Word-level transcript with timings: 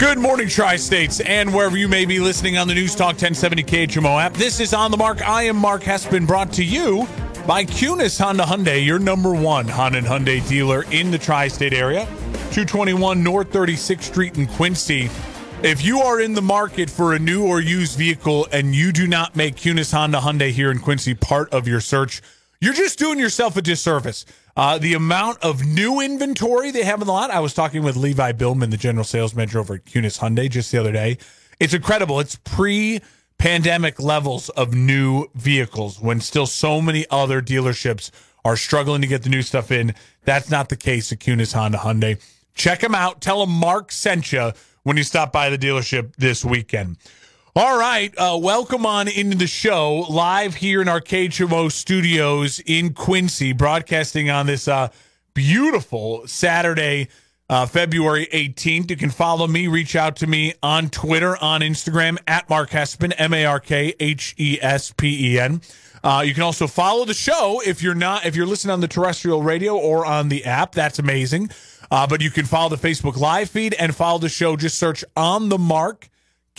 Good 0.00 0.16
morning, 0.16 0.48
Tri 0.48 0.76
States, 0.76 1.20
and 1.20 1.52
wherever 1.52 1.76
you 1.76 1.86
may 1.86 2.06
be 2.06 2.20
listening 2.20 2.56
on 2.56 2.66
the 2.66 2.72
News 2.72 2.94
Talk 2.94 3.08
1070 3.08 3.62
KHMO 3.64 4.18
app. 4.18 4.32
This 4.32 4.58
is 4.58 4.72
On 4.72 4.90
the 4.90 4.96
Mark. 4.96 5.20
I 5.28 5.42
am 5.42 5.56
Mark 5.56 5.82
Hespen, 5.82 6.26
brought 6.26 6.54
to 6.54 6.64
you 6.64 7.06
by 7.46 7.66
Kunes 7.66 8.18
Honda 8.18 8.44
Hyundai, 8.44 8.82
your 8.82 8.98
number 8.98 9.34
one 9.34 9.68
Honda 9.68 9.98
and 9.98 10.06
Hyundai 10.06 10.48
dealer 10.48 10.86
in 10.90 11.10
the 11.10 11.18
tri 11.18 11.48
state 11.48 11.74
area, 11.74 12.06
221 12.50 13.22
North 13.22 13.50
36th 13.50 14.00
Street 14.00 14.38
in 14.38 14.46
Quincy. 14.46 15.10
If 15.62 15.84
you 15.84 16.00
are 16.00 16.18
in 16.18 16.32
the 16.32 16.40
market 16.40 16.88
for 16.88 17.12
a 17.12 17.18
new 17.18 17.46
or 17.46 17.60
used 17.60 17.98
vehicle 17.98 18.48
and 18.52 18.74
you 18.74 18.92
do 18.92 19.06
not 19.06 19.36
make 19.36 19.56
Kunes 19.56 19.92
Honda 19.92 20.20
Hyundai 20.20 20.50
here 20.50 20.70
in 20.70 20.78
Quincy 20.78 21.12
part 21.12 21.52
of 21.52 21.68
your 21.68 21.82
search, 21.82 22.22
you're 22.60 22.74
just 22.74 22.98
doing 22.98 23.18
yourself 23.18 23.56
a 23.56 23.62
disservice. 23.62 24.26
Uh, 24.56 24.78
the 24.78 24.94
amount 24.94 25.38
of 25.42 25.64
new 25.64 26.00
inventory 26.00 26.70
they 26.70 26.82
have 26.82 27.00
in 27.00 27.06
the 27.06 27.12
lot. 27.12 27.30
I 27.30 27.40
was 27.40 27.54
talking 27.54 27.82
with 27.82 27.96
Levi 27.96 28.32
Billman, 28.32 28.70
the 28.70 28.76
general 28.76 29.04
sales 29.04 29.34
manager 29.34 29.60
over 29.60 29.74
at 29.74 29.86
Kunes 29.86 30.18
Hyundai, 30.18 30.50
just 30.50 30.70
the 30.70 30.78
other 30.78 30.92
day. 30.92 31.18
It's 31.58 31.72
incredible. 31.72 32.20
It's 32.20 32.36
pre 32.36 33.00
pandemic 33.38 33.98
levels 33.98 34.50
of 34.50 34.74
new 34.74 35.26
vehicles 35.34 36.00
when 36.00 36.20
still 36.20 36.46
so 36.46 36.82
many 36.82 37.06
other 37.10 37.40
dealerships 37.40 38.10
are 38.44 38.56
struggling 38.56 39.00
to 39.00 39.06
get 39.06 39.22
the 39.22 39.30
new 39.30 39.42
stuff 39.42 39.70
in. 39.70 39.94
That's 40.24 40.50
not 40.50 40.68
the 40.68 40.76
case 40.76 41.10
at 41.12 41.20
Kunes 41.20 41.54
Honda 41.54 41.78
Hyundai. 41.78 42.20
Check 42.54 42.80
them 42.80 42.94
out. 42.94 43.22
Tell 43.22 43.40
them 43.40 43.54
Mark 43.54 43.92
sent 43.92 44.32
you 44.32 44.52
when 44.82 44.98
you 44.98 45.02
stop 45.02 45.32
by 45.32 45.48
the 45.48 45.58
dealership 45.58 46.14
this 46.16 46.44
weekend. 46.44 46.98
All 47.56 47.76
right, 47.76 48.14
uh, 48.16 48.38
welcome 48.40 48.86
on 48.86 49.08
into 49.08 49.36
the 49.36 49.48
show 49.48 50.06
live 50.08 50.54
here 50.54 50.80
in 50.80 50.86
our 50.86 51.00
KHMO 51.00 51.72
studios 51.72 52.60
in 52.64 52.94
Quincy, 52.94 53.52
broadcasting 53.52 54.30
on 54.30 54.46
this 54.46 54.68
uh, 54.68 54.90
beautiful 55.34 56.28
Saturday 56.28 57.08
uh, 57.48 57.66
February 57.66 58.28
18th. 58.32 58.90
You 58.90 58.96
can 58.96 59.10
follow 59.10 59.48
me, 59.48 59.66
reach 59.66 59.96
out 59.96 60.14
to 60.18 60.28
me 60.28 60.54
on 60.62 60.90
Twitter, 60.90 61.36
on 61.38 61.60
Instagram 61.60 62.18
at 62.28 62.48
Mark 62.48 62.70
Hespen, 62.70 63.12
M 63.18 63.34
A 63.34 63.44
R 63.44 63.58
K 63.58 63.94
H 63.98 64.36
E 64.38 64.56
S 64.62 64.92
P 64.92 65.34
E 65.34 65.40
N. 65.40 65.60
Uh, 66.04 66.22
you 66.24 66.34
can 66.34 66.44
also 66.44 66.68
follow 66.68 67.04
the 67.04 67.14
show 67.14 67.60
if 67.66 67.82
you're 67.82 67.96
not 67.96 68.26
if 68.26 68.36
you're 68.36 68.46
listening 68.46 68.72
on 68.72 68.80
the 68.80 68.86
terrestrial 68.86 69.42
radio 69.42 69.76
or 69.76 70.06
on 70.06 70.28
the 70.28 70.44
app. 70.44 70.70
That's 70.70 71.00
amazing. 71.00 71.50
Uh, 71.90 72.06
but 72.06 72.20
you 72.20 72.30
can 72.30 72.46
follow 72.46 72.68
the 72.68 72.88
Facebook 72.88 73.16
live 73.16 73.50
feed 73.50 73.74
and 73.74 73.92
follow 73.92 74.20
the 74.20 74.28
show. 74.28 74.54
Just 74.54 74.78
search 74.78 75.04
on 75.16 75.48
the 75.48 75.58
mark 75.58 76.09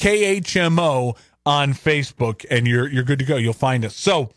KHMO 0.01 1.15
on 1.45 1.73
Facebook, 1.73 2.43
and 2.49 2.67
you're 2.67 2.89
you're 2.89 3.03
good 3.03 3.19
to 3.19 3.25
go. 3.25 3.37
You'll 3.37 3.53
find 3.53 3.85
us. 3.85 3.95
So 3.95 4.31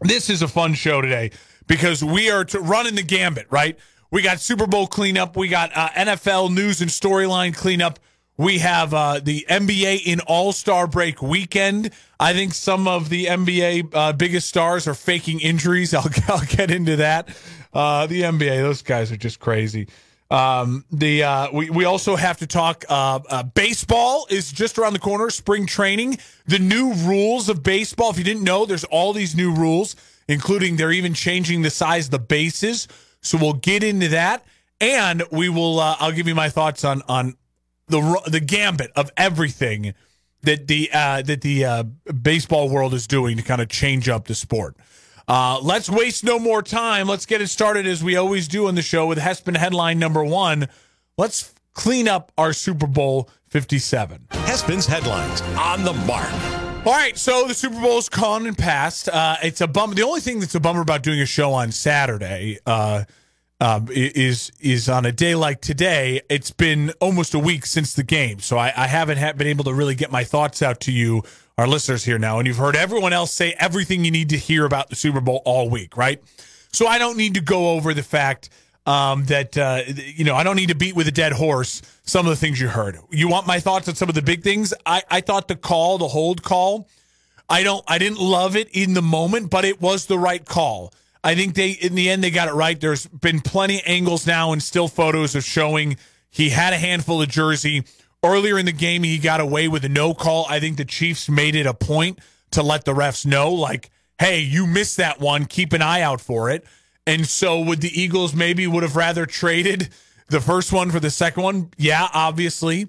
this 0.00 0.30
is 0.30 0.40
a 0.40 0.48
fun 0.48 0.74
show 0.74 1.00
today 1.00 1.32
because 1.66 2.04
we 2.04 2.30
are 2.30 2.46
running 2.60 2.94
the 2.94 3.02
gambit, 3.02 3.48
right? 3.50 3.76
We 4.12 4.22
got 4.22 4.38
Super 4.38 4.68
Bowl 4.68 4.86
cleanup. 4.86 5.36
We 5.36 5.48
got 5.48 5.72
uh, 5.74 5.88
NFL 5.88 6.54
news 6.54 6.80
and 6.80 6.88
storyline 6.88 7.56
cleanup. 7.56 7.98
We 8.36 8.60
have 8.60 8.94
uh, 8.94 9.20
the 9.20 9.44
NBA 9.48 10.02
in 10.04 10.20
All 10.20 10.52
Star 10.52 10.86
break 10.86 11.20
weekend. 11.20 11.90
I 12.20 12.32
think 12.32 12.54
some 12.54 12.86
of 12.86 13.08
the 13.08 13.26
NBA 13.26 13.92
uh, 13.92 14.12
biggest 14.12 14.48
stars 14.48 14.86
are 14.86 14.94
faking 14.94 15.40
injuries. 15.40 15.92
I'll, 15.94 16.08
I'll 16.28 16.44
get 16.46 16.70
into 16.70 16.96
that. 16.96 17.28
Uh, 17.72 18.06
the 18.06 18.22
NBA, 18.22 18.62
those 18.62 18.82
guys 18.82 19.10
are 19.10 19.16
just 19.16 19.40
crazy. 19.40 19.88
Um, 20.30 20.84
the 20.90 21.22
uh, 21.22 21.48
we 21.52 21.70
we 21.70 21.84
also 21.84 22.16
have 22.16 22.38
to 22.38 22.46
talk. 22.46 22.84
Uh, 22.88 23.20
uh, 23.28 23.42
baseball 23.42 24.26
is 24.30 24.50
just 24.50 24.78
around 24.78 24.94
the 24.94 24.98
corner. 24.98 25.30
Spring 25.30 25.66
training. 25.66 26.18
The 26.46 26.58
new 26.58 26.92
rules 26.94 27.48
of 27.48 27.62
baseball. 27.62 28.10
If 28.10 28.18
you 28.18 28.24
didn't 28.24 28.42
know, 28.44 28.66
there's 28.66 28.84
all 28.84 29.12
these 29.12 29.36
new 29.36 29.54
rules, 29.54 29.96
including 30.28 30.76
they're 30.76 30.92
even 30.92 31.14
changing 31.14 31.62
the 31.62 31.70
size 31.70 32.06
of 32.06 32.10
the 32.12 32.18
bases. 32.18 32.88
So 33.20 33.38
we'll 33.38 33.54
get 33.54 33.82
into 33.82 34.08
that, 34.08 34.44
and 34.80 35.22
we 35.30 35.48
will. 35.48 35.80
Uh, 35.80 35.96
I'll 36.00 36.12
give 36.12 36.26
you 36.26 36.34
my 36.34 36.48
thoughts 36.48 36.84
on 36.84 37.02
on 37.08 37.36
the 37.88 38.20
the 38.26 38.40
gambit 38.40 38.92
of 38.96 39.10
everything 39.16 39.94
that 40.42 40.66
the 40.68 40.90
uh, 40.92 41.22
that 41.22 41.42
the 41.42 41.64
uh, 41.64 41.82
baseball 42.22 42.68
world 42.68 42.94
is 42.94 43.06
doing 43.06 43.36
to 43.36 43.42
kind 43.42 43.60
of 43.60 43.68
change 43.68 44.08
up 44.08 44.26
the 44.26 44.34
sport. 44.34 44.76
Uh, 45.26 45.58
let's 45.62 45.88
waste 45.88 46.24
no 46.24 46.38
more 46.38 46.62
time. 46.62 47.08
Let's 47.08 47.26
get 47.26 47.40
it 47.40 47.48
started 47.48 47.86
as 47.86 48.04
we 48.04 48.16
always 48.16 48.48
do 48.48 48.68
on 48.68 48.74
the 48.74 48.82
show 48.82 49.06
with 49.06 49.18
Hespen 49.18 49.56
headline 49.56 49.98
number 49.98 50.22
one. 50.22 50.68
Let's 51.16 51.54
clean 51.72 52.08
up 52.08 52.32
our 52.36 52.52
Super 52.52 52.86
Bowl 52.86 53.30
57. 53.48 54.26
Hespen's 54.30 54.86
headlines 54.86 55.40
on 55.58 55.84
the 55.84 55.92
mark. 55.92 56.32
All 56.86 56.92
right, 56.92 57.16
so 57.16 57.46
the 57.46 57.54
Super 57.54 57.80
Bowl's 57.80 58.10
gone 58.10 58.46
and 58.46 58.58
passed. 58.58 59.08
Uh, 59.08 59.36
it's 59.42 59.62
a 59.62 59.66
bummer. 59.66 59.94
The 59.94 60.02
only 60.02 60.20
thing 60.20 60.40
that's 60.40 60.54
a 60.54 60.60
bummer 60.60 60.82
about 60.82 61.02
doing 61.02 61.20
a 61.20 61.26
show 61.26 61.52
on 61.54 61.72
Saturday 61.72 62.58
uh, 62.66 63.04
um, 63.60 63.88
is 63.90 64.50
is 64.60 64.88
on 64.88 65.06
a 65.06 65.12
day 65.12 65.34
like 65.34 65.60
today. 65.60 66.20
It's 66.28 66.50
been 66.50 66.92
almost 67.00 67.34
a 67.34 67.38
week 67.38 67.66
since 67.66 67.94
the 67.94 68.02
game, 68.02 68.40
so 68.40 68.58
I, 68.58 68.72
I 68.76 68.86
haven't 68.86 69.18
ha- 69.18 69.32
been 69.32 69.46
able 69.46 69.64
to 69.64 69.74
really 69.74 69.94
get 69.94 70.10
my 70.10 70.24
thoughts 70.24 70.62
out 70.62 70.80
to 70.80 70.92
you, 70.92 71.22
our 71.56 71.66
listeners 71.66 72.04
here 72.04 72.18
now. 72.18 72.38
And 72.38 72.46
you've 72.46 72.56
heard 72.56 72.76
everyone 72.76 73.12
else 73.12 73.32
say 73.32 73.54
everything 73.58 74.04
you 74.04 74.10
need 74.10 74.30
to 74.30 74.38
hear 74.38 74.64
about 74.64 74.90
the 74.90 74.96
Super 74.96 75.20
Bowl 75.20 75.42
all 75.44 75.70
week, 75.70 75.96
right? 75.96 76.22
So 76.72 76.86
I 76.86 76.98
don't 76.98 77.16
need 77.16 77.34
to 77.34 77.40
go 77.40 77.70
over 77.70 77.94
the 77.94 78.02
fact 78.02 78.50
um, 78.86 79.24
that 79.26 79.56
uh, 79.56 79.82
you 79.86 80.24
know 80.24 80.34
I 80.34 80.42
don't 80.42 80.56
need 80.56 80.68
to 80.68 80.74
beat 80.74 80.94
with 80.94 81.08
a 81.08 81.12
dead 81.12 81.32
horse 81.32 81.82
some 82.04 82.26
of 82.26 82.30
the 82.30 82.36
things 82.36 82.60
you 82.60 82.68
heard. 82.68 82.98
You 83.10 83.28
want 83.28 83.46
my 83.46 83.60
thoughts 83.60 83.88
on 83.88 83.94
some 83.94 84.08
of 84.08 84.14
the 84.14 84.22
big 84.22 84.42
things? 84.42 84.74
I, 84.84 85.02
I 85.10 85.20
thought 85.20 85.48
the 85.48 85.56
call, 85.56 85.98
the 85.98 86.08
hold 86.08 86.42
call, 86.42 86.88
I 87.48 87.62
don't 87.62 87.84
I 87.86 87.98
didn't 87.98 88.18
love 88.18 88.56
it 88.56 88.68
in 88.72 88.94
the 88.94 89.02
moment, 89.02 89.50
but 89.50 89.64
it 89.64 89.80
was 89.80 90.06
the 90.06 90.18
right 90.18 90.44
call. 90.44 90.92
I 91.24 91.34
think 91.34 91.54
they 91.54 91.70
in 91.70 91.94
the 91.94 92.10
end 92.10 92.22
they 92.22 92.30
got 92.30 92.48
it 92.48 92.52
right. 92.52 92.78
There's 92.78 93.06
been 93.06 93.40
plenty 93.40 93.78
of 93.78 93.84
angles 93.86 94.26
now 94.26 94.52
and 94.52 94.62
still 94.62 94.88
photos 94.88 95.34
of 95.34 95.42
showing 95.42 95.96
he 96.30 96.50
had 96.50 96.74
a 96.74 96.76
handful 96.76 97.22
of 97.22 97.28
jersey. 97.30 97.84
Earlier 98.22 98.58
in 98.58 98.66
the 98.66 98.72
game, 98.72 99.02
he 99.02 99.18
got 99.18 99.40
away 99.40 99.66
with 99.66 99.84
a 99.84 99.88
no 99.88 100.14
call. 100.14 100.46
I 100.48 100.60
think 100.60 100.76
the 100.76 100.84
Chiefs 100.84 101.28
made 101.28 101.54
it 101.54 101.66
a 101.66 101.74
point 101.74 102.18
to 102.52 102.62
let 102.62 102.84
the 102.84 102.92
refs 102.92 103.26
know, 103.26 103.52
like, 103.52 103.90
hey, 104.18 104.40
you 104.40 104.66
missed 104.66 104.98
that 104.98 105.18
one. 105.18 105.46
Keep 105.46 105.72
an 105.72 105.82
eye 105.82 106.02
out 106.02 106.20
for 106.20 106.50
it. 106.50 106.64
And 107.06 107.26
so 107.26 107.60
would 107.60 107.80
the 107.80 108.00
Eagles 108.00 108.34
maybe 108.34 108.66
would 108.66 108.82
have 108.82 108.96
rather 108.96 109.26
traded 109.26 109.90
the 110.28 110.40
first 110.40 110.72
one 110.72 110.90
for 110.90 111.00
the 111.00 111.10
second 111.10 111.42
one? 111.42 111.70
Yeah, 111.76 112.08
obviously. 112.12 112.88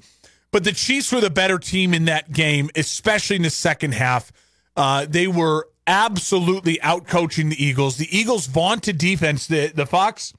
But 0.51 0.63
the 0.63 0.71
Chiefs 0.71 1.11
were 1.11 1.21
the 1.21 1.29
better 1.29 1.59
team 1.59 1.93
in 1.93 2.05
that 2.05 2.31
game, 2.31 2.69
especially 2.75 3.35
in 3.35 3.41
the 3.41 3.49
second 3.49 3.93
half. 3.93 4.31
Uh, 4.77 5.05
they 5.07 5.27
were 5.27 5.67
absolutely 5.87 6.77
outcoaching 6.77 7.49
the 7.49 7.63
Eagles. 7.63 7.97
The 7.97 8.15
Eagles' 8.15 8.47
vaunted 8.47 8.97
defense, 8.97 9.47
the, 9.47 9.67
the 9.67 9.85
Fox 9.85 10.33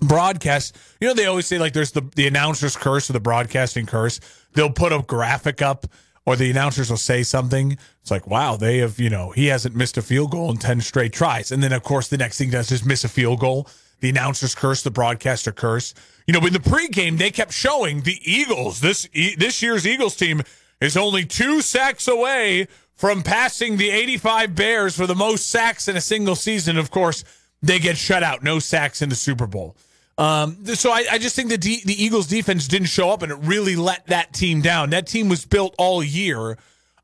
broadcast, 0.00 0.76
you 1.00 1.08
know, 1.08 1.14
they 1.14 1.26
always 1.26 1.46
say 1.46 1.58
like 1.58 1.72
there's 1.72 1.92
the, 1.92 2.02
the 2.16 2.26
announcer's 2.26 2.76
curse 2.76 3.10
or 3.10 3.12
the 3.12 3.20
broadcasting 3.20 3.86
curse. 3.86 4.20
They'll 4.54 4.72
put 4.72 4.92
a 4.92 5.02
graphic 5.02 5.62
up 5.62 5.86
or 6.26 6.36
the 6.36 6.50
announcers 6.50 6.90
will 6.90 6.96
say 6.96 7.22
something. 7.22 7.76
It's 8.00 8.10
like, 8.10 8.26
wow, 8.26 8.56
they 8.56 8.78
have, 8.78 8.98
you 8.98 9.10
know, 9.10 9.30
he 9.30 9.46
hasn't 9.46 9.74
missed 9.74 9.96
a 9.96 10.02
field 10.02 10.30
goal 10.30 10.50
in 10.50 10.56
10 10.56 10.80
straight 10.80 11.12
tries. 11.12 11.52
And 11.52 11.62
then, 11.62 11.72
of 11.72 11.82
course, 11.82 12.08
the 12.08 12.18
next 12.18 12.38
thing 12.38 12.50
does 12.50 12.70
is 12.70 12.84
miss 12.84 13.04
a 13.04 13.08
field 13.08 13.40
goal. 13.40 13.68
The 14.00 14.10
announcers 14.10 14.54
curse, 14.54 14.82
the 14.82 14.90
broadcaster 14.90 15.52
curse. 15.52 15.92
You 16.26 16.32
know, 16.32 16.46
in 16.46 16.52
the 16.52 16.58
pregame, 16.58 17.18
they 17.18 17.30
kept 17.30 17.52
showing 17.52 18.02
the 18.02 18.18
Eagles, 18.22 18.80
this, 18.80 19.08
this 19.12 19.62
year's 19.62 19.86
Eagles 19.86 20.16
team 20.16 20.42
is 20.80 20.96
only 20.96 21.24
two 21.24 21.60
sacks 21.60 22.08
away 22.08 22.66
from 23.00 23.22
passing 23.22 23.78
the 23.78 23.88
85 23.88 24.54
Bears 24.54 24.94
for 24.94 25.06
the 25.06 25.14
most 25.14 25.48
sacks 25.48 25.88
in 25.88 25.96
a 25.96 26.02
single 26.02 26.36
season. 26.36 26.76
Of 26.76 26.90
course, 26.90 27.24
they 27.62 27.78
get 27.78 27.96
shut 27.96 28.22
out. 28.22 28.42
No 28.42 28.58
sacks 28.58 29.00
in 29.00 29.08
the 29.08 29.14
Super 29.14 29.46
Bowl. 29.46 29.74
Um, 30.18 30.66
so 30.66 30.92
I, 30.92 31.06
I, 31.12 31.16
just 31.16 31.34
think 31.34 31.48
the, 31.48 31.56
the 31.56 31.94
Eagles 31.96 32.26
defense 32.26 32.68
didn't 32.68 32.88
show 32.88 33.08
up 33.08 33.22
and 33.22 33.32
it 33.32 33.38
really 33.40 33.74
let 33.74 34.06
that 34.08 34.34
team 34.34 34.60
down. 34.60 34.90
That 34.90 35.06
team 35.06 35.30
was 35.30 35.46
built 35.46 35.74
all 35.78 36.04
year 36.04 36.58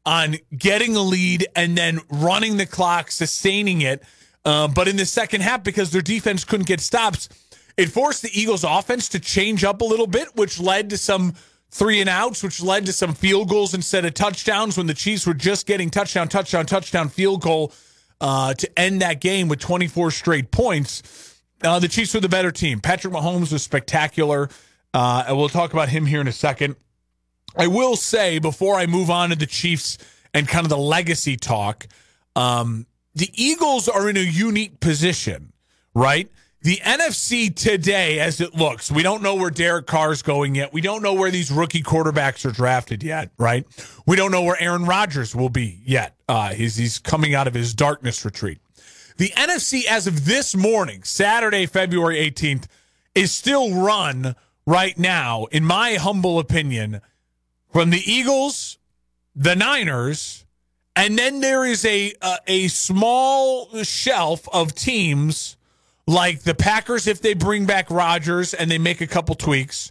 on 0.04 0.36
getting 0.54 0.96
a 0.96 1.00
lead 1.00 1.46
and 1.56 1.78
then 1.78 2.00
running 2.10 2.58
the 2.58 2.66
clock, 2.66 3.10
sustaining 3.10 3.80
it. 3.80 4.02
Uh, 4.44 4.68
but 4.68 4.88
in 4.88 4.98
the 4.98 5.06
second 5.06 5.40
half, 5.40 5.64
because 5.64 5.92
their 5.92 6.02
defense 6.02 6.44
couldn't 6.44 6.66
get 6.66 6.82
stops, 6.82 7.30
it 7.78 7.86
forced 7.86 8.20
the 8.20 8.38
Eagles 8.38 8.64
offense 8.64 9.08
to 9.08 9.18
change 9.18 9.64
up 9.64 9.80
a 9.80 9.84
little 9.84 10.06
bit, 10.06 10.36
which 10.36 10.60
led 10.60 10.90
to 10.90 10.98
some 10.98 11.32
three 11.76 12.00
and 12.00 12.08
outs, 12.08 12.42
which 12.42 12.62
led 12.62 12.86
to 12.86 12.92
some 12.92 13.12
field 13.12 13.48
goals 13.48 13.74
instead 13.74 14.04
of 14.04 14.14
touchdowns 14.14 14.78
when 14.78 14.86
the 14.86 14.94
Chiefs 14.94 15.26
were 15.26 15.34
just 15.34 15.66
getting 15.66 15.90
touchdown, 15.90 16.26
touchdown, 16.26 16.64
touchdown, 16.64 17.08
field 17.08 17.42
goal 17.42 17.72
uh, 18.20 18.54
to 18.54 18.78
end 18.78 19.02
that 19.02 19.20
game 19.20 19.48
with 19.48 19.60
24 19.60 20.10
straight 20.10 20.50
points. 20.50 21.40
Uh, 21.62 21.78
the 21.78 21.88
Chiefs 21.88 22.14
were 22.14 22.20
the 22.20 22.28
better 22.28 22.50
team. 22.50 22.80
Patrick 22.80 23.12
Mahomes 23.12 23.52
was 23.52 23.62
spectacular. 23.62 24.48
Uh, 24.94 25.24
and 25.28 25.36
we'll 25.36 25.50
talk 25.50 25.74
about 25.74 25.90
him 25.90 26.06
here 26.06 26.22
in 26.22 26.28
a 26.28 26.32
second. 26.32 26.76
I 27.54 27.66
will 27.66 27.96
say 27.96 28.38
before 28.38 28.76
I 28.76 28.86
move 28.86 29.10
on 29.10 29.28
to 29.28 29.36
the 29.36 29.46
Chiefs 29.46 29.98
and 30.32 30.48
kind 30.48 30.64
of 30.64 30.70
the 30.70 30.78
legacy 30.78 31.36
talk, 31.36 31.86
um, 32.34 32.86
the 33.14 33.30
Eagles 33.34 33.88
are 33.88 34.08
in 34.08 34.16
a 34.16 34.20
unique 34.20 34.80
position, 34.80 35.52
right? 35.94 36.30
The 36.66 36.82
NFC 36.84 37.54
today, 37.54 38.18
as 38.18 38.40
it 38.40 38.56
looks, 38.56 38.90
we 38.90 39.04
don't 39.04 39.22
know 39.22 39.36
where 39.36 39.52
Derek 39.52 39.86
Carr's 39.86 40.20
going 40.20 40.56
yet. 40.56 40.72
We 40.72 40.80
don't 40.80 41.00
know 41.00 41.14
where 41.14 41.30
these 41.30 41.52
rookie 41.52 41.80
quarterbacks 41.84 42.44
are 42.44 42.50
drafted 42.50 43.04
yet, 43.04 43.30
right? 43.38 43.64
We 44.04 44.16
don't 44.16 44.32
know 44.32 44.42
where 44.42 44.60
Aaron 44.60 44.84
Rodgers 44.84 45.32
will 45.32 45.48
be 45.48 45.80
yet. 45.84 46.16
Uh, 46.28 46.54
he's, 46.54 46.74
he's 46.74 46.98
coming 46.98 47.36
out 47.36 47.46
of 47.46 47.54
his 47.54 47.72
darkness 47.72 48.24
retreat. 48.24 48.58
The 49.16 49.28
NFC, 49.36 49.84
as 49.84 50.08
of 50.08 50.24
this 50.24 50.56
morning, 50.56 51.04
Saturday, 51.04 51.66
February 51.66 52.16
18th, 52.16 52.64
is 53.14 53.30
still 53.30 53.72
run 53.72 54.34
right 54.66 54.98
now, 54.98 55.44
in 55.52 55.64
my 55.64 55.94
humble 55.94 56.40
opinion, 56.40 57.00
from 57.70 57.90
the 57.90 58.02
Eagles, 58.04 58.78
the 59.36 59.54
Niners, 59.54 60.44
and 60.96 61.16
then 61.16 61.38
there 61.38 61.64
is 61.64 61.84
a 61.84 62.12
a, 62.20 62.38
a 62.48 62.66
small 62.66 63.68
shelf 63.84 64.48
of 64.52 64.74
teams 64.74 65.55
like 66.06 66.42
the 66.42 66.54
Packers 66.54 67.06
if 67.06 67.20
they 67.20 67.34
bring 67.34 67.66
back 67.66 67.90
Rodgers 67.90 68.54
and 68.54 68.70
they 68.70 68.78
make 68.78 69.00
a 69.00 69.06
couple 69.06 69.34
tweaks. 69.34 69.90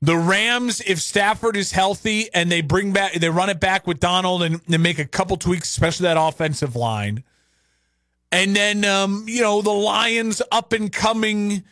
The 0.00 0.16
Rams, 0.16 0.80
if 0.80 1.00
Stafford 1.00 1.56
is 1.56 1.70
healthy 1.70 2.28
and 2.34 2.50
they 2.50 2.60
bring 2.60 2.92
back, 2.92 3.14
they 3.14 3.28
run 3.28 3.50
it 3.50 3.60
back 3.60 3.86
with 3.86 4.00
Donald 4.00 4.42
and 4.42 4.60
they 4.66 4.78
make 4.78 4.98
a 4.98 5.04
couple 5.04 5.36
tweaks, 5.36 5.68
especially 5.70 6.04
that 6.04 6.16
offensive 6.20 6.74
line. 6.74 7.22
And 8.32 8.56
then, 8.56 8.84
um, 8.84 9.26
you 9.28 9.42
know, 9.42 9.62
the 9.62 9.70
Lions 9.70 10.42
up 10.50 10.72
and 10.72 10.90
coming 10.90 11.62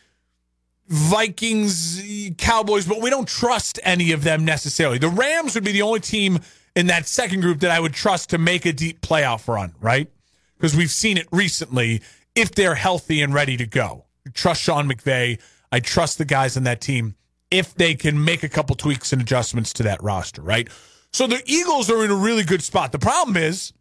Vikings, 0.87 2.01
Cowboys, 2.37 2.85
but 2.85 3.01
we 3.01 3.09
don't 3.09 3.27
trust 3.27 3.79
any 3.83 4.11
of 4.11 4.23
them 4.23 4.45
necessarily. 4.45 4.97
The 4.97 5.09
Rams 5.09 5.55
would 5.55 5.65
be 5.65 5.71
the 5.71 5.81
only 5.81 5.99
team 5.99 6.39
in 6.75 6.87
that 6.87 7.07
second 7.07 7.41
group 7.41 7.59
that 7.61 7.71
I 7.71 7.79
would 7.79 7.93
trust 7.93 8.29
to 8.29 8.37
make 8.37 8.65
a 8.65 8.71
deep 8.71 9.01
playoff 9.01 9.47
run, 9.47 9.73
right? 9.81 10.09
Because 10.55 10.75
we've 10.75 10.91
seen 10.91 11.17
it 11.17 11.27
recently 11.31 12.01
if 12.35 12.51
they're 12.51 12.75
healthy 12.75 13.21
and 13.21 13.33
ready 13.33 13.57
to 13.57 13.65
go. 13.65 14.05
Trust 14.33 14.61
Sean 14.61 14.89
McVay. 14.89 15.39
I 15.71 15.79
trust 15.79 16.17
the 16.17 16.25
guys 16.25 16.57
on 16.57 16.63
that 16.63 16.81
team 16.81 17.15
if 17.49 17.75
they 17.75 17.95
can 17.95 18.23
make 18.23 18.43
a 18.43 18.49
couple 18.49 18.75
tweaks 18.75 19.11
and 19.11 19.21
adjustments 19.21 19.73
to 19.73 19.83
that 19.83 20.01
roster, 20.01 20.41
right? 20.41 20.69
So 21.13 21.27
the 21.27 21.41
Eagles 21.45 21.89
are 21.89 22.05
in 22.05 22.11
a 22.11 22.15
really 22.15 22.43
good 22.43 22.63
spot. 22.63 22.91
The 22.91 22.99
problem 22.99 23.35
is 23.35 23.73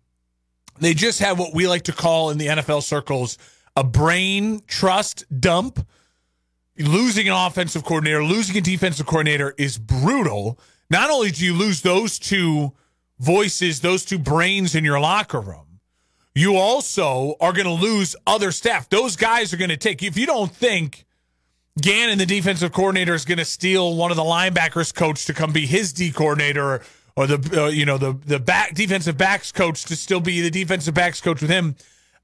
they 0.80 0.94
just 0.94 1.20
have 1.20 1.38
what 1.38 1.54
we 1.54 1.68
like 1.68 1.82
to 1.82 1.92
call 1.92 2.30
in 2.30 2.38
the 2.38 2.48
NFL 2.48 2.82
circles 2.82 3.38
a 3.76 3.84
brain 3.84 4.60
trust 4.66 5.24
dump 5.40 5.86
losing 6.78 7.28
an 7.28 7.34
offensive 7.34 7.84
coordinator, 7.84 8.24
losing 8.24 8.56
a 8.56 8.60
defensive 8.60 9.06
coordinator 9.06 9.54
is 9.58 9.78
brutal. 9.78 10.58
Not 10.88 11.10
only 11.10 11.30
do 11.30 11.44
you 11.44 11.54
lose 11.54 11.82
those 11.82 12.18
two 12.18 12.72
voices, 13.18 13.80
those 13.80 14.04
two 14.04 14.18
brains 14.18 14.74
in 14.74 14.84
your 14.84 14.98
locker 14.98 15.40
room, 15.40 15.69
you 16.34 16.56
also 16.56 17.34
are 17.40 17.52
going 17.52 17.66
to 17.66 17.72
lose 17.72 18.14
other 18.26 18.52
staff. 18.52 18.88
Those 18.88 19.16
guys 19.16 19.52
are 19.52 19.56
going 19.56 19.70
to 19.70 19.76
take, 19.76 20.02
if 20.02 20.16
you 20.16 20.26
don't 20.26 20.50
think 20.50 21.04
Gannon, 21.80 22.18
the 22.18 22.26
defensive 22.26 22.72
coordinator, 22.72 23.14
is 23.14 23.24
going 23.24 23.38
to 23.38 23.44
steal 23.44 23.96
one 23.96 24.10
of 24.10 24.16
the 24.16 24.22
linebackers 24.22 24.94
coach 24.94 25.26
to 25.26 25.34
come 25.34 25.52
be 25.52 25.66
his 25.66 25.92
D 25.92 26.12
coordinator 26.12 26.82
or, 27.16 27.26
the, 27.26 27.62
uh, 27.64 27.68
you 27.68 27.84
know, 27.84 27.98
the, 27.98 28.12
the 28.26 28.38
back 28.38 28.74
defensive 28.74 29.16
backs 29.16 29.50
coach 29.52 29.84
to 29.84 29.96
still 29.96 30.20
be 30.20 30.40
the 30.40 30.50
defensive 30.50 30.94
backs 30.94 31.20
coach 31.20 31.40
with 31.40 31.50
him. 31.50 31.74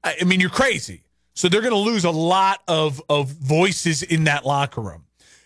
I 0.03 0.23
mean, 0.23 0.39
you're 0.39 0.49
crazy. 0.49 1.03
So 1.33 1.49
they're 1.49 1.61
going 1.61 1.73
to 1.73 1.77
lose 1.77 2.05
a 2.05 2.11
lot 2.11 2.61
of, 2.67 3.01
of 3.09 3.29
voices 3.29 4.03
in 4.03 4.23
that 4.23 4.45
locker 4.45 4.81
room. 4.81 5.03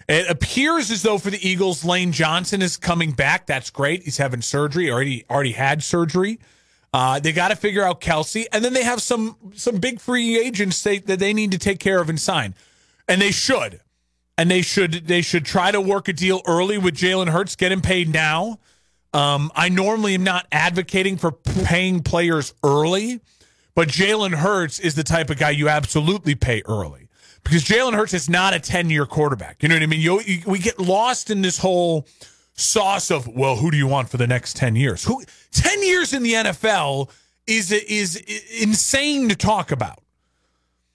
It 0.07 0.29
appears 0.29 0.91
as 0.91 1.03
though 1.03 1.17
for 1.17 1.29
the 1.29 1.47
Eagles, 1.47 1.85
Lane 1.85 2.11
Johnson 2.11 2.61
is 2.61 2.77
coming 2.77 3.11
back. 3.11 3.47
That's 3.47 3.69
great. 3.69 4.03
He's 4.03 4.17
having 4.17 4.41
surgery, 4.41 4.91
already 4.91 5.25
already 5.29 5.53
had 5.53 5.83
surgery. 5.83 6.39
Uh, 6.93 7.19
they 7.19 7.31
got 7.31 7.49
to 7.49 7.55
figure 7.55 7.83
out 7.83 8.01
Kelce, 8.01 8.45
and 8.51 8.63
then 8.65 8.73
they 8.73 8.83
have 8.83 9.01
some 9.01 9.37
some 9.53 9.77
big 9.77 9.99
free 9.99 10.37
agents 10.37 10.83
that 10.83 11.05
they 11.19 11.33
need 11.33 11.51
to 11.51 11.57
take 11.57 11.79
care 11.79 12.01
of 12.01 12.09
and 12.09 12.19
sign, 12.19 12.53
and 13.07 13.21
they 13.21 13.31
should, 13.31 13.79
and 14.37 14.51
they 14.51 14.61
should 14.61 15.07
they 15.07 15.21
should 15.21 15.45
try 15.45 15.71
to 15.71 15.79
work 15.79 16.07
a 16.07 16.13
deal 16.13 16.41
early 16.45 16.77
with 16.77 16.95
Jalen 16.95 17.29
Hurts, 17.29 17.55
get 17.55 17.71
him 17.71 17.81
paid 17.81 18.11
now. 18.11 18.59
Um, 19.13 19.51
I 19.55 19.69
normally 19.69 20.15
am 20.15 20.23
not 20.23 20.47
advocating 20.51 21.17
for 21.17 21.31
paying 21.31 22.01
players 22.01 22.53
early 22.63 23.21
but 23.73 23.87
Jalen 23.87 24.35
Hurts 24.35 24.79
is 24.79 24.95
the 24.95 25.03
type 25.03 25.29
of 25.29 25.37
guy 25.37 25.51
you 25.51 25.69
absolutely 25.69 26.35
pay 26.35 26.61
early 26.65 27.07
because 27.43 27.63
Jalen 27.63 27.93
Hurts 27.93 28.13
is 28.13 28.29
not 28.29 28.53
a 28.53 28.59
10 28.59 28.89
year 28.89 29.05
quarterback. 29.05 29.63
You 29.63 29.69
know 29.69 29.75
what 29.75 29.83
I 29.83 29.87
mean? 29.87 30.01
You, 30.01 30.21
you, 30.21 30.41
we 30.45 30.59
get 30.59 30.79
lost 30.79 31.29
in 31.29 31.41
this 31.41 31.57
whole 31.57 32.05
sauce 32.61 33.11
of, 33.11 33.27
well, 33.27 33.57
who 33.57 33.71
do 33.71 33.77
you 33.77 33.87
want 33.87 34.09
for 34.09 34.17
the 34.17 34.27
next 34.27 34.55
10 34.55 34.75
years? 34.75 35.03
Who 35.03 35.23
10 35.51 35.83
years 35.83 36.13
in 36.13 36.23
the 36.23 36.33
NFL 36.33 37.09
is, 37.47 37.71
is 37.71 38.15
insane 38.59 39.29
to 39.29 39.35
talk 39.35 39.71
about. 39.71 39.99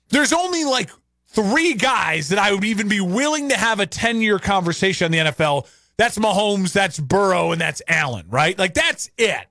There's 0.09 0.33
only 0.33 0.65
like 0.65 0.91
three 1.29 1.75
guys 1.75 2.29
that 2.31 2.39
I 2.39 2.53
would 2.53 2.65
even 2.65 2.89
be 2.89 3.01
willing 3.01 3.51
to 3.51 3.57
have 3.57 3.81
a 3.81 3.87
10 3.87 4.21
year 4.21 4.39
conversation 4.39 5.07
on 5.07 5.11
the 5.11 5.19
NFL. 5.19 5.69
That's 5.97 6.19
Mahomes, 6.19 6.73
that's 6.73 6.99
Burrow, 6.99 7.53
and 7.53 7.61
that's 7.61 7.83
Allen, 7.89 8.27
right? 8.29 8.59
Like 8.59 8.75
that's 8.75 9.11
it. 9.19 9.47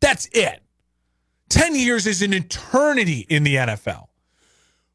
That's 0.00 0.28
it. 0.32 0.60
10 1.50 1.74
years 1.76 2.06
is 2.06 2.22
an 2.22 2.32
eternity 2.32 3.26
in 3.28 3.44
the 3.44 3.56
NFL. 3.56 4.08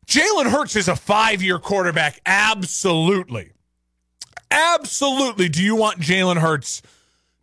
Jalen 0.05 0.49
Hurts 0.49 0.75
is 0.75 0.87
a 0.87 0.95
five 0.95 1.41
year 1.41 1.59
quarterback. 1.59 2.19
Absolutely. 2.25 3.51
Absolutely. 4.51 5.49
Do 5.49 5.63
you 5.63 5.75
want 5.75 5.99
Jalen 5.99 6.37
Hurts 6.37 6.81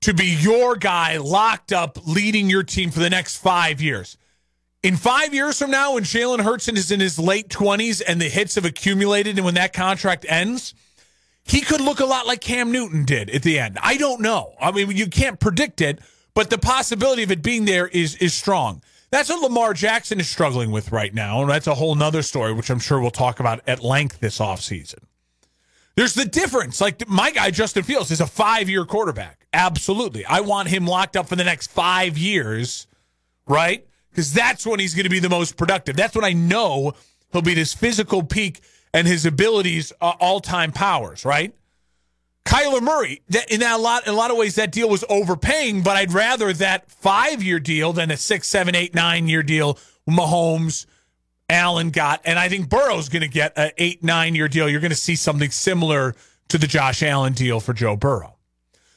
to 0.03 0.13
be 0.13 0.27
your 0.27 0.77
guy 0.77 1.17
locked 1.19 1.73
up 1.73 2.07
leading 2.07 2.51
your 2.51 2.63
team 2.63 2.91
for 2.91 3.01
the 3.01 3.11
next 3.11 3.37
five 3.39 3.81
years? 3.81 4.17
In 4.83 4.97
five 4.97 5.35
years 5.35 5.59
from 5.59 5.71
now, 5.71 5.95
when 5.95 6.05
Jalen 6.05 6.43
Hurts 6.43 6.69
is 6.69 6.93
in 6.93 7.01
his 7.01 7.19
late 7.19 7.49
20s 7.49 8.03
and 8.07 8.21
the 8.21 8.29
hits 8.29 8.55
have 8.55 8.65
accumulated, 8.65 9.37
and 9.37 9.45
when 9.45 9.55
that 9.55 9.73
contract 9.73 10.27
ends, 10.29 10.75
he 11.45 11.61
could 11.61 11.81
look 11.81 12.01
a 12.01 12.05
lot 12.05 12.27
like 12.27 12.41
Cam 12.41 12.73
Newton 12.73 13.05
did 13.05 13.31
at 13.31 13.43
the 13.43 13.59
end. 13.59 13.79
I 13.83 13.97
don't 13.97 14.21
know. 14.21 14.55
I 14.61 14.73
mean, 14.73 14.91
you 14.91 15.09
can't 15.09 15.41
predict 15.41 15.81
it, 15.81 16.01
but 16.35 16.51
the 16.51 16.59
possibility 16.59 17.23
of 17.23 17.31
it 17.31 17.43
being 17.43 17.65
there 17.65 17.89
is 17.89 18.17
is 18.17 18.35
strong. 18.35 18.83
That's 19.11 19.29
what 19.29 19.41
Lamar 19.41 19.73
Jackson 19.73 20.21
is 20.21 20.29
struggling 20.29 20.71
with 20.73 20.93
right 20.93 21.15
now. 21.15 21.41
And 21.41 21.51
that's 21.51 21.69
a 21.69 21.75
whole 21.75 21.95
nother 21.95 22.23
story, 22.23 22.53
which 22.53 22.71
I'm 22.71 22.81
sure 22.81 23.01
we'll 23.01 23.11
talk 23.11 23.41
about 23.41 23.61
at 23.67 23.83
length 23.83 24.21
this 24.21 24.39
offseason. 24.39 25.06
There's 25.97 26.15
the 26.15 26.27
difference. 26.27 26.81
Like 26.81 27.09
my 27.09 27.31
guy, 27.31 27.51
Justin 27.51 27.83
Fields, 27.83 28.11
is 28.11 28.21
a 28.21 28.27
five 28.27 28.69
year 28.69 28.85
quarterback. 28.85 29.47
Absolutely. 29.53 30.25
I 30.27 30.41
want 30.41 30.69
him 30.69 30.87
locked 30.87 31.17
up 31.17 31.27
for 31.27 31.37
the 31.37 31.45
next 31.45 31.71
five 31.71 32.19
years, 32.19 32.87
right? 33.47 33.87
Because 34.11 34.33
that's 34.33 34.67
when 34.67 34.79
he's 34.79 34.95
going 34.95 35.05
to 35.05 35.11
be 35.11 35.19
the 35.19 35.31
most 35.31 35.57
productive. 35.57 35.97
That's 35.97 36.15
when 36.15 36.25
I 36.25 36.35
know 36.35 36.93
he'll 37.33 37.43
be 37.43 37.55
his 37.55 37.73
physical 37.73 38.23
peak 38.23 38.61
and 38.93 39.07
his 39.07 39.27
abilities, 39.27 39.93
uh, 40.01 40.13
all 40.21 40.41
time 40.41 40.73
powers, 40.73 41.25
right? 41.25 41.55
Kyler 42.45 42.81
Murray, 42.81 43.23
in 43.51 43.61
that 43.61 43.77
a 43.77 43.83
lot 43.83 44.07
in 44.07 44.13
a 44.13 44.17
lot 44.17 44.31
of 44.31 44.37
ways, 44.37 44.55
that 44.55 44.71
deal 44.71 44.89
was 44.89 45.05
overpaying, 45.09 45.83
but 45.83 45.97
I'd 45.97 46.13
rather 46.13 46.53
that 46.53 46.91
five 46.91 47.43
year 47.43 47.59
deal 47.59 47.93
than 47.93 48.11
a 48.11 48.17
six, 48.17 48.49
seven, 48.49 48.75
eight, 48.77 48.95
nine 48.95 49.29
year 49.29 49.43
deal 49.43 49.79
Mahomes, 50.09 50.87
Allen 51.49 51.91
got. 51.91 52.21
And 52.25 52.39
I 52.39 52.49
think 52.49 52.69
Burrow's 52.69 53.09
going 53.09 53.23
to 53.23 53.29
get 53.29 53.53
an 53.57 53.71
eight, 53.79 54.03
nine 54.03 54.35
year 54.35 54.49
deal. 54.49 54.69
You're 54.69 54.81
going 54.81 54.91
to 54.91 54.97
see 54.97 55.17
something 55.17 55.51
similar 55.51 56.15
to 56.49 56.59
the 56.59 56.67
Josh 56.67 57.03
Allen 57.03 57.33
deal 57.33 57.61
for 57.61 57.73
Joe 57.73 57.97
Burrow. 57.97 58.35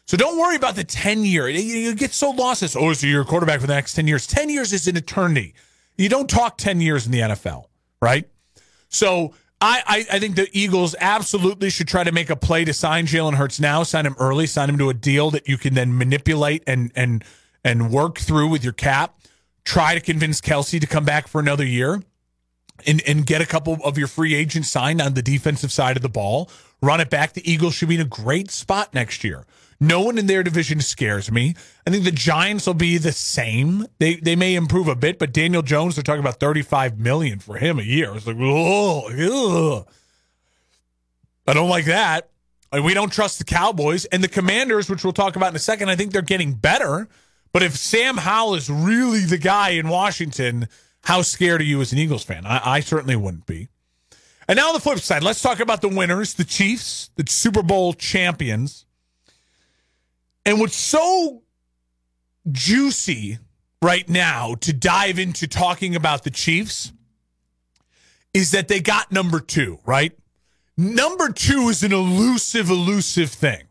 So 0.06 0.18
don't 0.18 0.40
worry 0.40 0.56
about 0.56 0.76
the 0.76 0.84
10 0.84 1.24
year. 1.24 1.48
You 1.48 1.94
get 1.94 2.14
so 2.14 2.32
lost 2.32 2.64
as, 2.64 2.76
oh, 2.76 2.94
so 2.94 3.06
you're 3.06 3.22
a 3.22 3.26
quarterback 3.26 3.62
for 3.62 3.68
the 3.68 3.76
next 3.76 3.94
10 3.94 4.08
years. 4.08 4.26
10 4.26 4.50
years 4.50 4.74
is 4.74 4.88
an 4.88 4.98
eternity. 4.98 5.54
You 5.98 6.10
don't 6.10 6.30
talk 6.30 6.58
10 6.58 6.82
years 6.82 7.06
in 7.06 7.12
the 7.12 7.20
NFL, 7.20 7.66
right? 8.02 8.28
So 8.88 9.36
I, 9.62 9.84
I, 9.86 10.16
I, 10.16 10.20
think 10.20 10.36
the 10.36 10.50
Eagles 10.52 10.96
absolutely 11.00 11.70
should 11.70 11.88
try 11.88 12.04
to 12.04 12.12
make 12.12 12.30
a 12.30 12.36
play 12.36 12.66
to 12.66 12.74
sign 12.74 13.06
Jalen 13.06 13.36
Hurts 13.36 13.60
now, 13.60 13.84
sign 13.84 14.06
him 14.06 14.16
early, 14.18 14.48
sign 14.48 14.70
him 14.70 14.78
to 14.80 14.90
a 14.90 14.94
deal 14.94 15.30
that 15.32 15.48
you 15.48 15.58
can 15.58 15.76
then 15.76 15.96
manipulate 15.96 16.64
and 16.66 16.92
and 16.96 17.24
and 17.64 17.92
work 17.92 18.18
through 18.18 18.48
with 18.48 18.64
your 18.64 18.74
cap. 18.74 19.20
Try 19.66 19.94
to 19.94 20.00
convince 20.00 20.42
Kelce 20.42 20.80
to 20.80 20.88
come 20.88 21.04
back 21.04 21.28
for 21.28 21.40
another 21.40 21.66
year 21.66 22.02
and, 22.86 23.02
and 23.08 23.26
get 23.26 23.42
a 23.42 23.46
couple 23.46 23.78
of 23.84 23.98
your 23.98 24.08
free 24.08 24.34
agents 24.34 24.70
signed 24.70 25.02
on 25.02 25.14
the 25.14 25.22
defensive 25.22 25.72
side 25.72 25.96
of 25.96 26.02
the 26.02 26.10
ball. 26.10 26.50
Run 26.82 27.02
it 27.02 27.10
back. 27.10 27.34
The 27.34 27.50
Eagles 27.50 27.76
should 27.76 27.90
be 27.90 27.96
in 27.96 28.02
a 28.02 28.06
great 28.06 28.52
spot 28.52 28.94
next 28.94 29.24
year. 29.24 29.46
No 29.82 30.02
one 30.02 30.18
in 30.18 30.28
their 30.28 30.44
division 30.44 30.82
scares 30.82 31.32
me. 31.32 31.56
I 31.88 31.90
think 31.90 32.04
the 32.04 32.12
Giants 32.12 32.68
will 32.68 32.74
be 32.74 32.98
the 32.98 33.14
same. 33.14 33.86
They 34.00 34.16
they 34.16 34.36
may 34.36 34.56
improve 34.56 34.90
a 34.90 34.96
bit, 34.96 35.20
but 35.20 35.32
Daniel 35.32 35.62
Jones, 35.62 35.96
they're 35.96 36.04
talking 36.04 36.20
about 36.20 36.40
35 36.40 37.00
million 37.00 37.40
for 37.40 37.58
him 37.58 37.80
a 37.80 37.84
year. 37.84 38.14
It's 38.16 38.28
like, 38.28 38.36
oh, 38.40 39.86
I 41.48 41.54
don't 41.54 41.70
like 41.70 41.86
that. 41.86 42.30
we 42.74 42.94
don't 42.94 43.12
trust 43.12 43.40
the 43.40 43.46
Cowboys 43.46 44.06
and 44.06 44.22
the 44.24 44.28
Commanders, 44.28 44.90
which 44.90 45.04
we'll 45.04 45.14
talk 45.14 45.38
about 45.38 45.50
in 45.50 45.56
a 45.56 45.60
second. 45.60 45.90
I 45.90 45.96
think 45.96 46.12
they're 46.12 46.22
getting 46.22 46.54
better. 46.54 47.08
But 47.52 47.64
if 47.64 47.76
Sam 47.76 48.18
Howell 48.18 48.56
is 48.56 48.70
really 48.70 49.22
the 49.22 49.38
guy 49.38 49.70
in 49.70 49.88
Washington, 49.88 50.68
how 51.04 51.22
scared 51.22 51.62
are 51.62 51.66
you 51.66 51.82
as 51.82 51.92
an 51.92 51.98
Eagles 51.98 52.24
fan? 52.24 52.46
I, 52.46 52.62
I 52.64 52.80
certainly 52.80 53.16
wouldn't 53.16 53.46
be. 53.46 53.70
And 54.48 54.58
now 54.58 54.70
on 54.70 54.74
the 54.74 54.80
flip 54.80 55.00
side, 55.00 55.24
let's 55.24 55.42
talk 55.42 55.60
about 55.60 55.82
the 55.82 55.90
winners, 55.90 56.34
the 56.34 56.44
Chiefs, 56.44 57.12
the 57.16 57.26
Super 57.28 57.62
Bowl 57.62 57.94
champions. 57.94 58.86
And 60.46 60.60
what's 60.60 60.76
so 60.76 61.44
juicy 62.52 63.38
right 63.82 64.10
now 64.10 64.56
to 64.56 64.74
dive 64.74 65.20
into 65.20 65.48
talking 65.48 65.96
about 65.96 66.24
the 66.24 66.32
Chiefs 66.32 66.92
is 68.34 68.52
that 68.52 68.68
they 68.68 68.80
got 68.80 69.12
number 69.12 69.40
two, 69.40 69.80
right? 69.86 70.18
Number 70.78 71.30
two 71.30 71.70
is 71.70 71.84
an 71.84 71.92
elusive, 71.94 72.70
elusive 72.70 73.30
thing. 73.30 73.64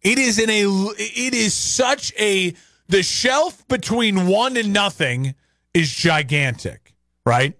It 0.00 0.18
is 0.18 0.38
in 0.38 0.50
a 0.50 0.64
it 0.64 1.34
is 1.34 1.54
such 1.54 2.12
a 2.18 2.54
the 2.88 3.02
shelf 3.02 3.66
between 3.68 4.26
one 4.26 4.56
and 4.56 4.72
nothing 4.72 5.34
is 5.74 5.90
gigantic, 5.90 6.94
right? 7.24 7.54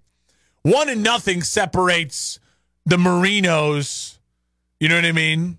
One 0.63 0.89
and 0.89 1.03
nothing 1.03 1.43
separates 1.43 2.39
the 2.85 2.97
Marinos, 2.97 4.19
you 4.81 4.89
know 4.89 4.97
what 4.97 5.05
I 5.05 5.13
mean, 5.13 5.59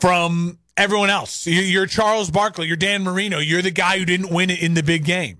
from 0.00 0.58
everyone 0.76 1.10
else. 1.10 1.46
You're 1.46 1.86
Charles 1.86 2.30
Barkley, 2.30 2.66
you're 2.66 2.76
Dan 2.76 3.02
Marino, 3.02 3.38
you're 3.38 3.62
the 3.62 3.70
guy 3.70 3.98
who 3.98 4.04
didn't 4.04 4.30
win 4.30 4.50
it 4.50 4.62
in 4.62 4.74
the 4.74 4.82
big 4.82 5.04
game. 5.04 5.38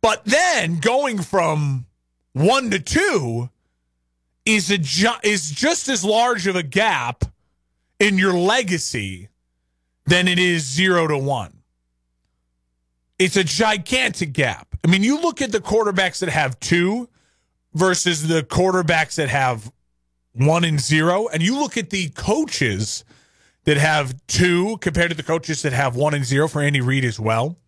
But 0.00 0.24
then 0.24 0.78
going 0.78 1.20
from 1.20 1.86
one 2.32 2.70
to 2.70 2.78
two 2.78 3.50
is 4.46 4.70
a 4.70 4.78
is 5.22 5.50
just 5.50 5.88
as 5.88 6.04
large 6.04 6.46
of 6.46 6.56
a 6.56 6.62
gap 6.62 7.24
in 7.98 8.16
your 8.16 8.32
legacy 8.32 9.28
than 10.06 10.26
it 10.26 10.38
is 10.38 10.64
zero 10.64 11.06
to 11.06 11.18
one. 11.18 11.58
It's 13.18 13.36
a 13.36 13.44
gigantic 13.44 14.32
gap. 14.32 14.69
I 14.84 14.88
mean, 14.88 15.02
you 15.02 15.20
look 15.20 15.42
at 15.42 15.52
the 15.52 15.60
quarterbacks 15.60 16.20
that 16.20 16.28
have 16.28 16.58
two 16.60 17.08
versus 17.74 18.26
the 18.26 18.42
quarterbacks 18.42 19.16
that 19.16 19.28
have 19.28 19.70
one 20.32 20.64
and 20.64 20.80
zero, 20.80 21.28
and 21.28 21.42
you 21.42 21.58
look 21.58 21.76
at 21.76 21.90
the 21.90 22.08
coaches 22.10 23.04
that 23.64 23.76
have 23.76 24.14
two 24.26 24.78
compared 24.78 25.10
to 25.10 25.16
the 25.16 25.22
coaches 25.22 25.62
that 25.62 25.72
have 25.72 25.96
one 25.96 26.14
and 26.14 26.24
zero 26.24 26.48
for 26.48 26.62
Andy 26.62 26.80
Reid 26.80 27.04
as 27.04 27.20
well. 27.20 27.58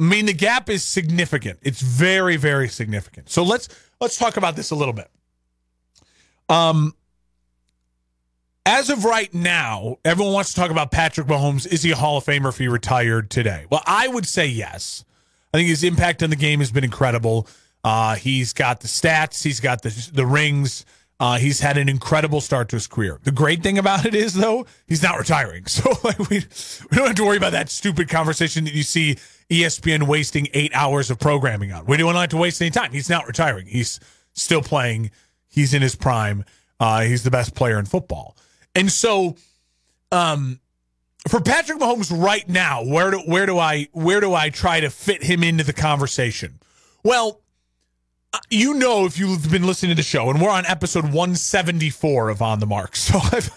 I 0.00 0.04
mean, 0.04 0.26
the 0.26 0.32
gap 0.32 0.70
is 0.70 0.84
significant. 0.84 1.58
It's 1.62 1.80
very, 1.80 2.36
very 2.36 2.68
significant. 2.68 3.30
So 3.30 3.42
let's 3.42 3.68
let's 4.00 4.16
talk 4.16 4.36
about 4.36 4.56
this 4.56 4.70
a 4.70 4.74
little 4.74 4.94
bit. 4.94 5.10
Um, 6.48 6.94
as 8.64 8.90
of 8.90 9.04
right 9.04 9.32
now, 9.34 9.96
everyone 10.04 10.34
wants 10.34 10.52
to 10.54 10.60
talk 10.60 10.70
about 10.70 10.90
Patrick 10.90 11.26
Mahomes. 11.26 11.66
Is 11.66 11.82
he 11.82 11.90
a 11.90 11.96
Hall 11.96 12.18
of 12.18 12.24
Famer 12.24 12.48
if 12.48 12.58
he 12.58 12.68
retired 12.68 13.30
today? 13.30 13.66
Well, 13.70 13.82
I 13.86 14.08
would 14.08 14.26
say 14.26 14.46
yes. 14.46 15.04
I 15.52 15.58
think 15.58 15.68
his 15.68 15.84
impact 15.84 16.22
on 16.22 16.30
the 16.30 16.36
game 16.36 16.60
has 16.60 16.70
been 16.70 16.84
incredible. 16.84 17.46
Uh, 17.84 18.16
he's 18.16 18.52
got 18.52 18.80
the 18.80 18.88
stats, 18.88 19.42
he's 19.42 19.60
got 19.60 19.82
the 19.82 20.10
the 20.12 20.26
rings. 20.26 20.84
Uh, 21.20 21.36
he's 21.36 21.58
had 21.58 21.76
an 21.76 21.88
incredible 21.88 22.40
start 22.40 22.68
to 22.68 22.76
his 22.76 22.86
career. 22.86 23.18
The 23.24 23.32
great 23.32 23.60
thing 23.60 23.76
about 23.76 24.06
it 24.06 24.14
is, 24.14 24.34
though, 24.34 24.66
he's 24.86 25.02
not 25.02 25.18
retiring. 25.18 25.64
So 25.68 25.92
like, 26.04 26.18
we, 26.30 26.44
we 26.90 26.96
don't 26.96 27.08
have 27.08 27.16
to 27.16 27.24
worry 27.24 27.36
about 27.36 27.52
that 27.52 27.70
stupid 27.70 28.08
conversation 28.08 28.64
that 28.64 28.72
you 28.72 28.84
see 28.84 29.16
ESPN 29.50 30.04
wasting 30.04 30.46
eight 30.54 30.70
hours 30.74 31.10
of 31.10 31.18
programming 31.18 31.72
on. 31.72 31.86
We 31.86 31.96
don't 31.96 32.14
have 32.14 32.28
to 32.30 32.36
waste 32.36 32.62
any 32.62 32.70
time. 32.70 32.92
He's 32.92 33.10
not 33.10 33.26
retiring. 33.26 33.66
He's 33.66 33.98
still 34.34 34.62
playing. 34.62 35.10
He's 35.48 35.74
in 35.74 35.82
his 35.82 35.96
prime. 35.96 36.44
Uh, 36.78 37.00
he's 37.00 37.24
the 37.24 37.30
best 37.32 37.56
player 37.56 37.78
in 37.80 37.86
football. 37.86 38.36
And 38.76 38.90
so, 38.90 39.34
um, 40.12 40.60
for 41.26 41.40
Patrick 41.40 41.78
Mahomes 41.78 42.12
right 42.16 42.48
now, 42.48 42.84
where 42.84 43.10
do 43.10 43.18
where 43.18 43.46
do 43.46 43.58
I 43.58 43.88
where 43.92 44.20
do 44.20 44.34
I 44.34 44.50
try 44.50 44.80
to 44.80 44.90
fit 44.90 45.22
him 45.22 45.42
into 45.42 45.64
the 45.64 45.72
conversation? 45.72 46.60
Well, 47.02 47.40
uh, 48.32 48.38
you 48.50 48.74
know 48.74 49.04
if 49.04 49.18
you've 49.18 49.50
been 49.50 49.66
listening 49.66 49.90
to 49.90 49.96
the 49.96 50.02
show, 50.02 50.30
and 50.30 50.40
we're 50.40 50.50
on 50.50 50.66
episode 50.66 51.04
174 51.04 52.28
of 52.28 52.42
On 52.42 52.60
the 52.60 52.66
Mark, 52.66 52.94
so 52.96 53.18
I've 53.18 53.50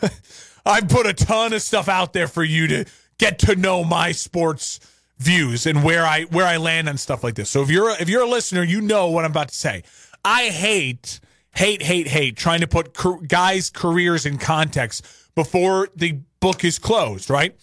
I've 0.65 0.89
put 0.89 1.05
a 1.05 1.13
ton 1.13 1.53
of 1.53 1.61
stuff 1.61 1.87
out 1.87 2.13
there 2.13 2.27
for 2.27 2.43
you 2.43 2.67
to 2.67 2.85
get 3.17 3.39
to 3.39 3.55
know 3.55 3.83
my 3.83 4.11
sports 4.11 4.79
views 5.19 5.67
and 5.67 5.83
where 5.83 6.05
I 6.05 6.23
where 6.23 6.45
I 6.45 6.57
land 6.57 6.89
on 6.89 6.97
stuff 6.97 7.23
like 7.23 7.35
this. 7.35 7.49
So 7.49 7.61
if 7.61 7.69
you're 7.69 7.89
a, 7.89 8.01
if 8.01 8.09
you're 8.09 8.23
a 8.23 8.29
listener, 8.29 8.63
you 8.63 8.81
know 8.81 9.09
what 9.09 9.23
I'm 9.23 9.31
about 9.31 9.49
to 9.49 9.55
say. 9.55 9.83
I 10.25 10.45
hate 10.45 11.19
hate 11.55 11.83
hate 11.83 12.07
hate 12.07 12.37
trying 12.37 12.61
to 12.61 12.67
put 12.67 12.97
guys' 13.27 13.69
careers 13.69 14.25
in 14.25 14.37
context 14.37 15.05
before 15.35 15.89
the 15.95 16.19
book 16.41 16.65
is 16.65 16.77
closed. 16.77 17.29
Right? 17.29 17.55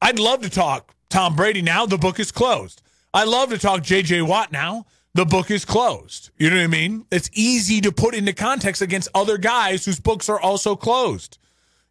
I'd 0.00 0.18
love 0.18 0.42
to 0.42 0.50
talk 0.50 0.94
Tom 1.08 1.36
Brady 1.36 1.62
now. 1.62 1.86
The 1.86 1.98
book 1.98 2.18
is 2.18 2.32
closed. 2.32 2.82
I 3.14 3.24
love 3.24 3.50
to 3.50 3.58
talk 3.58 3.82
J.J. 3.82 4.22
Watt 4.22 4.50
now 4.50 4.86
the 5.14 5.26
book 5.26 5.50
is 5.50 5.64
closed. 5.64 6.30
You 6.38 6.50
know 6.50 6.56
what 6.56 6.64
I 6.64 6.68
mean? 6.68 7.06
It's 7.10 7.30
easy 7.32 7.80
to 7.82 7.92
put 7.92 8.14
into 8.14 8.32
context 8.32 8.80
against 8.80 9.08
other 9.14 9.38
guys 9.38 9.84
whose 9.84 10.00
books 10.00 10.28
are 10.28 10.40
also 10.40 10.74
closed. 10.74 11.38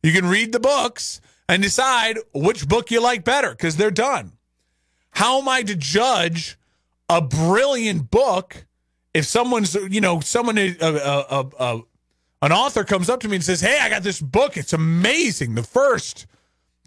You 0.01 0.11
can 0.11 0.25
read 0.25 0.51
the 0.51 0.59
books 0.59 1.21
and 1.47 1.61
decide 1.61 2.17
which 2.33 2.67
book 2.67 2.89
you 2.89 3.01
like 3.01 3.23
better 3.23 3.51
because 3.51 3.77
they're 3.77 3.91
done. 3.91 4.33
How 5.11 5.39
am 5.39 5.49
I 5.49 5.61
to 5.63 5.75
judge 5.75 6.57
a 7.09 7.21
brilliant 7.21 8.09
book 8.09 8.65
if 9.13 9.25
someone's, 9.25 9.75
you 9.75 10.01
know, 10.01 10.21
someone, 10.21 10.57
a, 10.57 10.75
a, 10.79 11.49
a, 11.59 11.81
an 12.41 12.51
author 12.51 12.83
comes 12.83 13.09
up 13.09 13.19
to 13.21 13.27
me 13.27 13.35
and 13.35 13.43
says, 13.43 13.61
Hey, 13.61 13.79
I 13.79 13.89
got 13.89 14.03
this 14.03 14.19
book. 14.19 14.57
It's 14.57 14.73
amazing. 14.73 15.55
The 15.55 15.63
first 15.63 16.25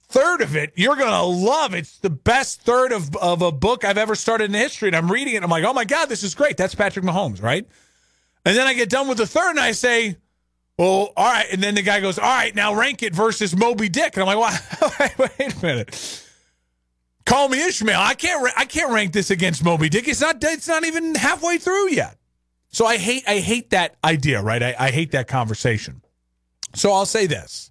third 0.09 0.43
of 0.43 0.55
it 0.55 0.73
you're 0.77 0.97
going 0.97 1.11
to 1.11 1.23
love. 1.23 1.75
It. 1.75 1.79
It's 1.79 1.99
the 1.99 2.11
best 2.11 2.63
third 2.63 2.93
of, 2.93 3.15
of 3.17 3.43
a 3.43 3.53
book 3.53 3.85
I've 3.85 3.99
ever 3.99 4.15
started 4.15 4.45
in 4.45 4.55
history. 4.55 4.89
And 4.89 4.97
I'm 4.97 5.11
reading 5.11 5.35
it. 5.35 5.43
I'm 5.43 5.51
like, 5.51 5.65
oh 5.65 5.73
my 5.73 5.85
God, 5.85 6.09
this 6.09 6.23
is 6.23 6.35
great. 6.35 6.57
That's 6.57 6.75
Patrick 6.75 7.05
Mahomes, 7.05 7.43
right? 7.43 7.67
And 8.45 8.57
then 8.57 8.67
I 8.67 8.75
get 8.75 8.91
done 8.91 9.09
with 9.09 9.19
the 9.19 9.27
third 9.27 9.51
and 9.51 9.61
I 9.61 9.73
say, 9.73 10.17
well, 10.77 11.13
all 11.17 11.33
right. 11.33 11.47
And 11.53 11.63
then 11.63 11.77
the 11.77 11.83
guy 11.83 12.01
goes, 12.01 12.19
all 12.19 12.25
right, 12.25 12.55
now 12.55 12.75
rank 12.75 13.03
it 13.03 13.15
versus 13.15 13.57
Moby 13.57 13.89
Dick. 13.89 14.17
And 14.17 14.29
I'm 14.29 14.39
like, 14.39 15.19
wait, 15.19 15.57
a 15.57 15.63
minute. 15.63 16.25
Call 17.25 17.49
me 17.49 17.65
Ishmael. 17.65 17.99
I 17.99 18.15
can't. 18.15 18.53
I 18.57 18.67
can't 18.67 18.93
rank 18.93 19.13
this 19.13 19.31
against 19.31 19.65
Moby 19.65 19.89
Dick. 19.89 20.07
It's 20.09 20.21
not. 20.21 20.43
It's 20.45 20.69
not 20.69 20.85
even 20.85 21.15
halfway 21.15 21.59
through 21.59 21.91
yet. 21.91 22.19
So 22.75 22.87
I 22.87 22.97
hate. 22.97 23.23
I 23.29 23.39
hate 23.39 23.71
that 23.71 23.95
idea. 24.05 24.43
Right. 24.43 24.61
I, 24.61 24.75
I 24.77 24.91
hate 24.91 25.13
that 25.13 25.29
conversation. 25.29 26.03
So 26.75 26.93
I'll 26.93 27.07
say 27.07 27.27
this. 27.27 27.71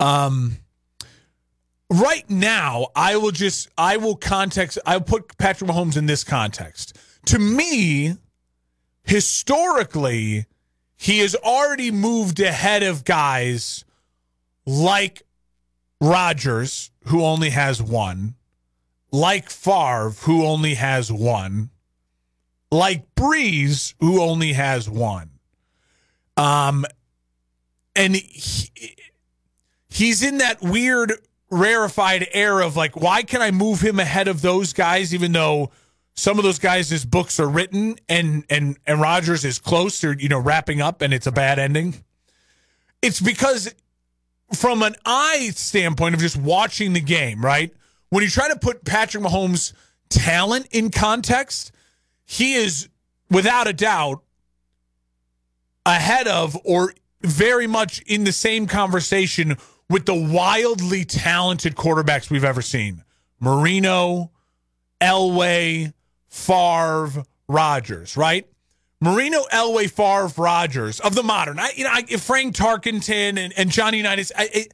Um, 0.00 0.56
right 1.88 2.28
now, 2.28 2.88
I 2.96 3.18
will 3.18 3.30
just 3.30 3.68
I 3.78 3.98
will 3.98 4.16
context 4.16 4.78
I'll 4.84 5.00
put 5.00 5.38
Patrick 5.38 5.70
Mahomes 5.70 5.96
in 5.96 6.06
this 6.06 6.24
context. 6.24 6.98
To 7.26 7.38
me, 7.38 8.16
historically, 9.04 10.46
he 10.96 11.20
has 11.20 11.36
already 11.36 11.92
moved 11.92 12.40
ahead 12.40 12.82
of 12.82 13.04
guys 13.04 13.84
like 14.66 15.22
Rodgers, 16.00 16.90
who 17.04 17.22
only 17.22 17.50
has 17.50 17.80
one, 17.80 18.34
like 19.12 19.50
Favre, 19.50 20.10
who 20.22 20.44
only 20.44 20.74
has 20.74 21.12
one, 21.12 21.70
like 22.70 23.14
Brees, 23.14 23.94
who 24.00 24.20
only 24.20 24.52
has 24.52 24.88
one. 24.88 25.30
Um, 26.36 26.84
and 27.94 28.16
he, 28.16 28.70
he's 29.88 30.22
in 30.22 30.38
that 30.38 30.60
weird 30.62 31.12
rarefied 31.50 32.28
air 32.32 32.60
of 32.60 32.76
like, 32.76 32.96
why 32.96 33.22
can 33.22 33.40
I 33.40 33.50
move 33.50 33.80
him 33.80 33.98
ahead 33.98 34.28
of 34.28 34.42
those 34.42 34.72
guys, 34.72 35.14
even 35.14 35.32
though 35.32 35.70
some 36.14 36.38
of 36.38 36.44
those 36.44 36.58
guys' 36.58 37.04
books 37.04 37.38
are 37.38 37.48
written 37.48 37.96
and 38.08 38.44
and 38.48 38.78
and 38.86 39.00
Rodgers 39.00 39.44
is 39.44 39.58
close 39.58 40.00
to 40.00 40.12
you 40.18 40.28
know 40.28 40.38
wrapping 40.38 40.80
up 40.80 41.02
and 41.02 41.12
it's 41.12 41.26
a 41.26 41.32
bad 41.32 41.58
ending. 41.58 41.94
It's 43.02 43.20
because 43.20 43.72
from 44.54 44.82
an 44.82 44.96
eye 45.04 45.50
standpoint 45.54 46.14
of 46.14 46.20
just 46.20 46.36
watching 46.36 46.92
the 46.94 47.00
game, 47.00 47.44
right? 47.44 47.72
When 48.08 48.22
you 48.22 48.30
try 48.30 48.48
to 48.48 48.58
put 48.58 48.84
Patrick 48.84 49.22
Mahomes' 49.22 49.72
talent 50.08 50.68
in 50.70 50.90
context, 50.90 51.72
he 52.26 52.54
is 52.54 52.88
without 53.30 53.66
a 53.66 53.72
doubt 53.72 54.22
ahead 55.86 56.28
of 56.28 56.56
or 56.64 56.92
very 57.22 57.66
much 57.66 58.00
in 58.02 58.24
the 58.24 58.32
same 58.32 58.66
conversation 58.66 59.56
with 59.88 60.04
the 60.04 60.14
wildly 60.14 61.04
talented 61.04 61.76
quarterbacks 61.76 62.28
we've 62.28 62.44
ever 62.44 62.60
seen 62.60 63.02
Marino, 63.40 64.30
Elway, 65.00 65.92
Favre, 66.28 67.24
Rodgers, 67.48 68.16
right? 68.16 68.46
Marino, 69.00 69.42
Elway, 69.52 69.90
Favre, 69.90 70.32
Rodgers 70.40 71.00
of 71.00 71.14
the 71.14 71.22
modern. 71.22 71.58
I, 71.58 71.70
you 71.76 71.84
know, 71.84 71.90
I, 71.92 72.02
Frank 72.16 72.56
Tarkenton 72.56 73.38
and, 73.38 73.52
and 73.56 73.70
Johnny 73.70 73.98
Unitas. 73.98 74.32
I, 74.36 74.66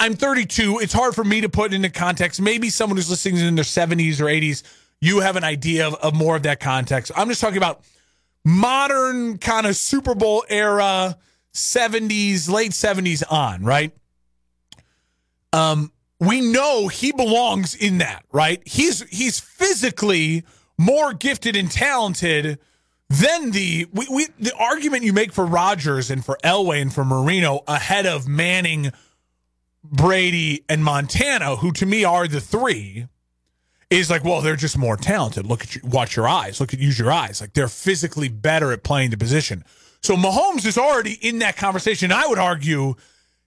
I'm 0.00 0.14
32. 0.14 0.80
It's 0.80 0.92
hard 0.92 1.14
for 1.14 1.24
me 1.24 1.40
to 1.40 1.48
put 1.48 1.72
into 1.72 1.88
context. 1.88 2.40
Maybe 2.40 2.70
someone 2.70 2.96
who's 2.96 3.10
listening 3.10 3.38
in 3.38 3.54
their 3.54 3.64
70s 3.64 4.20
or 4.20 4.24
80s, 4.24 4.62
you 5.00 5.20
have 5.20 5.36
an 5.36 5.44
idea 5.44 5.86
of, 5.86 5.94
of 5.96 6.14
more 6.14 6.36
of 6.36 6.42
that 6.44 6.60
context. 6.60 7.12
I'm 7.16 7.28
just 7.28 7.40
talking 7.40 7.56
about 7.56 7.82
modern 8.44 9.38
kind 9.38 9.66
of 9.66 9.76
Super 9.76 10.14
Bowl 10.14 10.44
era, 10.48 11.16
70s, 11.54 12.50
late 12.50 12.72
70s 12.72 13.22
on, 13.30 13.64
right? 13.64 13.92
um, 15.52 15.92
we 16.20 16.40
know 16.40 16.88
he 16.88 17.12
belongs 17.12 17.74
in 17.74 17.98
that, 17.98 18.24
right? 18.32 18.60
He's 18.66 19.02
he's 19.08 19.38
physically 19.38 20.44
more 20.76 21.12
gifted 21.12 21.56
and 21.56 21.70
talented 21.70 22.58
than 23.08 23.52
the 23.52 23.86
we, 23.92 24.06
we 24.10 24.26
the 24.38 24.52
argument 24.58 25.04
you 25.04 25.12
make 25.12 25.32
for 25.32 25.46
Rodgers 25.46 26.10
and 26.10 26.24
for 26.24 26.38
Elway 26.44 26.82
and 26.82 26.92
for 26.92 27.04
Marino 27.04 27.62
ahead 27.68 28.06
of 28.06 28.26
Manning, 28.26 28.92
Brady, 29.84 30.64
and 30.68 30.84
Montana, 30.84 31.56
who 31.56 31.72
to 31.72 31.86
me 31.86 32.04
are 32.04 32.26
the 32.26 32.40
three, 32.40 33.06
is 33.90 34.10
like, 34.10 34.24
well, 34.24 34.40
they're 34.40 34.56
just 34.56 34.76
more 34.76 34.96
talented. 34.96 35.46
Look 35.46 35.62
at 35.62 35.74
you, 35.76 35.80
watch 35.84 36.16
your 36.16 36.28
eyes. 36.28 36.60
Look 36.60 36.74
at 36.74 36.80
use 36.80 36.98
your 36.98 37.10
eyes. 37.10 37.40
Like 37.40 37.54
they're 37.54 37.68
physically 37.68 38.28
better 38.28 38.72
at 38.72 38.82
playing 38.82 39.10
the 39.10 39.16
position. 39.16 39.64
So 40.02 40.14
Mahomes 40.14 40.66
is 40.66 40.78
already 40.78 41.14
in 41.14 41.38
that 41.40 41.56
conversation. 41.56 42.12
I 42.12 42.26
would 42.26 42.38
argue 42.38 42.94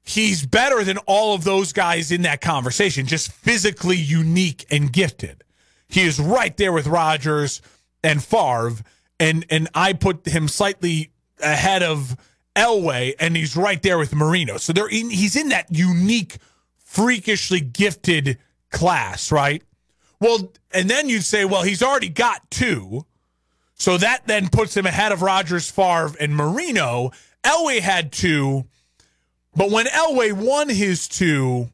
he's 0.03 0.45
better 0.45 0.83
than 0.83 0.98
all 1.00 1.33
of 1.33 1.43
those 1.43 1.74
guys 1.74 2.12
in 2.12 2.24
that 2.24 2.41
conversation, 2.41 3.05
just 3.05 3.31
physically 3.31 3.98
unique 3.98 4.65
and 4.69 4.91
gifted. 4.91 5.43
He 5.88 6.01
is 6.01 6.19
right 6.19 6.55
there 6.57 6.74
with 6.74 6.88
Rodgers 6.88 7.62
and 8.03 8.24
Favre, 8.24 8.83
and 9.19 9.45
and 9.50 9.69
I 9.75 9.93
put 9.93 10.25
him 10.25 10.48
slightly 10.48 11.12
ahead 11.41 11.83
of 11.83 12.15
Elway, 12.55 13.13
and 13.19 13.36
he's 13.36 13.55
right 13.55 13.81
there 13.81 13.98
with 13.98 14.13
Marino. 14.15 14.57
So 14.57 14.74
they're 14.74 14.88
in, 14.88 15.10
he's 15.10 15.36
in 15.36 15.50
that 15.50 15.67
unique, 15.69 16.38
freakishly 16.77 17.60
gifted 17.60 18.38
class, 18.71 19.31
right? 19.31 19.63
Well, 20.21 20.53
and 20.71 20.89
then 20.89 21.09
you'd 21.09 21.25
say, 21.25 21.43
well, 21.43 21.63
he's 21.63 21.83
already 21.83 22.07
got 22.07 22.49
two. 22.49 23.05
So 23.73 23.97
that 23.97 24.27
then 24.27 24.47
puts 24.47 24.77
him 24.77 24.85
ahead 24.85 25.11
of 25.11 25.23
Rodgers, 25.23 25.69
Favre, 25.69 26.11
and 26.19 26.35
Marino. 26.35 27.11
Elway 27.43 27.79
had 27.79 28.11
two, 28.11 28.65
but 29.55 29.71
when 29.71 29.87
Elway 29.87 30.31
won 30.31 30.69
his 30.69 31.07
two, 31.07 31.71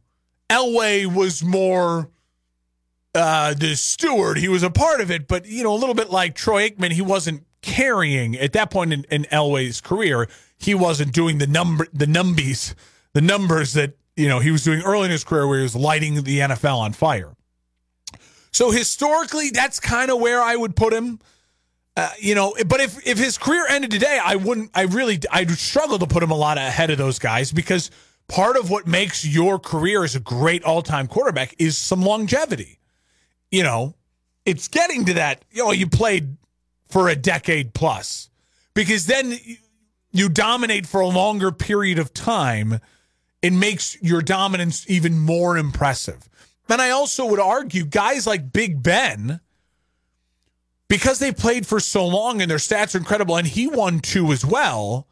Elway 0.50 1.06
was 1.06 1.44
more 1.44 2.10
uh, 3.14 3.54
the 3.54 3.76
steward. 3.76 4.38
He 4.38 4.48
was 4.48 4.64
a 4.64 4.70
part 4.70 5.02
of 5.02 5.12
it, 5.12 5.28
but 5.28 5.46
you 5.46 5.64
know, 5.64 5.74
a 5.74 5.76
little 5.76 5.94
bit 5.94 6.10
like 6.10 6.34
Troy 6.34 6.70
Aikman, 6.70 6.92
he 6.92 7.02
wasn't 7.02 7.44
carrying 7.62 8.38
at 8.38 8.54
that 8.54 8.72
point 8.72 8.94
in, 8.94 9.06
in 9.12 9.24
Elway's 9.26 9.82
career. 9.82 10.30
He 10.58 10.74
wasn't 10.74 11.12
doing 11.12 11.40
the 11.40 11.48
number, 11.48 11.86
the 11.92 12.06
numbies, 12.06 12.74
the 13.12 13.22
numbers 13.22 13.74
that 13.74 13.98
you 14.16 14.30
know 14.30 14.40
he 14.40 14.52
was 14.52 14.64
doing 14.64 14.82
early 14.84 15.06
in 15.06 15.12
his 15.12 15.26
career, 15.26 15.46
where 15.46 15.58
he 15.58 15.64
was 15.64 15.76
lighting 15.76 16.24
the 16.24 16.40
NFL 16.40 16.78
on 16.78 16.94
fire. 16.94 17.34
So 18.52 18.72
historically, 18.72 19.50
that's 19.52 19.80
kind 19.80 20.12
of 20.12 20.20
where 20.20 20.42
I 20.42 20.56
would 20.56 20.76
put 20.76 20.94
him. 20.94 21.20
Uh, 21.96 22.10
you 22.20 22.36
know, 22.36 22.56
but 22.68 22.80
if 22.80 23.08
if 23.08 23.18
his 23.18 23.38
career 23.38 23.66
ended 23.68 23.90
today, 23.92 24.20
I 24.24 24.36
wouldn't. 24.36 24.72
I 24.76 24.84
really, 24.84 25.20
I'd 25.32 25.50
struggle 25.52 25.98
to 26.00 26.08
put 26.08 26.22
him 26.22 26.30
a 26.30 26.36
lot 26.36 26.58
ahead 26.58 26.92
of 26.92 26.98
those 26.98 27.18
guys 27.18 27.52
because 27.52 27.90
part 28.28 28.56
of 28.56 28.70
what 28.70 28.86
makes 28.86 29.26
your 29.26 29.58
career 29.58 30.04
as 30.04 30.16
a 30.16 30.20
great 30.20 30.64
all 30.64 30.82
time 30.82 31.08
quarterback 31.08 31.56
is 31.58 31.78
some 31.78 32.04
longevity. 32.04 32.80
You 33.52 33.64
know, 33.64 33.96
it's 34.46 34.68
getting 34.68 35.06
to 35.06 35.14
that. 35.16 35.44
You 35.52 35.64
know, 35.66 35.72
you 35.72 35.88
played 35.88 36.38
for 36.88 37.10
a 37.10 37.16
decade 37.16 37.74
plus 37.74 38.30
because 38.74 39.08
then 39.08 39.40
you 40.12 40.30
dominate 40.30 40.86
for 40.86 41.02
a 41.02 41.08
longer 41.08 41.52
period 41.52 42.00
of 42.00 42.14
time. 42.14 42.80
It 43.42 43.54
makes 43.54 44.02
your 44.02 44.22
dominance 44.22 44.90
even 44.90 45.20
more 45.20 45.58
impressive. 45.58 46.28
And 46.70 46.82
I 46.82 46.90
also 46.90 47.26
would 47.26 47.40
argue 47.40 47.86
guys 47.86 48.28
like 48.28 48.52
Big 48.52 48.84
Ben 48.84 49.40
because 50.88 51.20
they 51.20 51.32
played 51.32 51.66
for 51.66 51.80
so 51.80 52.06
long 52.06 52.42
and 52.42 52.50
their 52.50 52.58
stats 52.58 52.96
are 52.96 53.00
incredible, 53.00 53.36
and 53.36 53.48
he 53.48 53.68
won 53.68 54.00
two 54.00 54.32
as 54.32 54.46
well. 54.46 55.08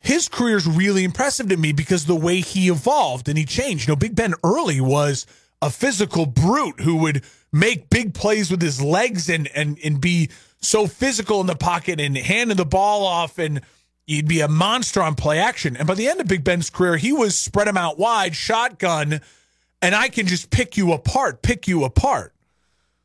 His 0.00 0.28
career 0.28 0.56
is 0.56 0.66
really 0.66 1.04
impressive 1.04 1.48
to 1.48 1.56
me 1.56 1.72
because 1.72 2.06
the 2.06 2.14
way 2.14 2.40
he 2.40 2.68
evolved 2.68 3.28
and 3.28 3.36
he 3.36 3.44
changed. 3.44 3.88
You 3.88 3.92
know, 3.92 3.96
Big 3.96 4.14
Ben 4.14 4.34
early 4.44 4.80
was 4.80 5.26
a 5.60 5.70
physical 5.70 6.24
brute 6.26 6.80
who 6.80 6.96
would 6.96 7.24
make 7.52 7.90
big 7.90 8.14
plays 8.14 8.50
with 8.50 8.62
his 8.62 8.80
legs 8.80 9.28
and 9.28 9.48
and 9.54 9.78
and 9.82 10.00
be 10.00 10.30
so 10.60 10.86
physical 10.86 11.40
in 11.40 11.46
the 11.46 11.56
pocket 11.56 12.00
and 12.00 12.16
handing 12.16 12.56
the 12.56 12.64
ball 12.64 13.04
off 13.04 13.38
and 13.38 13.60
he'd 14.06 14.28
be 14.28 14.40
a 14.40 14.48
monster 14.48 15.02
on 15.02 15.14
play 15.14 15.38
action. 15.38 15.76
And 15.76 15.86
by 15.86 15.94
the 15.94 16.08
end 16.08 16.20
of 16.20 16.26
Big 16.26 16.44
Ben's 16.44 16.70
career, 16.70 16.96
he 16.96 17.12
was 17.12 17.38
spread 17.38 17.68
him 17.68 17.76
out 17.76 17.98
wide, 17.98 18.34
shotgun, 18.34 19.20
and 19.82 19.94
I 19.94 20.08
can 20.08 20.26
just 20.26 20.50
pick 20.50 20.76
you 20.76 20.92
apart, 20.92 21.42
pick 21.42 21.68
you 21.68 21.84
apart. 21.84 22.34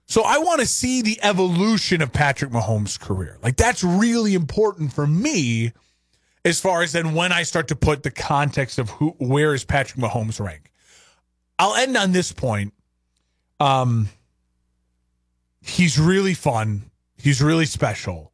So 0.07 0.23
I 0.23 0.37
want 0.39 0.59
to 0.59 0.67
see 0.67 1.01
the 1.01 1.19
evolution 1.23 2.01
of 2.01 2.11
Patrick 2.11 2.51
Mahomes' 2.51 2.99
career. 2.99 3.37
Like 3.41 3.55
that's 3.55 3.83
really 3.83 4.35
important 4.35 4.93
for 4.93 5.07
me 5.07 5.71
as 6.45 6.59
far 6.59 6.83
as 6.83 6.91
then 6.91 7.13
when 7.13 7.31
I 7.31 7.43
start 7.43 7.69
to 7.69 7.75
put 7.75 8.03
the 8.03 8.11
context 8.11 8.79
of 8.79 8.89
who 8.91 9.09
where 9.17 9.53
is 9.53 9.63
Patrick 9.63 10.03
Mahomes 10.03 10.43
rank. 10.43 10.69
I'll 11.57 11.75
end 11.75 11.95
on 11.95 12.11
this 12.11 12.31
point. 12.31 12.73
Um 13.59 14.09
he's 15.61 15.97
really 15.97 16.33
fun. 16.33 16.83
He's 17.17 17.41
really 17.41 17.65
special. 17.65 18.31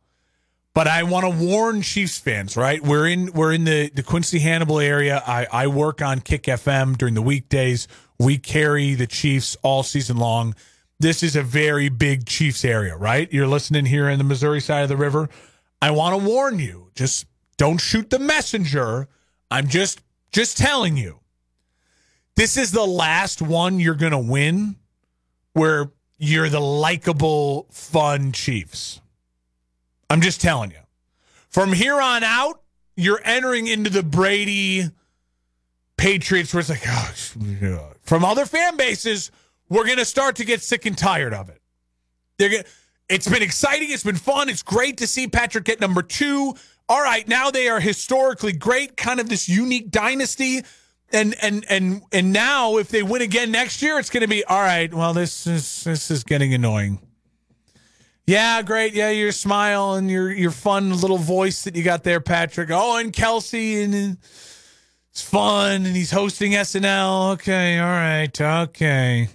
But 0.73 0.88
I 0.88 1.04
want 1.04 1.25
to 1.25 1.45
warn 1.45 1.82
Chiefs 1.82 2.19
fans, 2.19 2.56
right? 2.56 2.82
We're 2.82 3.08
in 3.08 3.32
we're 3.34 3.54
in 3.54 3.65
the, 3.65 3.89
the 3.89 4.04
Quincy 4.04 4.39
Hannibal 4.39 4.80
area. 4.80 5.21
I, 5.25 5.45
I 5.52 5.67
work 5.67 6.02
on 6.02 6.21
Kick 6.21 6.43
FM 6.43 6.97
during 6.97 7.15
the 7.15 7.21
weekdays. 7.21 7.88
We 8.19 8.38
carry 8.38 8.93
the 8.93 9.08
Chiefs 9.08 9.58
all 9.63 9.84
season 9.84 10.17
long 10.17 10.55
this 10.99 11.23
is 11.23 11.36
a 11.36 11.43
very 11.43 11.88
big 11.88 12.25
Chiefs 12.25 12.65
area, 12.65 12.95
right? 12.95 13.32
You're 13.32 13.47
listening 13.47 13.86
here 13.86 14.10
in 14.10 14.17
the 14.17 14.25
Missouri 14.25 14.60
side 14.60 14.84
of 14.84 14.89
the 14.89 14.97
river. 14.97 15.29
I 15.82 15.91
want 15.91 16.19
to 16.19 16.27
warn 16.27 16.60
you, 16.60 16.91
just 16.93 17.25
don't 17.58 17.77
shoot 17.77 18.10
the 18.10 18.19
messenger. 18.19 19.08
I'm 19.49 19.67
just 19.67 20.01
just 20.32 20.58
telling 20.58 20.97
you. 20.97 21.19
This 22.36 22.58
is 22.58 22.71
the 22.71 22.86
last 22.86 23.41
one 23.41 23.79
you're 23.79 23.95
going 23.95 24.12
to 24.12 24.17
win 24.17 24.75
where 25.53 25.91
you're 26.17 26.49
the 26.49 26.60
likable 26.60 27.67
fun 27.71 28.32
Chiefs. 28.34 28.99
I'm 30.10 30.21
just 30.21 30.41
telling 30.41 30.71
you. 30.71 30.77
From 31.49 31.73
here 31.73 31.99
on 31.99 32.23
out, 32.23 32.62
you're 32.95 33.21
entering 33.23 33.67
into 33.67 33.89
the 33.89 34.03
Brady 34.03 34.89
Patriots 35.97 36.53
where 36.53 36.60
it's 36.60 36.69
like, 36.69 36.84
oh, 36.88 37.13
from 38.10 38.26
other 38.26 38.48
fan 38.48 38.76
bases, 38.76 39.30
we're 39.69 39.86
going 39.86 40.00
to 40.00 40.06
start 40.06 40.38
to 40.38 40.43
get 40.43 40.63
sick 40.63 40.88
and 40.88 40.98
tired 40.98 41.32
of 41.32 41.48
it. 41.50 41.62
They're 42.39 42.50
gonna, 42.50 42.63
it's 43.08 43.30
been 43.30 43.43
exciting. 43.43 43.91
It's 43.91 44.04
been 44.04 44.15
fun. 44.15 44.50
It's 44.50 44.63
great 44.63 44.98
to 44.98 45.08
see 45.08 45.28
Patrick 45.28 45.65
get 45.65 45.80
number 45.80 46.02
two. 46.02 46.56
All 46.89 47.04
right, 47.04 47.28
now 47.28 47.52
they 47.52 47.69
are 47.69 47.80
historically 47.80 48.52
great, 48.52 48.98
kind 48.98 49.19
of 49.19 49.30
this 49.30 49.48
unique 49.48 49.91
dynasty. 49.91 50.63
And 51.12 51.36
and 51.41 51.65
and 51.69 52.02
and 52.12 52.34
now 52.34 52.78
if 52.78 52.89
they 52.89 53.04
win 53.04 53.22
again 53.22 53.52
next 53.52 53.82
year, 53.82 54.00
it's 54.00 54.10
going 54.10 54.22
to 54.22 54.28
be 54.28 54.43
all 54.43 54.62
right. 54.62 54.91
Well, 54.91 55.13
this 55.13 55.45
is 55.45 55.84
this 55.84 56.10
is 56.10 56.24
getting 56.24 56.54
annoying. 56.54 57.00
Yeah, 58.26 58.62
great. 58.62 58.93
Yeah, 58.93 59.10
your 59.10 59.32
smile 59.32 59.93
and 59.93 60.10
your 60.10 60.32
your 60.32 60.52
fun 60.52 61.00
little 61.00 61.17
voice 61.17 61.63
that 61.63 61.76
you 61.76 61.84
got 61.84 62.04
there, 62.04 62.19
Patrick. 62.19 62.69
Oh, 62.72 62.98
and 62.98 63.12
Kelce 63.13 63.84
and 63.84 64.17
it's 65.19 65.27
fun 65.27 65.86
and 65.86 65.97
he's 65.97 66.12
hosting 66.12 66.53
SNL. 66.53 67.34
Okay, 67.34 67.77
all 67.77 67.88
right, 67.89 68.41
okay. 68.41 69.27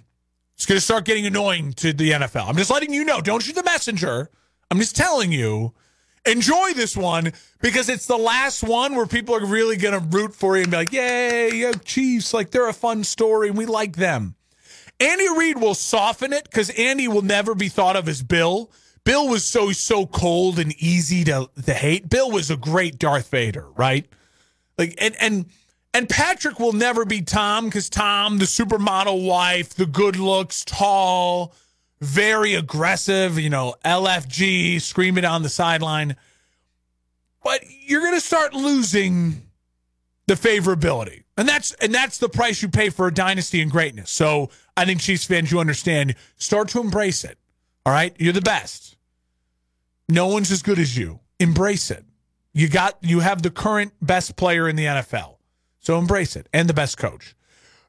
It's 0.55 0.65
going 0.65 0.79
to 0.79 0.81
start 0.81 1.05
getting 1.05 1.27
annoying 1.27 1.75
to 1.75 1.93
the 1.93 2.13
NFL. 2.13 2.49
I'm 2.49 2.57
just 2.57 2.71
letting 2.71 2.95
you 2.95 3.05
know. 3.05 3.21
Don't 3.21 3.43
shoot 3.43 3.55
the 3.55 3.63
messenger. 3.63 4.31
I'm 4.71 4.79
just 4.79 4.97
telling 4.97 5.31
you. 5.31 5.75
Enjoy 6.25 6.73
this 6.73 6.97
one 6.97 7.35
because 7.61 7.91
it's 7.91 8.07
the 8.07 8.17
last 8.17 8.63
one 8.63 8.95
where 8.95 9.05
people 9.05 9.35
are 9.35 9.45
really 9.45 9.77
going 9.77 9.93
to 9.93 10.17
root 10.17 10.35
for 10.35 10.57
you 10.57 10.63
and 10.63 10.71
be 10.71 10.77
like, 10.79 10.93
yay, 10.93 11.71
Chiefs. 11.85 12.33
Like, 12.33 12.51
they're 12.51 12.67
a 12.67 12.73
fun 12.73 13.05
story 13.05 13.51
we 13.51 13.67
like 13.67 13.97
them. 13.97 14.37
Andy 14.99 15.29
Reid 15.37 15.61
will 15.61 15.75
soften 15.75 16.33
it 16.33 16.45
because 16.45 16.71
Andy 16.71 17.09
will 17.09 17.21
never 17.21 17.55
be 17.55 17.69
thought 17.69 17.97
of 17.97 18.09
as 18.09 18.23
Bill. 18.23 18.71
Bill 19.05 19.29
was 19.29 19.45
so, 19.45 19.71
so 19.73 20.07
cold 20.07 20.59
and 20.59 20.73
easy 20.79 21.25
to, 21.25 21.51
to 21.63 21.75
hate. 21.75 22.09
Bill 22.09 22.31
was 22.31 22.51
a 22.51 22.57
great 22.57 22.99
Darth 22.99 23.29
Vader, 23.29 23.67
right? 23.77 24.07
Like, 24.79 24.95
and, 24.99 25.15
and, 25.21 25.47
and 25.95 26.09
Patrick 26.09 26.59
will 26.59 26.73
never 26.73 27.05
be 27.05 27.23
Tom 27.23 27.67
because 27.67 27.89
Tom, 27.89 28.39
the 28.39 28.45
supermodel 28.45 29.25
wife, 29.25 29.71
the 29.71 29.87
good 29.87 30.17
looks, 30.17 30.65
tall, 30.65 31.55
very 32.01 32.55
aggressive, 32.55 33.39
you 33.39 33.49
know, 33.49 33.77
LFG, 33.85 34.81
screaming 34.81 35.25
on 35.25 35.45
the 35.45 35.49
sideline. 35.49 36.17
But 37.45 37.63
you're 37.87 38.01
going 38.01 38.15
to 38.15 38.21
start 38.21 38.53
losing 38.55 39.43
the 40.27 40.35
favorability. 40.35 41.23
And 41.37 41.49
that's 41.49 41.73
and 41.75 41.95
that's 41.95 42.19
the 42.19 42.29
price 42.29 42.61
you 42.63 42.69
pay 42.69 42.91
for 42.91 43.07
a 43.07 43.15
dynasty 43.15 43.61
and 43.61 43.71
greatness. 43.71 44.11
So 44.11 44.51
I 44.77 44.85
think 44.85 45.01
Chiefs 45.01 45.25
fans, 45.25 45.53
you 45.53 45.61
understand, 45.61 46.17
start 46.37 46.69
to 46.71 46.81
embrace 46.81 47.25
it. 47.25 47.39
All 47.87 47.93
right? 47.93 48.15
You're 48.19 48.33
the 48.33 48.41
best. 48.41 48.97
No 50.09 50.27
one's 50.27 50.51
as 50.51 50.63
good 50.63 50.79
as 50.79 50.97
you. 50.97 51.21
Embrace 51.39 51.91
it. 51.91 52.05
You 52.53 52.69
got 52.69 52.97
you 53.01 53.21
have 53.21 53.43
the 53.43 53.51
current 53.51 53.93
best 54.01 54.37
player 54.37 54.69
in 54.69 54.77
the 54.77 54.85
NFL. 54.85 55.34
So 55.85 55.99
embrace 55.99 56.35
it 56.35 56.49
and 56.53 56.67
the 56.67 56.75
best 56.75 56.97
coach. 56.97 57.37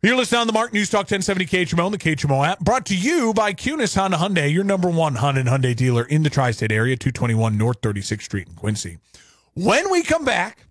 You're 0.03 0.17
listening 0.17 0.41
on 0.41 0.47
the 0.47 0.53
Mark 0.53 0.73
News 0.73 0.89
Talk 0.89 1.09
1070 1.09 1.45
KHMO 1.45 1.85
and 1.85 1.93
the 1.93 1.97
KHMO 1.97 2.45
app. 2.45 2.59
Brought 2.59 2.85
to 2.87 2.95
you 2.95 3.33
by 3.33 3.53
Kunes 3.53 3.95
Honda 3.95 4.17
Hyundai, 4.17 4.53
your 4.53 4.65
number 4.65 4.89
one 4.89 5.15
Honda 5.15 5.39
and 5.39 5.49
Hyundai 5.49 5.73
dealer 5.73 6.03
in 6.03 6.21
the 6.23 6.29
tri-state 6.29 6.73
area, 6.73 6.97
221 6.97 7.57
North 7.57 7.79
36th 7.79 8.21
Street 8.21 8.49
in 8.49 8.55
Quincy. 8.55 8.97
When 9.53 9.89
we 9.89 10.03
come 10.03 10.25
back, 10.25 10.67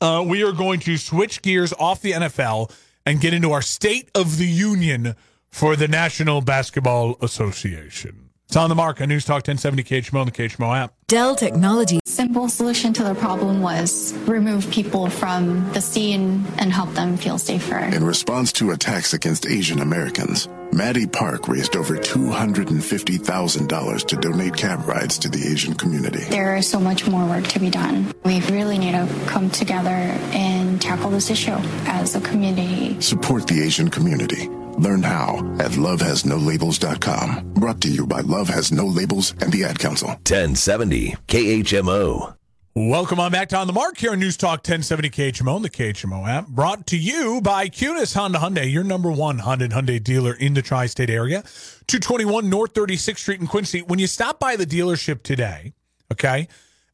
uh, 0.00 0.24
we 0.24 0.44
are 0.44 0.52
going 0.52 0.78
to 0.80 0.96
switch 0.96 1.42
gears 1.42 1.72
off 1.72 2.00
the 2.00 2.12
NFL 2.12 2.72
and 3.04 3.20
get 3.20 3.34
into 3.34 3.50
our 3.50 3.60
State 3.60 4.08
of 4.14 4.38
the 4.38 4.46
Union 4.46 5.16
for 5.50 5.74
the 5.74 5.88
National 5.88 6.40
Basketball 6.40 7.16
Association. 7.20 8.27
It's 8.48 8.56
on 8.56 8.68
the 8.70 8.74
mark 8.74 9.00
on 9.02 9.10
News 9.10 9.26
Talk 9.26 9.46
1070 9.46 9.84
KHMO 9.84 10.22
and 10.22 10.28
the 10.28 10.32
KHMO 10.32 10.74
app. 10.74 10.94
Dell 11.06 11.36
Technologies. 11.36 12.00
Simple 12.06 12.48
solution 12.48 12.94
to 12.94 13.04
the 13.04 13.14
problem 13.14 13.60
was 13.60 14.14
remove 14.26 14.70
people 14.70 15.10
from 15.10 15.70
the 15.74 15.82
scene 15.82 16.46
and 16.56 16.72
help 16.72 16.94
them 16.94 17.18
feel 17.18 17.36
safer. 17.36 17.76
In 17.76 18.04
response 18.04 18.50
to 18.52 18.70
attacks 18.70 19.12
against 19.12 19.46
Asian 19.46 19.80
Americans, 19.80 20.48
Maddie 20.72 21.06
Park 21.06 21.46
raised 21.46 21.76
over 21.76 21.98
$250,000 21.98 24.06
to 24.06 24.16
donate 24.16 24.56
cab 24.56 24.88
rides 24.88 25.18
to 25.18 25.28
the 25.28 25.46
Asian 25.46 25.74
community. 25.74 26.24
There 26.30 26.56
is 26.56 26.66
so 26.66 26.80
much 26.80 27.06
more 27.06 27.26
work 27.26 27.44
to 27.48 27.60
be 27.60 27.68
done. 27.68 28.14
We 28.24 28.40
really 28.46 28.78
need 28.78 28.92
to 28.92 29.06
come 29.26 29.50
together 29.50 29.90
and 29.90 30.80
tackle 30.80 31.10
this 31.10 31.28
issue 31.28 31.58
as 31.84 32.16
a 32.16 32.20
community. 32.22 32.98
Support 33.02 33.46
the 33.46 33.62
Asian 33.62 33.90
community. 33.90 34.48
Learn 34.78 35.02
how 35.02 35.38
at 35.58 35.72
lovehasnolabels.com. 35.72 37.52
Brought 37.54 37.80
to 37.80 37.88
you 37.88 38.06
by 38.06 38.20
Love 38.20 38.48
Has 38.48 38.70
No 38.70 38.86
Labels 38.86 39.34
and 39.40 39.52
the 39.52 39.64
Ad 39.64 39.78
Council. 39.78 40.08
1070 40.08 41.16
KHMO. 41.26 42.34
Welcome 42.74 43.18
on 43.18 43.32
back 43.32 43.48
to 43.48 43.56
On 43.56 43.66
the 43.66 43.72
Mark 43.72 43.98
here 43.98 44.12
on 44.12 44.20
News 44.20 44.36
Talk 44.36 44.58
1070 44.58 45.10
KHMO 45.10 45.56
and 45.56 45.64
the 45.64 45.70
KHMO 45.70 46.28
app. 46.28 46.46
Brought 46.46 46.86
to 46.86 46.96
you 46.96 47.40
by 47.40 47.68
Kunes 47.68 48.14
Honda 48.14 48.38
Hyundai, 48.38 48.72
your 48.72 48.84
number 48.84 49.10
one 49.10 49.38
Honda 49.38 49.64
and 49.64 49.74
Hyundai 49.74 50.00
dealer 50.00 50.32
in 50.32 50.54
the 50.54 50.62
tri 50.62 50.86
state 50.86 51.10
area. 51.10 51.42
221 51.88 52.48
North 52.48 52.74
36th 52.74 53.18
Street 53.18 53.40
in 53.40 53.48
Quincy. 53.48 53.82
When 53.82 53.98
you 53.98 54.06
stop 54.06 54.38
by 54.38 54.54
the 54.54 54.64
dealership 54.64 55.24
today, 55.24 55.72
okay, 56.12 56.46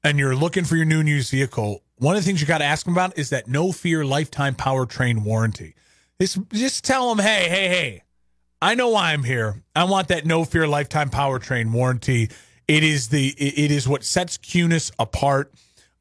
and 0.03 0.18
you're 0.18 0.35
looking 0.35 0.64
for 0.64 0.77
your 0.77 0.87
new 0.87 1.01
and 1.01 1.09
used 1.09 1.31
vehicle, 1.31 1.83
one 1.99 2.16
of 2.16 2.23
the 2.23 2.27
things 2.27 2.40
you 2.40 2.47
got 2.47 2.59
to 2.59 2.64
ask 2.64 2.87
them 2.87 2.94
about 2.94 3.18
is 3.18 3.29
that 3.29 3.47
no 3.47 3.70
fear 3.70 4.07
lifetime 4.07 4.55
powertrain 4.55 5.23
warranty. 5.23 5.75
Just, 6.20 6.38
just 6.53 6.85
tell 6.85 7.14
them, 7.14 7.24
hey, 7.24 7.48
hey, 7.48 7.68
hey, 7.68 8.03
I 8.62 8.74
know 8.74 8.88
why 8.88 9.12
I'm 9.12 9.24
here. 9.24 9.62
I 9.77 9.85
want 9.85 10.09
that 10.09 10.24
no 10.24 10.44
fear 10.44 10.66
lifetime 10.66 11.11
powertrain 11.11 11.72
warranty. 11.72 12.31
It 12.66 12.83
is 12.83 13.09
the 13.09 13.29
it 13.29 13.70
is 13.70 13.87
what 13.87 14.05
sets 14.05 14.38
Kunes 14.38 14.90
apart. 14.98 15.53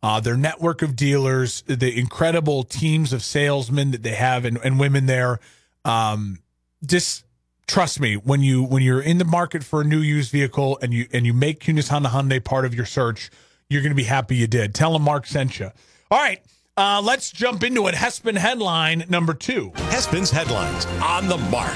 Uh, 0.01 0.19
their 0.19 0.37
network 0.37 0.81
of 0.81 0.95
dealers, 0.95 1.61
the 1.65 1.97
incredible 1.97 2.63
teams 2.63 3.13
of 3.13 3.23
salesmen 3.23 3.91
that 3.91 4.03
they 4.03 4.15
have 4.15 4.43
and, 4.43 4.57
and 4.63 4.77
women 4.79 5.05
there. 5.05 5.39
Um, 5.85 6.39
just 6.85 7.25
trust 7.67 7.99
me 7.99 8.15
when 8.15 8.41
you 8.41 8.63
when 8.63 8.81
you're 8.81 9.01
in 9.01 9.17
the 9.17 9.25
market 9.25 9.63
for 9.63 9.81
a 9.81 9.83
new 9.83 9.99
used 9.99 10.31
vehicle 10.31 10.77
and 10.81 10.93
you 10.93 11.07
and 11.11 11.25
you 11.25 11.33
make 11.33 11.61
Kunes 11.61 11.89
Honda 11.89 12.09
Hyundai 12.09 12.41
part 12.41 12.63
of 12.63 12.73
your 12.73 12.85
search, 12.85 13.29
you're 13.69 13.81
going 13.81 13.91
to 13.91 13.95
be 13.95 14.03
happy 14.03 14.37
you 14.37 14.47
did. 14.47 14.73
Tell 14.73 14.93
them 14.93 15.01
Mark 15.01 15.25
sent 15.25 15.59
you. 15.59 15.71
All 16.09 16.19
right. 16.19 16.41
Uh, 16.75 16.99
let's 17.03 17.31
jump 17.31 17.63
into 17.63 17.85
it. 17.85 17.93
Hespen 17.93 18.35
headline 18.35 19.05
number 19.07 19.35
two. 19.35 19.71
Hespen's 19.75 20.31
headlines 20.31 20.87
on 21.03 21.27
the 21.27 21.37
mark. 21.37 21.71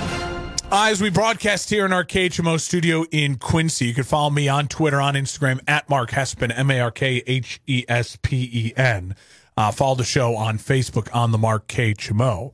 Uh, 0.71 0.87
as 0.89 1.01
we 1.01 1.11
broadcast 1.11 1.69
here 1.69 1.85
in 1.85 1.93
our 1.93 2.03
KHMO 2.03 2.59
studio 2.59 3.05
in 3.11 3.35
Quincy, 3.35 3.85
you 3.85 3.93
can 3.93 4.03
follow 4.03 4.31
me 4.31 4.49
on 4.49 4.67
Twitter, 4.67 4.99
on 4.99 5.13
Instagram 5.13 5.59
at 5.67 5.87
Mark 5.87 6.09
Hespen, 6.09 6.51
M 6.51 6.71
A 6.71 6.79
R 6.79 6.89
K 6.89 7.21
H 7.27 7.61
E 7.67 7.85
S 7.87 8.17
P 8.23 8.49
E 8.51 8.73
N. 8.75 9.15
Uh, 9.55 9.71
follow 9.71 9.93
the 9.93 10.03
show 10.03 10.35
on 10.35 10.57
Facebook 10.57 11.13
on 11.15 11.31
the 11.31 11.37
Mark 11.37 11.67
KHMO. 11.67 12.53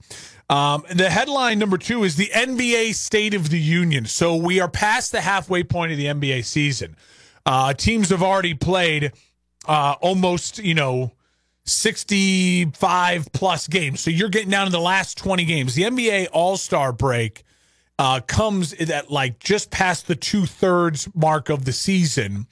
Um, 0.54 0.84
the 0.94 1.10
headline 1.10 1.60
number 1.60 1.78
two 1.78 2.04
is 2.04 2.18
the 2.18 2.30
NBA 2.34 2.94
State 2.94 3.34
of 3.34 3.52
the 3.52 3.60
Union. 3.60 4.06
So 4.06 4.36
we 4.36 4.60
are 4.60 4.70
past 4.70 5.14
the 5.14 5.22
halfway 5.22 5.64
point 5.64 5.94
of 5.94 5.98
the 5.98 6.08
NBA 6.08 6.44
season. 6.44 6.98
Uh, 7.46 7.74
teams 7.74 8.10
have 8.10 8.22
already 8.22 8.54
played 8.54 9.14
uh, 9.66 9.96
almost, 10.02 10.60
you 10.60 10.74
know, 10.74 11.14
65 11.66 13.32
plus 13.32 13.68
games. 13.68 14.02
So 14.02 14.10
you're 14.10 14.30
getting 14.30 14.50
down 14.50 14.66
to 14.66 14.72
the 14.72 14.80
last 14.80 15.18
20 15.18 15.46
games. 15.46 15.76
The 15.76 15.84
NBA 15.84 16.28
All 16.34 16.58
Star 16.58 16.92
break 16.92 17.44
uh, 17.98 18.20
comes 18.22 18.74
at 18.74 19.10
like 19.10 19.40
just 19.40 19.72
past 19.72 20.08
the 20.08 20.16
two 20.16 20.46
thirds 20.46 21.08
mark 21.16 21.50
of 21.50 21.66
the 21.66 21.72
season. 21.72 22.48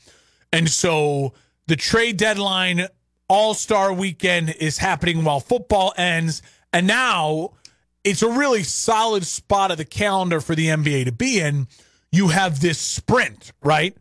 And 0.53 0.69
so 0.69 1.33
the 1.67 1.75
trade 1.75 2.17
deadline 2.17 2.87
All 3.27 3.53
Star 3.53 3.93
weekend 3.93 4.55
is 4.59 4.77
happening 4.77 5.23
while 5.23 5.39
football 5.39 5.93
ends. 5.97 6.41
And 6.71 6.87
now 6.87 7.51
it's 8.03 8.21
a 8.21 8.29
really 8.29 8.63
solid 8.63 9.25
spot 9.25 9.71
of 9.71 9.77
the 9.77 9.85
calendar 9.85 10.39
for 10.39 10.55
the 10.55 10.67
NBA 10.67 11.05
to 11.05 11.11
be 11.11 11.39
in. 11.39 11.67
You 12.13 12.29
have 12.29 12.59
this 12.59 12.79
sprint, 12.79 13.51
right? 13.61 13.95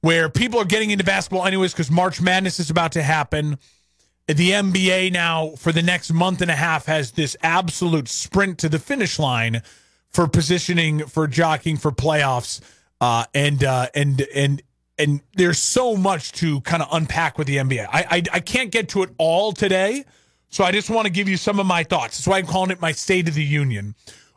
Where 0.00 0.28
people 0.28 0.60
are 0.60 0.64
getting 0.64 0.90
into 0.90 1.04
basketball 1.04 1.46
anyways 1.46 1.72
because 1.72 1.90
March 1.90 2.20
Madness 2.20 2.60
is 2.60 2.70
about 2.70 2.92
to 2.92 3.02
happen 3.02 3.58
the 4.36 4.50
NBA 4.50 5.12
now 5.12 5.50
for 5.56 5.72
the 5.72 5.82
next 5.82 6.12
month 6.12 6.42
and 6.42 6.50
a 6.50 6.56
half 6.56 6.86
has 6.86 7.12
this 7.12 7.36
absolute 7.42 8.08
sprint 8.08 8.58
to 8.58 8.68
the 8.68 8.78
finish 8.78 9.18
line 9.18 9.62
for 10.10 10.28
positioning, 10.28 11.06
for 11.06 11.26
jockeying, 11.26 11.78
for 11.78 11.90
playoffs, 11.90 12.60
uh, 13.00 13.24
and 13.34 13.64
uh, 13.64 13.86
and 13.94 14.26
and 14.34 14.62
and 14.98 15.20
there's 15.34 15.58
so 15.58 15.96
much 15.96 16.32
to 16.32 16.60
kind 16.62 16.82
of 16.82 16.88
unpack 16.92 17.38
with 17.38 17.46
the 17.46 17.56
NBA. 17.56 17.86
I, 17.90 18.06
I 18.10 18.22
I 18.34 18.40
can't 18.40 18.70
get 18.70 18.90
to 18.90 19.02
it 19.02 19.10
all 19.16 19.52
today, 19.52 20.04
so 20.50 20.64
I 20.64 20.72
just 20.72 20.90
want 20.90 21.06
to 21.06 21.12
give 21.12 21.28
you 21.28 21.36
some 21.36 21.58
of 21.58 21.66
my 21.66 21.82
thoughts. 21.82 22.18
That's 22.18 22.26
why 22.26 22.38
I'm 22.38 22.46
calling 22.46 22.70
it 22.70 22.80
my 22.80 22.92
State 22.92 23.28
of 23.28 23.34
the 23.34 23.44
Union. 23.44 23.94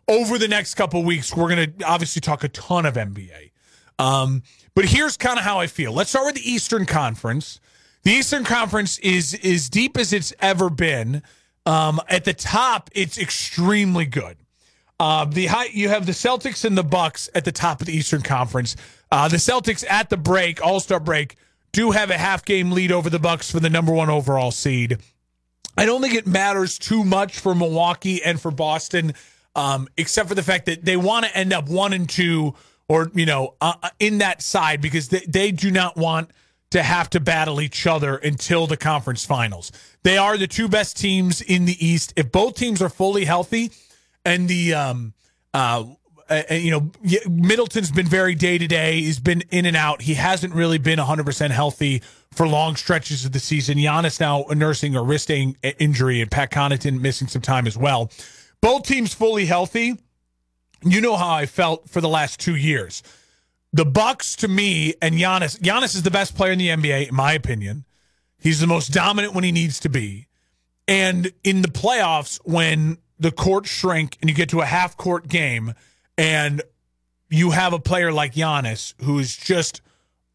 Over 0.08 0.38
the 0.38 0.48
next 0.48 0.76
couple 0.76 1.04
weeks, 1.04 1.36
we're 1.36 1.54
going 1.54 1.78
to 1.78 1.86
obviously 1.86 2.22
talk 2.22 2.44
a 2.44 2.50
ton 2.50 2.86
of 2.86 2.96
NBA. 2.96 3.52
Um, 4.00 4.44
but 4.74 4.86
here's 4.86 5.16
kind 5.16 5.38
of 5.38 5.46
how 5.46 5.60
I 5.60 5.68
feel. 5.68 5.94
Let's 5.94 6.10
start 6.10 6.26
with 6.26 6.36
the 6.36 6.50
Eastern 6.50 6.86
Conference. 6.86 7.60
The 8.04 8.12
Eastern 8.12 8.44
Conference 8.44 8.98
is 9.00 9.40
as 9.44 9.70
deep 9.70 9.98
as 9.98 10.12
it's 10.12 10.34
ever 10.40 10.70
been. 10.70 11.22
Um, 11.66 12.00
at 12.10 12.26
the 12.26 12.34
top, 12.34 12.90
it's 12.96 13.20
extremely 13.20 14.06
good. 14.06 14.38
Uh, 15.00 15.26
the 15.26 15.48
high, 15.48 15.66
you 15.66 15.90
have 15.90 16.06
the 16.06 16.12
Celtics 16.12 16.66
and 16.66 16.78
the 16.78 16.84
Bucks 16.84 17.30
at 17.36 17.46
the 17.46 17.52
top 17.52 17.82
of 17.82 17.88
the 17.88 17.96
Eastern 17.96 18.22
Conference. 18.22 18.76
Uh, 19.12 19.28
the 19.28 19.38
Celtics 19.38 19.84
at 19.88 20.10
the 20.10 20.18
break, 20.18 20.64
All 20.66 20.80
Star 20.80 21.00
break, 21.00 21.36
do 21.72 21.92
have 21.92 22.10
a 22.10 22.18
half 22.18 22.44
game 22.44 22.72
lead 22.72 22.92
over 22.92 23.10
the 23.10 23.20
Bucks 23.20 23.52
for 23.52 23.60
the 23.60 23.70
number 23.70 23.92
one 23.92 24.10
overall 24.10 24.52
seed. 24.52 24.98
I 25.78 25.86
don't 25.86 26.02
think 26.02 26.16
it 26.16 26.28
matters 26.28 26.78
too 26.78 27.04
much 27.04 27.40
for 27.40 27.56
Milwaukee 27.56 28.24
and 28.24 28.42
for 28.42 28.52
Boston, 28.52 29.14
um, 29.56 29.88
except 29.98 30.28
for 30.28 30.36
the 30.36 30.44
fact 30.44 30.66
that 30.66 30.84
they 30.84 30.98
want 30.98 31.26
to 31.26 31.36
end 31.36 31.54
up 31.54 31.70
one 31.70 31.94
and 31.94 32.10
two, 32.10 32.56
or 32.88 33.10
you 33.14 33.26
know, 33.26 33.56
uh, 33.62 33.90
in 34.00 34.18
that 34.20 34.42
side 34.42 34.82
because 34.82 35.10
they, 35.10 35.24
they 35.28 35.52
do 35.52 35.72
not 35.72 35.96
want 35.98 36.30
to 36.72 36.82
have 36.82 37.10
to 37.12 37.20
battle 37.20 37.62
each 37.62 37.86
other 37.86 38.16
until 38.18 38.66
the 38.66 38.78
conference 38.78 39.26
finals. 39.26 39.72
They 40.04 40.18
are 40.18 40.38
the 40.38 40.48
two 40.48 40.68
best 40.68 40.98
teams 40.98 41.42
in 41.42 41.66
the 41.66 41.86
East. 41.86 42.14
If 42.16 42.32
both 42.32 42.56
teams 42.56 42.82
are 42.82 42.90
fully 42.90 43.26
healthy, 43.26 43.72
and 44.26 44.48
the 44.48 44.74
um 44.74 45.14
uh, 45.54 45.84
uh 46.30 46.44
you 46.52 46.72
know 46.72 46.92
Middleton's 47.30 47.92
been 47.92 48.08
very 48.08 48.36
day 48.36 48.58
to 48.58 48.68
day. 48.68 49.02
He's 49.02 49.20
been 49.20 49.44
in 49.52 49.66
and 49.66 49.78
out. 49.78 50.02
He 50.02 50.16
hasn't 50.16 50.54
really 50.54 50.78
been 50.78 50.98
100 50.98 51.26
percent 51.26 51.54
healthy 51.54 52.02
for 52.34 52.48
long 52.48 52.76
stretches 52.78 53.26
of 53.26 53.34
the 53.34 53.40
season. 53.40 53.78
Giannis 53.78 54.20
now 54.20 54.46
nursing 54.50 54.96
a 54.96 55.04
wrist 55.04 55.30
injury, 55.30 56.22
and 56.22 56.32
Pat 56.32 56.52
Connaughton 56.52 57.02
missing 57.02 57.28
some 57.28 57.42
time 57.42 57.68
as 57.68 57.78
well. 57.78 58.10
Both 58.62 58.84
teams 58.84 59.14
fully 59.14 59.46
healthy. 59.46 59.98
You 60.84 61.02
know 61.02 61.16
how 61.16 61.32
I 61.32 61.46
felt 61.46 61.90
for 61.90 62.02
the 62.02 62.10
last 62.10 62.40
two 62.40 62.56
years 62.56 63.04
the 63.74 63.86
Bucks 63.86 64.36
to 64.38 64.48
me 64.48 64.94
and 65.02 65.16
Giannis. 65.16 65.60
Giannis 65.60 65.96
is 65.96 66.04
the 66.04 66.12
best 66.12 66.36
player 66.36 66.52
in 66.52 66.60
the 66.60 66.70
NBA, 66.70 67.10
in 67.10 67.16
my 67.16 67.34
opinion. 67.34 67.86
He's 68.38 68.60
the 68.60 68.68
most 68.68 68.90
dominant 68.90 69.34
when 69.34 69.44
he 69.44 69.52
needs 69.52 69.80
to 69.82 69.90
be. 69.90 70.28
And 70.88 71.32
in 71.44 71.62
the 71.62 71.68
playoffs, 71.68 72.40
when 72.44 72.98
the 73.20 73.32
court 73.32 73.68
shrink 73.68 74.18
and 74.20 74.30
you 74.30 74.36
get 74.36 74.50
to 74.50 74.62
a 74.62 74.66
half 74.66 74.98
court 74.98 75.28
game 75.28 75.74
and 76.18 76.62
you 77.30 77.52
have 77.52 77.72
a 77.72 77.80
player 77.80 78.12
like 78.12 78.34
Giannis 78.34 78.94
who 79.04 79.20
is 79.20 79.38
just 79.38 79.82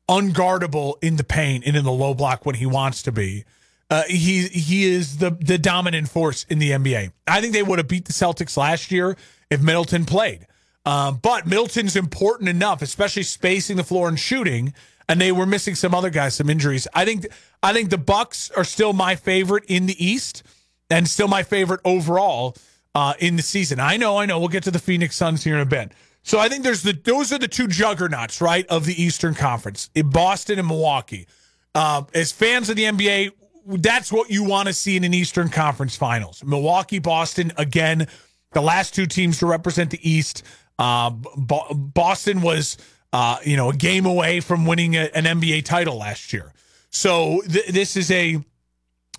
unguardable 0.08 0.94
in 1.02 1.16
the 1.16 1.24
paint 1.24 1.64
and 1.66 1.76
in 1.76 1.84
the 1.84 1.92
low 1.92 2.14
block 2.14 2.46
when 2.46 2.54
he 2.54 2.64
wants 2.64 3.02
to 3.02 3.12
be. 3.12 3.44
Uh, 3.90 4.02
he 4.08 4.48
he 4.48 4.84
is 4.84 5.18
the 5.18 5.30
the 5.30 5.58
dominant 5.58 6.08
force 6.08 6.44
in 6.48 6.58
the 6.58 6.70
NBA. 6.70 7.12
I 7.26 7.40
think 7.40 7.52
they 7.52 7.62
would 7.62 7.78
have 7.78 7.86
beat 7.86 8.06
the 8.06 8.12
Celtics 8.12 8.56
last 8.56 8.90
year 8.90 9.16
if 9.48 9.62
Middleton 9.62 10.04
played. 10.04 10.46
Um, 10.86 11.18
but 11.20 11.46
Middleton's 11.46 11.96
important 11.96 12.48
enough, 12.48 12.80
especially 12.80 13.24
spacing 13.24 13.76
the 13.76 13.84
floor 13.84 14.08
and 14.08 14.18
shooting. 14.18 14.72
And 15.08 15.20
they 15.20 15.30
were 15.30 15.46
missing 15.46 15.74
some 15.74 15.94
other 15.94 16.10
guys, 16.10 16.34
some 16.34 16.50
injuries. 16.50 16.88
I 16.94 17.04
think 17.04 17.26
I 17.62 17.72
think 17.72 17.90
the 17.90 17.98
Bucks 17.98 18.50
are 18.52 18.64
still 18.64 18.92
my 18.92 19.14
favorite 19.14 19.64
in 19.68 19.86
the 19.86 20.04
East, 20.04 20.42
and 20.90 21.08
still 21.08 21.28
my 21.28 21.44
favorite 21.44 21.80
overall 21.84 22.56
uh, 22.94 23.14
in 23.20 23.36
the 23.36 23.42
season. 23.42 23.78
I 23.78 23.98
know, 23.98 24.16
I 24.16 24.26
know. 24.26 24.40
We'll 24.40 24.48
get 24.48 24.64
to 24.64 24.70
the 24.72 24.80
Phoenix 24.80 25.14
Suns 25.14 25.44
here 25.44 25.54
in 25.54 25.60
a 25.60 25.66
bit. 25.66 25.92
So 26.22 26.40
I 26.40 26.48
think 26.48 26.64
there's 26.64 26.82
the 26.82 26.92
those 26.92 27.32
are 27.32 27.38
the 27.38 27.46
two 27.46 27.68
juggernauts, 27.68 28.40
right, 28.40 28.66
of 28.66 28.84
the 28.84 29.00
Eastern 29.00 29.34
Conference, 29.34 29.90
in 29.94 30.10
Boston 30.10 30.58
and 30.58 30.66
Milwaukee. 30.66 31.28
Uh, 31.72 32.02
as 32.14 32.32
fans 32.32 32.68
of 32.68 32.74
the 32.74 32.84
NBA, 32.84 33.30
that's 33.66 34.10
what 34.10 34.28
you 34.28 34.42
want 34.42 34.66
to 34.66 34.72
see 34.72 34.96
in 34.96 35.04
an 35.04 35.14
Eastern 35.14 35.50
Conference 35.50 35.94
Finals. 35.94 36.42
Milwaukee, 36.44 36.98
Boston, 36.98 37.52
again, 37.56 38.08
the 38.52 38.60
last 38.60 38.92
two 38.92 39.06
teams 39.06 39.38
to 39.38 39.46
represent 39.46 39.90
the 39.90 40.08
East. 40.08 40.42
Uh, 40.78 41.10
Boston 41.10 42.42
was, 42.42 42.76
uh, 43.12 43.38
you 43.44 43.56
know, 43.56 43.70
a 43.70 43.76
game 43.76 44.06
away 44.06 44.40
from 44.40 44.66
winning 44.66 44.94
a, 44.94 45.08
an 45.14 45.24
NBA 45.24 45.64
title 45.64 45.96
last 45.96 46.32
year. 46.32 46.52
So 46.90 47.42
th- 47.42 47.68
this 47.68 47.96
is 47.96 48.10
a 48.10 48.42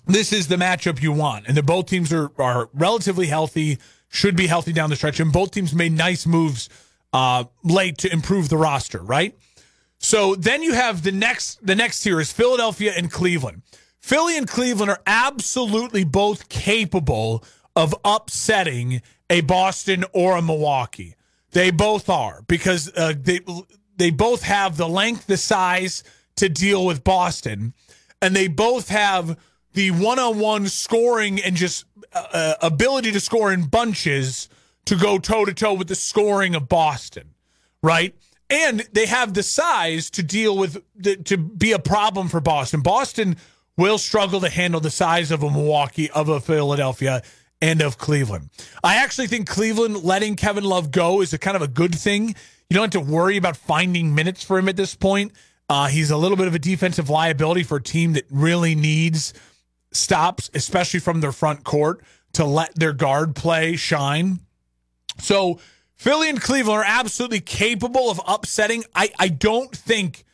this 0.06 0.32
is 0.32 0.48
the 0.48 0.56
matchup 0.56 1.02
you 1.02 1.12
want, 1.12 1.46
and 1.46 1.56
the 1.56 1.62
both 1.62 1.86
teams 1.86 2.12
are 2.12 2.30
are 2.38 2.68
relatively 2.72 3.26
healthy, 3.26 3.78
should 4.08 4.36
be 4.36 4.46
healthy 4.46 4.72
down 4.72 4.90
the 4.90 4.96
stretch, 4.96 5.20
and 5.20 5.32
both 5.32 5.50
teams 5.50 5.74
made 5.74 5.92
nice 5.92 6.26
moves 6.26 6.68
uh, 7.12 7.44
late 7.64 7.98
to 7.98 8.12
improve 8.12 8.48
the 8.48 8.56
roster, 8.56 9.02
right? 9.02 9.36
So 9.98 10.34
then 10.34 10.62
you 10.62 10.74
have 10.74 11.02
the 11.02 11.12
next 11.12 11.64
the 11.64 11.74
next 11.74 12.00
tier 12.02 12.20
is 12.20 12.32
Philadelphia 12.32 12.92
and 12.96 13.10
Cleveland. 13.10 13.62
Philly 14.00 14.38
and 14.38 14.48
Cleveland 14.48 14.90
are 14.90 15.02
absolutely 15.06 16.04
both 16.04 16.48
capable 16.48 17.44
of 17.76 17.94
upsetting 18.04 19.02
a 19.28 19.40
Boston 19.42 20.04
or 20.12 20.36
a 20.36 20.42
Milwaukee. 20.42 21.14
They 21.52 21.70
both 21.70 22.08
are 22.08 22.42
because 22.46 22.92
uh, 22.94 23.14
they 23.18 23.40
they 23.96 24.10
both 24.10 24.42
have 24.42 24.76
the 24.76 24.88
length, 24.88 25.26
the 25.26 25.36
size 25.36 26.04
to 26.36 26.48
deal 26.48 26.84
with 26.84 27.04
Boston, 27.04 27.74
and 28.20 28.34
they 28.36 28.48
both 28.48 28.88
have 28.88 29.38
the 29.72 29.90
one-on-one 29.90 30.68
scoring 30.68 31.40
and 31.40 31.56
just 31.56 31.84
uh, 32.12 32.26
uh 32.32 32.54
ability 32.62 33.12
to 33.12 33.20
score 33.20 33.52
in 33.52 33.64
bunches 33.64 34.48
to 34.84 34.96
go 34.96 35.18
toe 35.18 35.44
to 35.44 35.54
toe 35.54 35.74
with 35.74 35.88
the 35.88 35.94
scoring 35.94 36.54
of 36.54 36.68
Boston, 36.68 37.34
right? 37.82 38.14
And 38.50 38.80
they 38.92 39.06
have 39.06 39.34
the 39.34 39.42
size 39.42 40.08
to 40.10 40.22
deal 40.22 40.56
with 40.56 40.82
the, 40.96 41.16
to 41.16 41.36
be 41.36 41.72
a 41.72 41.78
problem 41.78 42.28
for 42.28 42.40
Boston. 42.40 42.80
Boston 42.80 43.36
will 43.76 43.98
struggle 43.98 44.40
to 44.40 44.48
handle 44.48 44.80
the 44.80 44.90
size 44.90 45.30
of 45.30 45.42
a 45.42 45.50
Milwaukee, 45.50 46.10
of 46.10 46.28
a 46.28 46.40
Philadelphia, 46.40 47.22
and 47.60 47.82
of 47.82 47.98
Cleveland. 47.98 48.50
I 48.84 48.96
actually 48.96 49.26
think 49.26 49.48
Cleveland 49.48 50.02
letting 50.02 50.36
Kevin 50.36 50.64
Love 50.64 50.90
go 50.90 51.20
is 51.20 51.32
a 51.32 51.38
kind 51.38 51.56
of 51.56 51.62
a 51.62 51.68
good 51.68 51.94
thing. 51.94 52.28
You 52.70 52.74
don't 52.74 52.92
have 52.94 53.04
to 53.04 53.12
worry 53.12 53.36
about 53.36 53.56
finding 53.56 54.14
minutes 54.14 54.44
for 54.44 54.58
him 54.58 54.68
at 54.68 54.76
this 54.76 54.94
point. 54.94 55.32
Uh, 55.68 55.88
he's 55.88 56.10
a 56.10 56.16
little 56.16 56.36
bit 56.36 56.46
of 56.46 56.54
a 56.54 56.58
defensive 56.58 57.10
liability 57.10 57.62
for 57.62 57.76
a 57.76 57.82
team 57.82 58.14
that 58.14 58.24
really 58.30 58.74
needs 58.74 59.34
stops, 59.92 60.50
especially 60.54 61.00
from 61.00 61.20
their 61.20 61.32
front 61.32 61.64
court, 61.64 62.02
to 62.32 62.44
let 62.44 62.74
their 62.74 62.92
guard 62.92 63.34
play 63.34 63.76
shine. 63.76 64.40
So 65.18 65.60
Philly 65.94 66.28
and 66.28 66.40
Cleveland 66.40 66.78
are 66.78 66.84
absolutely 66.86 67.40
capable 67.40 68.10
of 68.10 68.20
upsetting. 68.26 68.84
I, 68.94 69.10
I 69.18 69.28
don't 69.28 69.74
think 69.74 70.24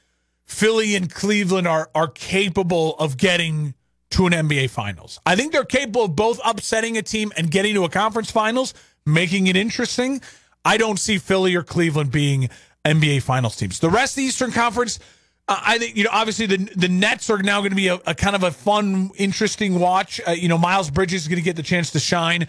Philly 0.45 0.95
and 0.95 1.13
Cleveland 1.13 1.67
are 1.67 1.91
are 1.95 2.09
capable 2.09 2.97
of 2.97 3.17
getting 3.17 3.75
to 4.15 4.27
an 4.27 4.33
NBA 4.33 4.71
Finals. 4.71 5.21
I 5.27 5.35
think 5.35 5.53
they're 5.53 5.65
capable 5.65 6.05
of 6.05 6.15
both 6.15 6.41
upsetting 6.45 6.97
a 6.97 7.03
team 7.03 7.33
and 7.37 7.51
getting 7.51 7.75
to 7.75 7.85
a 7.85 7.89
conference 7.89 8.31
finals, 8.31 8.73
making 9.05 9.49
it 9.49 9.57
interesting. 9.57 10.21
I 10.65 10.77
don't 10.77 10.99
see 10.99 11.19
Philly 11.19 11.57
or 11.57 11.65
Cleveland 11.65 12.13
being 12.13 12.49
NBA 12.85 13.23
Finals 13.23 13.57
teams. 13.57 13.81
The 13.81 13.91
rest 13.91 14.13
of 14.13 14.17
the 14.17 14.23
Eastern 14.23 14.53
Conference, 14.53 15.01
uh, 15.49 15.61
I 15.61 15.79
think 15.79 15.97
you 15.97 16.05
know 16.05 16.11
obviously 16.13 16.47
the 16.47 16.59
the 16.77 16.89
Nets 16.89 17.29
are 17.29 17.43
now 17.43 17.61
going 17.61 17.71
to 17.71 17.77
be 17.77 17.89
a, 17.89 17.99
a, 18.07 18.15
kind 18.15 18.37
of 18.37 18.45
a 18.45 18.53
fun, 18.53 19.11
interesting 19.17 19.81
watch. 19.81 20.21
Uh, 20.27 20.31
you 20.31 20.49
know 20.49 20.59
Mikal 20.59 20.93
Bridges 20.93 21.23
is 21.23 21.29
going 21.29 21.41
to 21.41 21.45
get 21.45 21.57
the 21.57 21.63
chance 21.63 21.91
to 21.91 21.99
shine. 21.99 22.47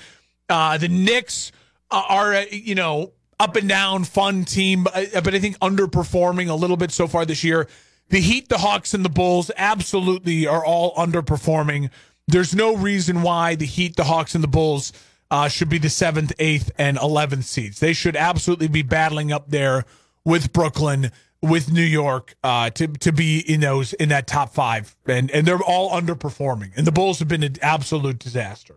Uh, 0.47 0.77
the 0.77 0.87
Knicks 0.87 1.51
are 1.89 2.35
uh, 2.35 2.45
you 2.51 2.75
know 2.75 3.11
up 3.39 3.55
and 3.55 3.67
down, 3.67 4.03
fun 4.03 4.45
team, 4.45 4.85
uh, 4.93 5.21
but 5.21 5.33
I 5.33 5.39
think 5.39 5.57
underperforming 5.59 6.49
a 6.49 6.53
little 6.53 6.77
bit 6.77 6.91
so 6.91 7.07
far 7.07 7.25
this 7.25 7.43
year. 7.43 7.67
The 8.09 8.19
Heat, 8.19 8.49
the 8.49 8.59
Hawks, 8.59 8.93
and 8.93 9.03
the 9.03 9.09
Bulls 9.09 9.49
absolutely 9.57 10.45
are 10.45 10.63
all 10.63 10.93
underperforming. 10.95 11.89
There's 12.27 12.55
no 12.55 12.75
reason 12.75 13.21
why 13.23 13.55
the 13.55 13.65
Heat, 13.65 13.95
the 13.95 14.03
Hawks, 14.05 14.35
and 14.35 14.43
the 14.43 14.47
Bulls 14.47 14.93
uh, 15.31 15.47
should 15.47 15.69
be 15.69 15.79
the 15.79 15.89
seventh, 15.89 16.31
eighth, 16.39 16.71
and 16.77 16.97
eleventh 16.97 17.45
seeds. 17.45 17.79
They 17.79 17.93
should 17.93 18.15
absolutely 18.15 18.67
be 18.67 18.83
battling 18.83 19.31
up 19.31 19.49
there 19.49 19.85
with 20.23 20.53
Brooklyn, 20.53 21.11
with 21.41 21.71
New 21.71 21.81
York, 21.83 22.35
uh, 22.43 22.69
to 22.71 22.87
to 22.87 23.11
be 23.11 23.39
in 23.39 23.61
those 23.61 23.93
in 23.93 24.09
that 24.09 24.27
top 24.27 24.53
five, 24.53 24.95
and 25.07 25.31
and 25.31 25.47
they're 25.47 25.59
all 25.59 25.89
underperforming. 25.91 26.71
And 26.77 26.85
the 26.85 26.91
Bulls 26.91 27.19
have 27.19 27.27
been 27.27 27.43
an 27.43 27.55
absolute 27.61 28.19
disaster. 28.19 28.75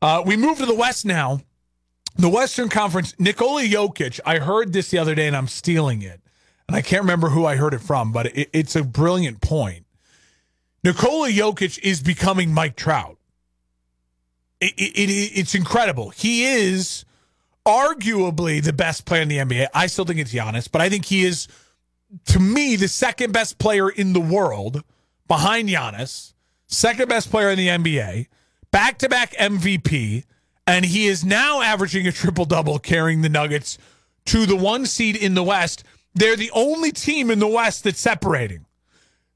Uh, 0.00 0.22
we 0.24 0.36
move 0.36 0.58
to 0.58 0.66
the 0.66 0.74
West 0.74 1.04
now. 1.04 1.40
The 2.16 2.28
Western 2.28 2.68
Conference, 2.68 3.14
Nikola 3.18 3.62
Jokic. 3.62 4.20
I 4.24 4.38
heard 4.38 4.72
this 4.72 4.90
the 4.90 4.98
other 4.98 5.14
day, 5.14 5.26
and 5.26 5.36
I'm 5.36 5.48
stealing 5.48 6.02
it 6.02 6.21
and 6.72 6.78
I 6.78 6.80
can't 6.80 7.02
remember 7.02 7.28
who 7.28 7.44
I 7.44 7.56
heard 7.56 7.74
it 7.74 7.82
from, 7.82 8.12
but 8.12 8.34
it, 8.34 8.48
it's 8.54 8.74
a 8.74 8.82
brilliant 8.82 9.42
point. 9.42 9.84
Nikola 10.82 11.28
Jokic 11.28 11.78
is 11.80 12.00
becoming 12.00 12.54
Mike 12.54 12.76
Trout. 12.76 13.18
It, 14.58 14.72
it, 14.78 15.10
it's 15.38 15.54
incredible. 15.54 16.08
He 16.08 16.44
is 16.44 17.04
arguably 17.66 18.64
the 18.64 18.72
best 18.72 19.04
player 19.04 19.20
in 19.20 19.28
the 19.28 19.36
NBA. 19.36 19.66
I 19.74 19.86
still 19.86 20.06
think 20.06 20.18
it's 20.18 20.32
Giannis, 20.32 20.66
but 20.72 20.80
I 20.80 20.88
think 20.88 21.04
he 21.04 21.24
is, 21.24 21.46
to 22.28 22.40
me, 22.40 22.76
the 22.76 22.88
second 22.88 23.34
best 23.34 23.58
player 23.58 23.90
in 23.90 24.14
the 24.14 24.20
world 24.20 24.82
behind 25.28 25.68
Giannis, 25.68 26.32
second 26.68 27.06
best 27.10 27.30
player 27.30 27.50
in 27.50 27.58
the 27.58 27.68
NBA, 27.68 28.28
back 28.70 28.96
to 29.00 29.10
back 29.10 29.34
MVP, 29.34 30.24
and 30.66 30.86
he 30.86 31.06
is 31.06 31.22
now 31.22 31.60
averaging 31.60 32.06
a 32.06 32.12
triple 32.12 32.46
double, 32.46 32.78
carrying 32.78 33.20
the 33.20 33.28
Nuggets 33.28 33.76
to 34.24 34.46
the 34.46 34.56
one 34.56 34.86
seed 34.86 35.16
in 35.16 35.34
the 35.34 35.42
West. 35.42 35.84
They're 36.14 36.36
the 36.36 36.50
only 36.52 36.92
team 36.92 37.30
in 37.30 37.38
the 37.38 37.48
West 37.48 37.84
that's 37.84 38.00
separating. 38.00 38.66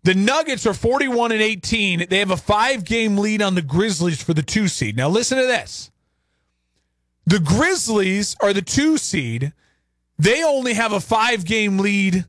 The 0.02 0.14
Nuggets 0.14 0.66
are 0.66 0.74
41 0.74 1.32
and 1.32 1.42
18. 1.42 2.06
They 2.08 2.18
have 2.20 2.30
a 2.30 2.36
five 2.36 2.84
game 2.84 3.18
lead 3.18 3.42
on 3.42 3.54
the 3.54 3.62
Grizzlies 3.62 4.22
for 4.22 4.34
the 4.34 4.42
two 4.42 4.68
seed. 4.68 4.96
Now, 4.96 5.08
listen 5.08 5.38
to 5.38 5.46
this 5.46 5.90
the 7.26 7.40
Grizzlies 7.40 8.36
are 8.40 8.52
the 8.52 8.62
two 8.62 8.98
seed. 8.98 9.52
They 10.18 10.44
only 10.44 10.74
have 10.74 10.92
a 10.92 11.00
five 11.00 11.44
game 11.44 11.78
lead 11.78 12.24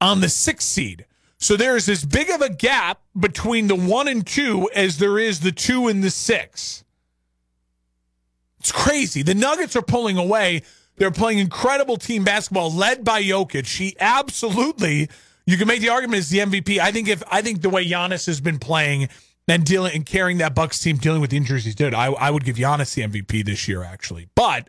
on 0.00 0.20
the 0.20 0.28
six 0.28 0.64
seed. 0.64 1.06
So 1.38 1.56
there 1.56 1.76
is 1.76 1.88
as 1.88 2.04
big 2.04 2.30
of 2.30 2.40
a 2.40 2.48
gap 2.48 3.00
between 3.18 3.68
the 3.68 3.76
one 3.76 4.08
and 4.08 4.26
two 4.26 4.68
as 4.74 4.98
there 4.98 5.18
is 5.18 5.40
the 5.40 5.52
two 5.52 5.86
and 5.86 6.02
the 6.02 6.10
six. 6.10 6.82
It's 8.58 8.72
crazy. 8.72 9.22
The 9.22 9.34
Nuggets 9.34 9.76
are 9.76 9.82
pulling 9.82 10.18
away. 10.18 10.62
They're 10.96 11.10
playing 11.10 11.38
incredible 11.38 11.96
team 11.96 12.24
basketball 12.24 12.72
led 12.72 13.04
by 13.04 13.22
Jokic. 13.22 13.76
He 13.76 13.96
absolutely, 14.00 15.08
you 15.46 15.56
can 15.56 15.68
make 15.68 15.80
the 15.80 15.90
argument 15.90 16.20
is 16.20 16.30
the 16.30 16.38
MVP. 16.38 16.78
I 16.78 16.90
think 16.90 17.08
if 17.08 17.22
I 17.30 17.42
think 17.42 17.62
the 17.62 17.70
way 17.70 17.86
Giannis 17.86 18.26
has 18.26 18.40
been 18.40 18.58
playing 18.58 19.08
and 19.48 19.64
dealing 19.64 19.94
and 19.94 20.06
carrying 20.06 20.38
that 20.38 20.54
Bucks 20.54 20.80
team, 20.80 20.96
dealing 20.96 21.20
with 21.20 21.30
the 21.30 21.36
injuries 21.36 21.64
he's 21.64 21.74
did, 21.74 21.94
I, 21.94 22.06
I 22.06 22.30
would 22.30 22.44
give 22.44 22.56
Giannis 22.56 22.94
the 22.94 23.02
MVP 23.02 23.44
this 23.44 23.68
year 23.68 23.82
actually. 23.82 24.28
But 24.34 24.68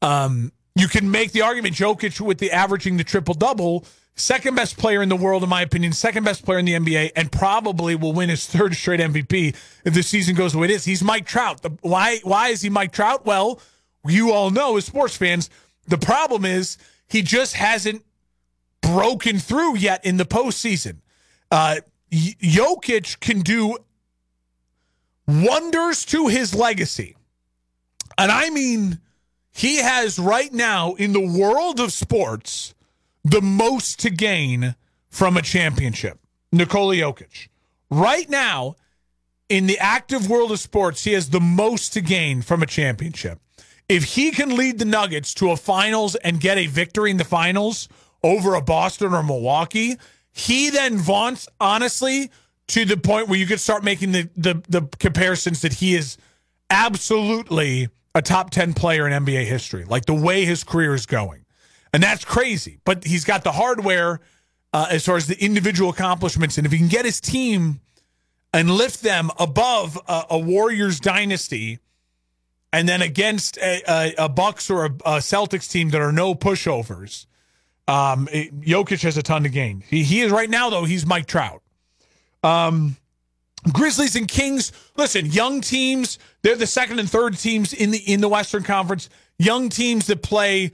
um, 0.00 0.52
you 0.76 0.88
can 0.88 1.10
make 1.10 1.32
the 1.32 1.42
argument 1.42 1.74
Jokic 1.74 2.20
with 2.20 2.38
the 2.38 2.52
averaging 2.52 2.96
the 2.96 3.04
triple 3.04 3.34
double, 3.34 3.84
second 4.14 4.54
best 4.54 4.78
player 4.78 5.02
in 5.02 5.08
the 5.08 5.16
world 5.16 5.42
in 5.42 5.48
my 5.48 5.62
opinion, 5.62 5.92
second 5.92 6.24
best 6.24 6.44
player 6.44 6.58
in 6.58 6.64
the 6.64 6.74
NBA, 6.74 7.12
and 7.16 7.32
probably 7.32 7.96
will 7.96 8.12
win 8.12 8.28
his 8.28 8.46
third 8.46 8.74
straight 8.74 9.00
MVP 9.00 9.56
if 9.84 9.92
the 9.92 10.02
season 10.02 10.36
goes 10.36 10.52
the 10.52 10.58
way 10.58 10.66
it 10.66 10.70
is. 10.70 10.84
He's 10.84 11.02
Mike 11.02 11.26
Trout. 11.26 11.60
Why 11.80 12.20
why 12.22 12.48
is 12.48 12.62
he 12.62 12.70
Mike 12.70 12.92
Trout? 12.92 13.26
Well, 13.26 13.60
you 14.06 14.32
all 14.32 14.50
know 14.50 14.76
as 14.76 14.84
sports 14.84 15.16
fans 15.16 15.50
the 15.86 15.98
problem 15.98 16.44
is 16.44 16.78
he 17.08 17.22
just 17.22 17.54
hasn't 17.54 18.04
broken 18.80 19.38
through 19.38 19.76
yet 19.76 20.04
in 20.04 20.16
the 20.16 20.24
postseason. 20.24 20.98
Uh, 21.50 21.76
Jokic 22.12 23.20
can 23.20 23.40
do 23.40 23.76
wonders 25.26 26.04
to 26.06 26.28
his 26.28 26.54
legacy. 26.54 27.16
And 28.18 28.30
I 28.30 28.50
mean, 28.50 29.00
he 29.50 29.76
has 29.76 30.18
right 30.18 30.52
now 30.52 30.94
in 30.94 31.12
the 31.12 31.26
world 31.26 31.80
of 31.80 31.92
sports 31.92 32.74
the 33.24 33.40
most 33.40 34.00
to 34.00 34.10
gain 34.10 34.74
from 35.08 35.36
a 35.36 35.42
championship. 35.42 36.18
Nikola 36.52 36.94
Jokic. 36.94 37.48
Right 37.90 38.28
now, 38.28 38.76
in 39.48 39.66
the 39.66 39.78
active 39.78 40.28
world 40.28 40.52
of 40.52 40.60
sports, 40.60 41.04
he 41.04 41.12
has 41.12 41.30
the 41.30 41.40
most 41.40 41.92
to 41.94 42.00
gain 42.00 42.42
from 42.42 42.62
a 42.62 42.66
championship 42.66 43.40
if 43.88 44.04
he 44.04 44.30
can 44.30 44.56
lead 44.56 44.78
the 44.78 44.84
Nuggets 44.84 45.34
to 45.34 45.50
a 45.50 45.56
finals 45.56 46.14
and 46.16 46.40
get 46.40 46.58
a 46.58 46.66
victory 46.66 47.10
in 47.10 47.16
the 47.16 47.24
finals 47.24 47.88
over 48.22 48.54
a 48.54 48.62
Boston 48.62 49.12
or 49.12 49.22
Milwaukee, 49.22 49.96
he 50.32 50.70
then 50.70 50.98
vaunts 50.98 51.48
honestly 51.60 52.30
to 52.68 52.84
the 52.84 52.96
point 52.96 53.28
where 53.28 53.38
you 53.38 53.46
could 53.46 53.60
start 53.60 53.84
making 53.84 54.12
the 54.12 54.28
the, 54.36 54.62
the 54.68 54.82
comparisons 54.98 55.62
that 55.62 55.74
he 55.74 55.94
is 55.94 56.16
absolutely 56.70 57.88
a 58.14 58.22
top 58.22 58.50
10 58.50 58.74
player 58.74 59.06
in 59.08 59.24
NBA 59.24 59.44
history, 59.44 59.84
like 59.84 60.06
the 60.06 60.14
way 60.14 60.44
his 60.44 60.64
career 60.64 60.94
is 60.94 61.06
going. 61.06 61.44
And 61.92 62.02
that's 62.02 62.24
crazy. 62.24 62.78
But 62.84 63.04
he's 63.04 63.24
got 63.24 63.44
the 63.44 63.52
hardware 63.52 64.20
uh, 64.72 64.88
as 64.90 65.04
far 65.04 65.16
as 65.16 65.26
the 65.26 65.42
individual 65.42 65.90
accomplishments. 65.90 66.58
And 66.58 66.66
if 66.66 66.72
he 66.72 66.78
can 66.78 66.88
get 66.88 67.04
his 67.04 67.20
team 67.20 67.80
and 68.52 68.70
lift 68.70 69.02
them 69.02 69.30
above 69.38 69.98
a, 70.08 70.24
a 70.30 70.38
Warriors 70.38 71.00
dynasty 71.00 71.78
and 72.74 72.88
then 72.88 73.02
against 73.02 73.56
a, 73.58 73.82
a, 73.88 74.24
a 74.24 74.28
Bucks 74.28 74.68
or 74.68 74.86
a, 74.86 74.88
a, 74.88 75.18
Celtics 75.18 75.70
team 75.70 75.90
that 75.90 76.00
are 76.00 76.10
no 76.10 76.34
pushovers, 76.34 77.26
um, 77.86 78.28
it, 78.32 78.60
Jokic 78.62 79.00
has 79.02 79.16
a 79.16 79.22
ton 79.22 79.44
to 79.44 79.48
gain. 79.48 79.84
He, 79.88 80.02
he 80.02 80.22
is 80.22 80.32
right 80.32 80.50
now 80.50 80.70
though. 80.70 80.84
He's 80.84 81.06
Mike 81.06 81.26
Trout. 81.26 81.62
Um, 82.42 82.96
Grizzlies 83.72 84.16
and 84.16 84.26
Kings. 84.26 84.72
Listen, 84.96 85.26
young 85.26 85.60
teams. 85.60 86.18
They're 86.42 86.56
the 86.56 86.66
second 86.66 86.98
and 86.98 87.08
third 87.08 87.38
teams 87.38 87.72
in 87.72 87.92
the 87.92 87.98
in 87.98 88.20
the 88.20 88.28
Western 88.28 88.64
Conference. 88.64 89.08
Young 89.38 89.68
teams 89.68 90.08
that 90.08 90.22
play 90.22 90.72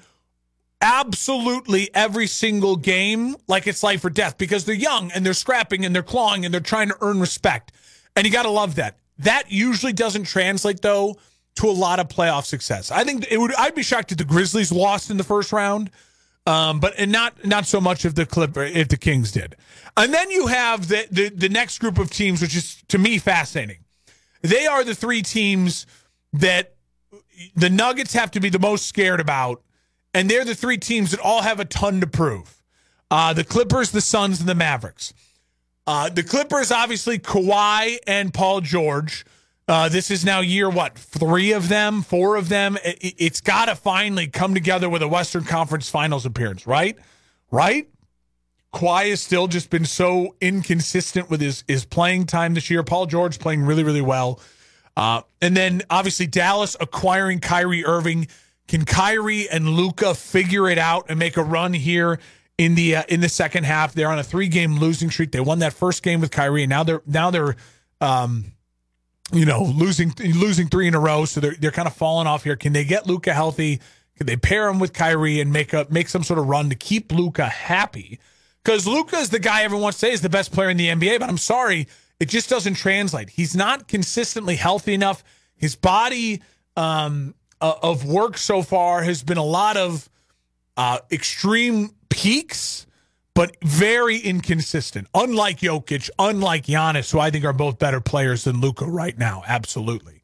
absolutely 0.80 1.94
every 1.94 2.26
single 2.26 2.76
game 2.76 3.36
like 3.46 3.66
it's 3.66 3.82
life 3.82 4.02
or 4.02 4.10
death 4.10 4.38
because 4.38 4.64
they're 4.64 4.74
young 4.74 5.12
and 5.12 5.24
they're 5.24 5.34
scrapping 5.34 5.84
and 5.84 5.94
they're 5.94 6.02
clawing 6.02 6.46
and 6.46 6.54
they're 6.54 6.62
trying 6.62 6.88
to 6.88 6.96
earn 7.02 7.20
respect. 7.20 7.72
And 8.16 8.26
you 8.26 8.32
got 8.32 8.44
to 8.44 8.50
love 8.50 8.76
that. 8.76 8.96
That 9.18 9.52
usually 9.52 9.92
doesn't 9.92 10.24
translate 10.24 10.80
though 10.80 11.18
to 11.56 11.68
a 11.68 11.72
lot 11.72 12.00
of 12.00 12.08
playoff 12.08 12.44
success. 12.44 12.90
I 12.90 13.04
think 13.04 13.26
it 13.30 13.38
would. 13.38 13.54
I'd 13.54 13.74
be 13.74 13.82
shocked 13.82 14.12
if 14.12 14.18
the 14.18 14.24
Grizzlies 14.24 14.72
lost 14.72 15.10
in 15.10 15.16
the 15.16 15.24
first 15.24 15.52
round. 15.52 15.90
Um, 16.46 16.80
but 16.80 16.94
and 16.98 17.12
not 17.12 17.44
not 17.44 17.66
so 17.66 17.80
much 17.80 18.04
if 18.04 18.14
the 18.14 18.24
Clipper 18.24 18.62
if 18.62 18.88
the 18.88 18.96
Kings 18.96 19.30
did. 19.30 19.56
And 19.96 20.12
then 20.12 20.30
you 20.30 20.46
have 20.46 20.88
the, 20.88 21.06
the 21.10 21.28
the 21.28 21.48
next 21.48 21.78
group 21.78 21.98
of 21.98 22.10
teams, 22.10 22.40
which 22.40 22.56
is 22.56 22.82
to 22.88 22.98
me 22.98 23.18
fascinating. 23.18 23.84
They 24.42 24.66
are 24.66 24.82
the 24.82 24.94
three 24.94 25.22
teams 25.22 25.86
that 26.32 26.74
the 27.54 27.68
Nuggets 27.68 28.14
have 28.14 28.30
to 28.32 28.40
be 28.40 28.48
the 28.48 28.58
most 28.58 28.86
scared 28.86 29.20
about, 29.20 29.62
and 30.14 30.30
they're 30.30 30.44
the 30.44 30.54
three 30.54 30.78
teams 30.78 31.10
that 31.10 31.20
all 31.20 31.42
have 31.42 31.60
a 31.60 31.64
ton 31.64 32.00
to 32.00 32.06
prove. 32.06 32.62
Uh, 33.10 33.32
the 33.32 33.44
Clippers, 33.44 33.90
the 33.90 34.00
Suns, 34.00 34.40
and 34.40 34.48
the 34.48 34.54
Mavericks. 34.54 35.12
Uh, 35.86 36.08
the 36.08 36.22
Clippers, 36.22 36.70
obviously, 36.70 37.18
Kawhi 37.18 37.98
and 38.06 38.32
Paul 38.32 38.60
George. 38.60 39.24
Uh, 39.70 39.88
this 39.88 40.10
is 40.10 40.24
now 40.24 40.40
year 40.40 40.68
what 40.68 40.98
three 40.98 41.52
of 41.52 41.68
them, 41.68 42.02
four 42.02 42.34
of 42.34 42.48
them. 42.48 42.76
It, 42.84 43.20
has 43.20 43.40
got 43.40 43.66
to 43.66 43.76
finally 43.76 44.26
come 44.26 44.52
together 44.52 44.88
with 44.88 45.00
a 45.00 45.06
Western 45.06 45.44
Conference 45.44 45.88
Finals 45.88 46.26
appearance, 46.26 46.66
right? 46.66 46.98
Right. 47.52 47.88
Kawhi 48.74 49.10
has 49.10 49.20
still 49.20 49.46
just 49.46 49.70
been 49.70 49.84
so 49.84 50.34
inconsistent 50.40 51.30
with 51.30 51.40
his 51.40 51.62
his 51.68 51.84
playing 51.84 52.26
time 52.26 52.54
this 52.54 52.68
year. 52.68 52.82
Paul 52.82 53.06
George 53.06 53.38
playing 53.38 53.62
really 53.62 53.84
really 53.84 54.00
well, 54.00 54.40
uh, 54.96 55.22
and 55.40 55.56
then 55.56 55.82
obviously 55.88 56.26
Dallas 56.26 56.76
acquiring 56.80 57.38
Kyrie 57.38 57.84
Irving. 57.84 58.26
Can 58.66 58.84
Kyrie 58.84 59.48
and 59.48 59.68
Luka 59.68 60.16
figure 60.16 60.68
it 60.68 60.78
out 60.78 61.06
and 61.08 61.16
make 61.16 61.36
a 61.36 61.44
run 61.44 61.74
here 61.74 62.18
in 62.58 62.74
the 62.74 62.96
uh, 62.96 63.02
in 63.08 63.20
the 63.20 63.28
second 63.28 63.66
half? 63.66 63.92
They're 63.92 64.10
on 64.10 64.18
a 64.18 64.24
three 64.24 64.48
game 64.48 64.80
losing 64.80 65.12
streak. 65.12 65.30
They 65.30 65.38
won 65.38 65.60
that 65.60 65.74
first 65.74 66.02
game 66.02 66.20
with 66.20 66.32
Kyrie, 66.32 66.64
and 66.64 66.70
now 66.70 66.82
they're 66.82 67.02
now 67.06 67.30
they're 67.30 67.54
um, 68.00 68.46
you 69.32 69.44
know, 69.44 69.62
losing 69.62 70.12
losing 70.18 70.68
three 70.68 70.88
in 70.88 70.94
a 70.94 71.00
row, 71.00 71.24
so 71.24 71.40
they're 71.40 71.54
they're 71.58 71.70
kind 71.70 71.88
of 71.88 71.94
falling 71.94 72.26
off 72.26 72.44
here. 72.44 72.56
Can 72.56 72.72
they 72.72 72.84
get 72.84 73.06
Luka 73.06 73.32
healthy? 73.32 73.80
Can 74.16 74.26
they 74.26 74.36
pair 74.36 74.68
him 74.68 74.78
with 74.78 74.92
Kyrie 74.92 75.40
and 75.40 75.52
make 75.52 75.72
a 75.72 75.86
make 75.90 76.08
some 76.08 76.22
sort 76.22 76.38
of 76.38 76.46
run 76.46 76.68
to 76.70 76.76
keep 76.76 77.12
Luka 77.12 77.46
happy? 77.46 78.20
Because 78.62 78.86
Luka 78.86 79.16
is 79.16 79.30
the 79.30 79.38
guy 79.38 79.62
everyone 79.62 79.84
wants 79.84 79.98
to 80.00 80.06
say 80.06 80.12
is 80.12 80.20
the 80.20 80.28
best 80.28 80.52
player 80.52 80.68
in 80.68 80.76
the 80.76 80.88
NBA, 80.88 81.20
but 81.20 81.28
I'm 81.28 81.38
sorry, 81.38 81.88
it 82.18 82.28
just 82.28 82.50
doesn't 82.50 82.74
translate. 82.74 83.30
He's 83.30 83.56
not 83.56 83.88
consistently 83.88 84.56
healthy 84.56 84.92
enough. 84.92 85.24
His 85.56 85.74
body 85.74 86.42
um, 86.76 87.34
uh, 87.60 87.74
of 87.82 88.04
work 88.04 88.36
so 88.36 88.62
far 88.62 89.02
has 89.02 89.22
been 89.22 89.38
a 89.38 89.44
lot 89.44 89.78
of 89.78 90.08
uh, 90.76 90.98
extreme 91.10 91.90
peaks 92.10 92.86
but 93.40 93.56
very 93.62 94.18
inconsistent. 94.18 95.08
Unlike 95.14 95.60
Jokic, 95.60 96.10
unlike 96.18 96.66
Giannis, 96.66 97.10
who 97.10 97.18
I 97.20 97.30
think 97.30 97.46
are 97.46 97.54
both 97.54 97.78
better 97.78 97.98
players 97.98 98.44
than 98.44 98.60
Luka 98.60 98.84
right 98.84 99.16
now. 99.16 99.42
Absolutely. 99.46 100.20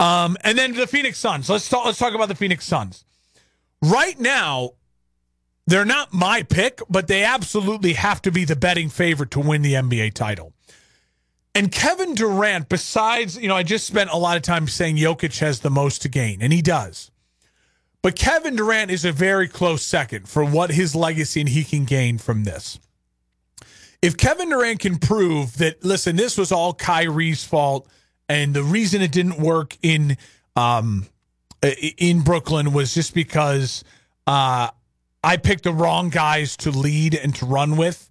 Um, 0.00 0.36
and 0.42 0.58
then 0.58 0.74
the 0.74 0.88
Phoenix 0.88 1.18
Suns. 1.20 1.48
Let's 1.48 1.68
talk. 1.68 1.86
Let's 1.86 2.00
talk 2.00 2.14
about 2.14 2.26
the 2.26 2.34
Phoenix 2.34 2.64
Suns. 2.64 3.04
Right 3.80 4.18
now, 4.18 4.72
they're 5.68 5.84
not 5.84 6.12
my 6.12 6.42
pick, 6.42 6.80
but 6.90 7.06
they 7.06 7.22
absolutely 7.22 7.92
have 7.92 8.20
to 8.22 8.32
be 8.32 8.44
the 8.44 8.56
betting 8.56 8.88
favorite 8.88 9.30
to 9.30 9.38
win 9.38 9.62
the 9.62 9.74
NBA 9.74 10.14
title. 10.14 10.52
And 11.54 11.70
Kevin 11.70 12.16
Durant, 12.16 12.68
besides, 12.68 13.38
you 13.38 13.46
know, 13.46 13.54
I 13.54 13.62
just 13.62 13.86
spent 13.86 14.10
a 14.10 14.16
lot 14.16 14.36
of 14.36 14.42
time 14.42 14.66
saying 14.66 14.96
Jokic 14.96 15.38
has 15.38 15.60
the 15.60 15.70
most 15.70 16.02
to 16.02 16.08
gain, 16.08 16.42
and 16.42 16.52
he 16.52 16.62
does. 16.62 17.12
But 18.02 18.16
Kevin 18.16 18.56
Durant 18.56 18.90
is 18.90 19.04
a 19.04 19.12
very 19.12 19.48
close 19.48 19.82
second 19.82 20.28
for 20.28 20.44
what 20.44 20.70
his 20.70 20.94
legacy 20.94 21.40
and 21.40 21.48
he 21.48 21.64
can 21.64 21.84
gain 21.84 22.18
from 22.18 22.44
this. 22.44 22.78
If 24.00 24.16
Kevin 24.16 24.50
Durant 24.50 24.80
can 24.80 24.98
prove 24.98 25.58
that, 25.58 25.84
listen, 25.84 26.14
this 26.14 26.38
was 26.38 26.52
all 26.52 26.72
Kyrie's 26.72 27.42
fault, 27.42 27.88
and 28.28 28.54
the 28.54 28.62
reason 28.62 29.02
it 29.02 29.10
didn't 29.10 29.38
work 29.38 29.76
in 29.82 30.16
um, 30.54 31.06
in 31.62 32.22
Brooklyn 32.22 32.72
was 32.72 32.94
just 32.94 33.14
because 33.14 33.82
uh, 34.28 34.68
I 35.24 35.36
picked 35.36 35.64
the 35.64 35.72
wrong 35.72 36.10
guys 36.10 36.56
to 36.58 36.70
lead 36.70 37.16
and 37.16 37.34
to 37.36 37.46
run 37.46 37.76
with. 37.76 38.08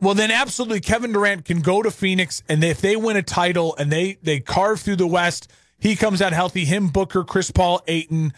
Well, 0.00 0.14
then 0.14 0.30
absolutely, 0.30 0.80
Kevin 0.80 1.12
Durant 1.12 1.46
can 1.46 1.62
go 1.62 1.82
to 1.82 1.90
Phoenix, 1.90 2.42
and 2.46 2.62
if 2.62 2.82
they 2.82 2.96
win 2.96 3.16
a 3.16 3.22
title 3.22 3.74
and 3.78 3.90
they 3.90 4.18
they 4.22 4.40
carve 4.40 4.80
through 4.80 4.96
the 4.96 5.06
West, 5.06 5.50
he 5.78 5.96
comes 5.96 6.20
out 6.20 6.34
healthy. 6.34 6.66
Him, 6.66 6.88
Booker, 6.88 7.24
Chris 7.24 7.50
Paul, 7.50 7.80
Ayton 7.86 8.34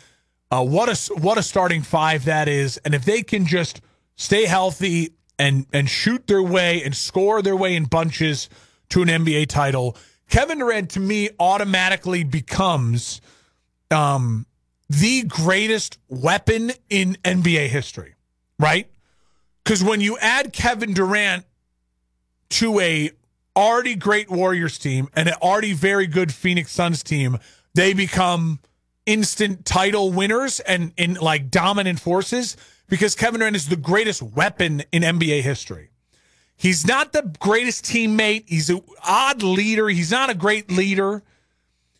uh, 0.50 0.64
what 0.64 0.88
a 0.88 1.14
what 1.14 1.38
a 1.38 1.42
starting 1.42 1.82
five 1.82 2.24
that 2.24 2.48
is, 2.48 2.78
and 2.78 2.94
if 2.94 3.04
they 3.04 3.22
can 3.22 3.46
just 3.46 3.80
stay 4.16 4.46
healthy 4.46 5.10
and 5.38 5.66
and 5.72 5.88
shoot 5.88 6.26
their 6.26 6.42
way 6.42 6.82
and 6.82 6.94
score 6.94 7.42
their 7.42 7.56
way 7.56 7.74
in 7.74 7.84
bunches 7.84 8.48
to 8.90 9.02
an 9.02 9.08
NBA 9.08 9.48
title, 9.48 9.96
Kevin 10.30 10.58
Durant 10.58 10.90
to 10.90 11.00
me 11.00 11.30
automatically 11.40 12.24
becomes 12.24 13.20
um, 13.90 14.46
the 14.88 15.22
greatest 15.24 15.98
weapon 16.08 16.72
in 16.88 17.16
NBA 17.24 17.68
history, 17.68 18.14
right? 18.58 18.88
Because 19.64 19.82
when 19.82 20.00
you 20.00 20.16
add 20.18 20.52
Kevin 20.52 20.94
Durant 20.94 21.44
to 22.50 22.78
a 22.78 23.10
already 23.56 23.96
great 23.96 24.30
Warriors 24.30 24.78
team 24.78 25.08
and 25.14 25.28
an 25.28 25.34
already 25.42 25.72
very 25.72 26.06
good 26.06 26.32
Phoenix 26.32 26.70
Suns 26.70 27.02
team, 27.02 27.38
they 27.74 27.92
become 27.92 28.60
instant 29.06 29.64
title 29.64 30.12
winners 30.12 30.60
and 30.60 30.92
in 30.96 31.14
like 31.14 31.50
dominant 31.50 32.00
forces 32.00 32.56
because 32.88 33.14
Kevin 33.14 33.40
Durant 33.40 33.56
is 33.56 33.68
the 33.68 33.76
greatest 33.76 34.22
weapon 34.22 34.82
in 34.92 35.02
NBA 35.02 35.42
history. 35.42 35.90
He's 36.56 36.86
not 36.86 37.12
the 37.12 37.34
greatest 37.38 37.84
teammate. 37.84 38.44
He's 38.46 38.70
an 38.70 38.80
odd 39.06 39.42
leader. 39.42 39.88
He's 39.88 40.10
not 40.10 40.30
a 40.30 40.34
great 40.34 40.70
leader. 40.70 41.22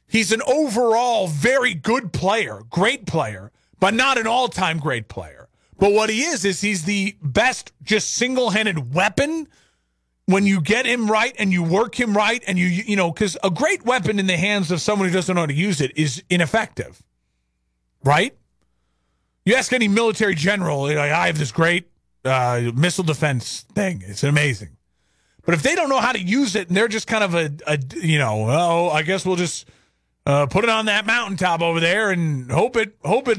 He's 0.09 0.33
an 0.33 0.43
overall 0.47 1.27
very 1.27 1.75
good 1.75 2.13
player, 2.13 2.63
great 2.71 3.07
player, 3.07 3.53
but 3.81 3.93
not 3.93 4.19
an 4.19 4.27
all 4.27 4.49
time 4.49 4.79
great 4.79 5.09
player. 5.09 5.49
But 5.79 5.93
what 5.93 6.09
he 6.09 6.23
is, 6.23 6.45
is 6.45 6.63
he's 6.63 6.85
the 6.85 7.17
best 7.23 7.73
just 7.83 8.15
single 8.15 8.51
handed 8.51 8.95
weapon 8.95 9.47
when 10.27 10.45
you 10.45 10.61
get 10.61 10.87
him 10.87 11.11
right 11.11 11.35
and 11.39 11.53
you 11.53 11.63
work 11.63 11.99
him 11.99 12.17
right 12.17 12.43
and 12.47 12.59
you 12.59 12.67
you 12.67 12.97
know 12.97 13.11
because 13.11 13.37
a 13.43 13.51
great 13.51 13.85
weapon 13.85 14.19
in 14.19 14.27
the 14.27 14.37
hands 14.37 14.71
of 14.71 14.81
someone 14.81 15.09
who 15.09 15.15
doesn't 15.15 15.35
know 15.35 15.43
how 15.43 15.47
to 15.47 15.55
use 15.55 15.81
it 15.81 15.97
is 15.97 16.23
ineffective 16.29 17.03
right? 18.07 18.35
You 19.45 19.55
ask 19.55 19.73
any 19.73 19.89
military 19.89 20.35
general 20.35 20.83
like, 20.83 20.97
i 20.97 21.27
have 21.27 21.39
this 21.39 21.53
great 21.53 21.91
uh, 22.25 22.73
missile 22.75 23.05
defense 23.05 23.65
thing. 23.75 24.03
It's 24.07 24.25
amazing. 24.25 24.71
But 25.45 25.55
if 25.55 25.63
they 25.63 25.77
don't 25.77 25.89
know 25.89 26.01
how 26.01 26.13
to 26.13 26.21
use 26.21 26.57
it 26.57 26.69
and 26.69 26.77
they're 26.77 26.89
just 26.89 27.07
kind 27.07 27.23
of 27.23 27.35
a, 27.35 27.53
a 27.67 27.79
you 27.97 28.19
know 28.19 28.47
oh 28.49 28.89
i 28.91 29.03
guess 29.03 29.25
we'll 29.25 29.37
just 29.37 29.69
uh, 30.25 30.47
put 30.47 30.65
it 30.65 30.71
on 30.71 30.87
that 30.87 31.07
mountaintop 31.07 31.61
over 31.63 31.79
there 31.79 32.11
and 32.11 32.51
hope 32.51 32.77
it 32.77 32.97
hope 33.05 33.29
it 33.29 33.39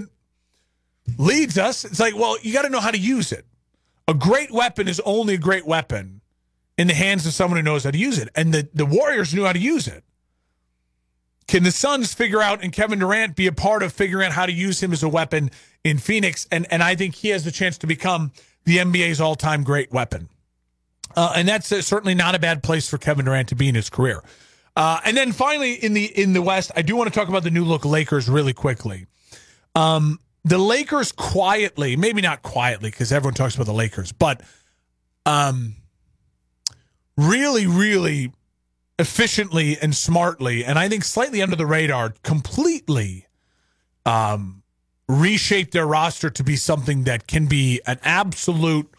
leads 1.18 1.58
us. 1.58 1.84
It's 1.84 2.00
like 2.00 2.16
well 2.16 2.38
you 2.42 2.54
got 2.54 2.62
to 2.62 2.70
know 2.70 2.80
how 2.80 2.92
to 2.92 2.98
use 2.98 3.32
it. 3.32 3.46
A 4.08 4.14
great 4.14 4.52
weapon 4.52 4.88
is 4.88 5.02
only 5.02 5.34
a 5.34 5.38
great 5.38 5.66
weapon 5.66 6.17
in 6.78 6.88
the 6.88 6.94
hands 6.94 7.26
of 7.26 7.34
someone 7.34 7.58
who 7.58 7.64
knows 7.64 7.84
how 7.84 7.92
to 7.92 7.98
use 7.98 8.20
it. 8.20 8.30
And 8.36 8.54
the, 8.54 8.70
the 8.74 8.86
Warriors 8.86 9.34
knew 9.34 9.46
how 9.46 9.54
to 9.54 9.60
use 9.60 9.88
it. 9.88 10.04
Can 11.48 11.64
the 11.64 11.72
Suns 11.72 12.14
figure 12.14 12.42
out 12.42 12.62
and 12.62 12.74
Kevin 12.74 13.00
Durant 13.00 13.36
be 13.36 13.48
a 13.48 13.54
part 13.54 13.82
of 13.82 13.94
figuring 13.94 14.28
out 14.28 14.34
how 14.34 14.46
to 14.46 14.52
use 14.52 14.84
him 14.84 14.92
as 14.92 15.02
a 15.02 15.10
weapon 15.10 15.50
in 15.84 15.98
Phoenix? 15.98 16.46
And 16.52 16.68
and 16.72 16.84
I 16.84 16.96
think 16.96 17.16
he 17.16 17.30
has 17.30 17.46
the 17.46 17.52
chance 17.52 17.78
to 17.80 17.88
become 17.88 18.34
the 18.66 18.78
NBA's 18.78 19.22
all 19.22 19.36
time 19.36 19.64
great 19.64 19.92
weapon. 19.92 20.30
Uh, 21.16 21.34
and 21.36 21.48
that's 21.48 21.72
uh, 21.72 21.82
certainly 21.82 22.14
not 22.14 22.36
a 22.36 22.40
bad 22.40 22.64
place 22.64 22.90
for 22.90 22.98
Kevin 22.98 23.26
Durant 23.26 23.48
to 23.50 23.56
be 23.56 23.70
in 23.70 23.76
his 23.76 23.90
career. 23.90 24.22
Uh, 24.76 25.00
and 25.06 25.16
then 25.16 25.32
finally 25.32 25.74
in 25.74 25.94
the 25.94 26.06
in 26.06 26.34
the 26.34 26.42
West, 26.42 26.72
I 26.76 26.82
do 26.82 26.96
want 26.98 27.12
to 27.12 27.18
talk 27.18 27.30
about 27.30 27.44
the 27.44 27.50
new 27.50 27.64
look 27.64 27.86
Lakers 27.86 28.30
really 28.30 28.54
quickly. 28.54 29.08
Um, 29.74 30.20
the 30.44 30.58
Lakers 30.58 31.12
quietly, 31.12 31.96
maybe 31.96 32.22
not 32.22 32.42
quietly 32.42 32.90
because 32.90 33.12
everyone 33.12 33.34
talks 33.34 33.56
about 33.56 33.66
the 33.66 33.74
Lakers, 33.74 34.12
but 34.12 34.42
um, 35.26 35.76
really, 37.18 37.68
really 37.68 38.32
efficiently 39.00 39.78
and 39.80 39.96
smartly, 39.96 40.64
and 40.64 40.80
I 40.80 40.88
think 40.88 41.04
slightly 41.04 41.42
under 41.42 41.56
the 41.56 41.66
radar, 41.66 42.14
completely 42.24 43.26
um, 44.06 44.64
reshape 45.08 45.72
their 45.72 45.86
roster 45.86 46.30
to 46.30 46.44
be 46.44 46.56
something 46.56 47.04
that 47.04 47.28
can 47.28 47.48
be 47.48 47.82
an 47.86 48.00
absolute 48.04 48.90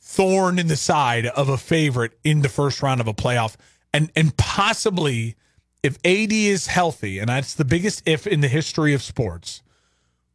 thorn 0.00 0.58
in 0.58 0.68
the 0.68 0.76
side 0.76 1.26
of 1.26 1.48
a 1.48 1.56
favorite 1.56 2.18
in 2.22 2.42
the 2.42 2.48
first 2.48 2.82
round 2.82 3.00
of 3.00 3.08
a 3.08 3.14
playoff, 3.14 3.56
and 3.92 4.10
and 4.14 4.36
possibly 4.36 5.36
if 5.82 5.96
AD 6.04 6.32
is 6.32 6.66
healthy, 6.66 7.18
and 7.18 7.28
that's 7.28 7.54
the 7.54 7.64
biggest 7.64 8.02
if 8.06 8.26
in 8.26 8.40
the 8.40 8.48
history 8.48 8.94
of 8.94 9.02
sports, 9.02 9.62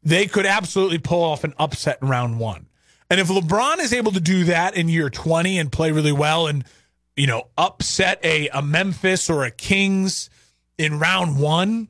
they 0.04 0.26
could 0.28 0.46
absolutely 0.46 0.98
pull 0.98 1.24
off 1.24 1.44
an 1.44 1.54
upset 1.58 2.00
in 2.02 2.08
round 2.08 2.40
one. 2.40 2.68
And 3.10 3.20
if 3.20 3.28
LeBron 3.28 3.80
is 3.80 3.92
able 3.92 4.14
to 4.14 4.22
do 4.22 4.46
that 4.46 4.76
in 4.76 4.88
year 4.88 5.10
20 5.10 5.60
and 5.60 5.70
play 5.70 5.92
really 5.92 6.14
well 6.14 6.48
and 6.48 6.64
you 7.16 7.28
know, 7.28 7.50
upset 7.58 8.20
a, 8.24 8.48
a 8.50 8.62
Memphis 8.62 9.30
or 9.30 9.44
a 9.44 9.52
Kings 9.52 10.30
in 10.78 11.00
round 11.00 11.40
one, 11.40 11.88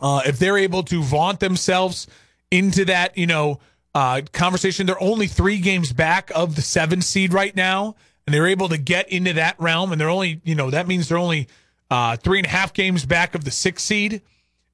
uh, 0.00 0.22
if 0.26 0.38
they're 0.38 0.58
able 0.58 0.82
to 0.84 1.02
vaunt 1.02 1.40
themselves 1.40 2.06
into 2.50 2.84
that, 2.84 3.16
you 3.16 3.26
know, 3.26 3.58
uh, 3.94 4.20
conversation, 4.32 4.86
they're 4.86 5.02
only 5.02 5.26
three 5.26 5.58
games 5.58 5.92
back 5.92 6.30
of 6.34 6.54
the 6.54 6.62
seven 6.62 7.00
seed 7.00 7.32
right 7.32 7.56
now, 7.56 7.96
and 8.26 8.34
they're 8.34 8.46
able 8.46 8.68
to 8.68 8.78
get 8.78 9.08
into 9.08 9.32
that 9.32 9.58
realm, 9.58 9.90
and 9.90 10.00
they're 10.00 10.10
only, 10.10 10.40
you 10.44 10.54
know, 10.54 10.70
that 10.70 10.86
means 10.86 11.08
they're 11.08 11.18
only 11.18 11.48
uh, 11.90 12.16
three 12.16 12.38
and 12.38 12.46
a 12.46 12.50
half 12.50 12.74
games 12.74 13.06
back 13.06 13.34
of 13.34 13.44
the 13.44 13.50
six 13.50 13.82
seed. 13.82 14.20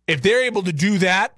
If 0.09 0.23
they're 0.23 0.43
able 0.45 0.63
to 0.65 0.73
do 0.73 0.99
that, 0.99 1.37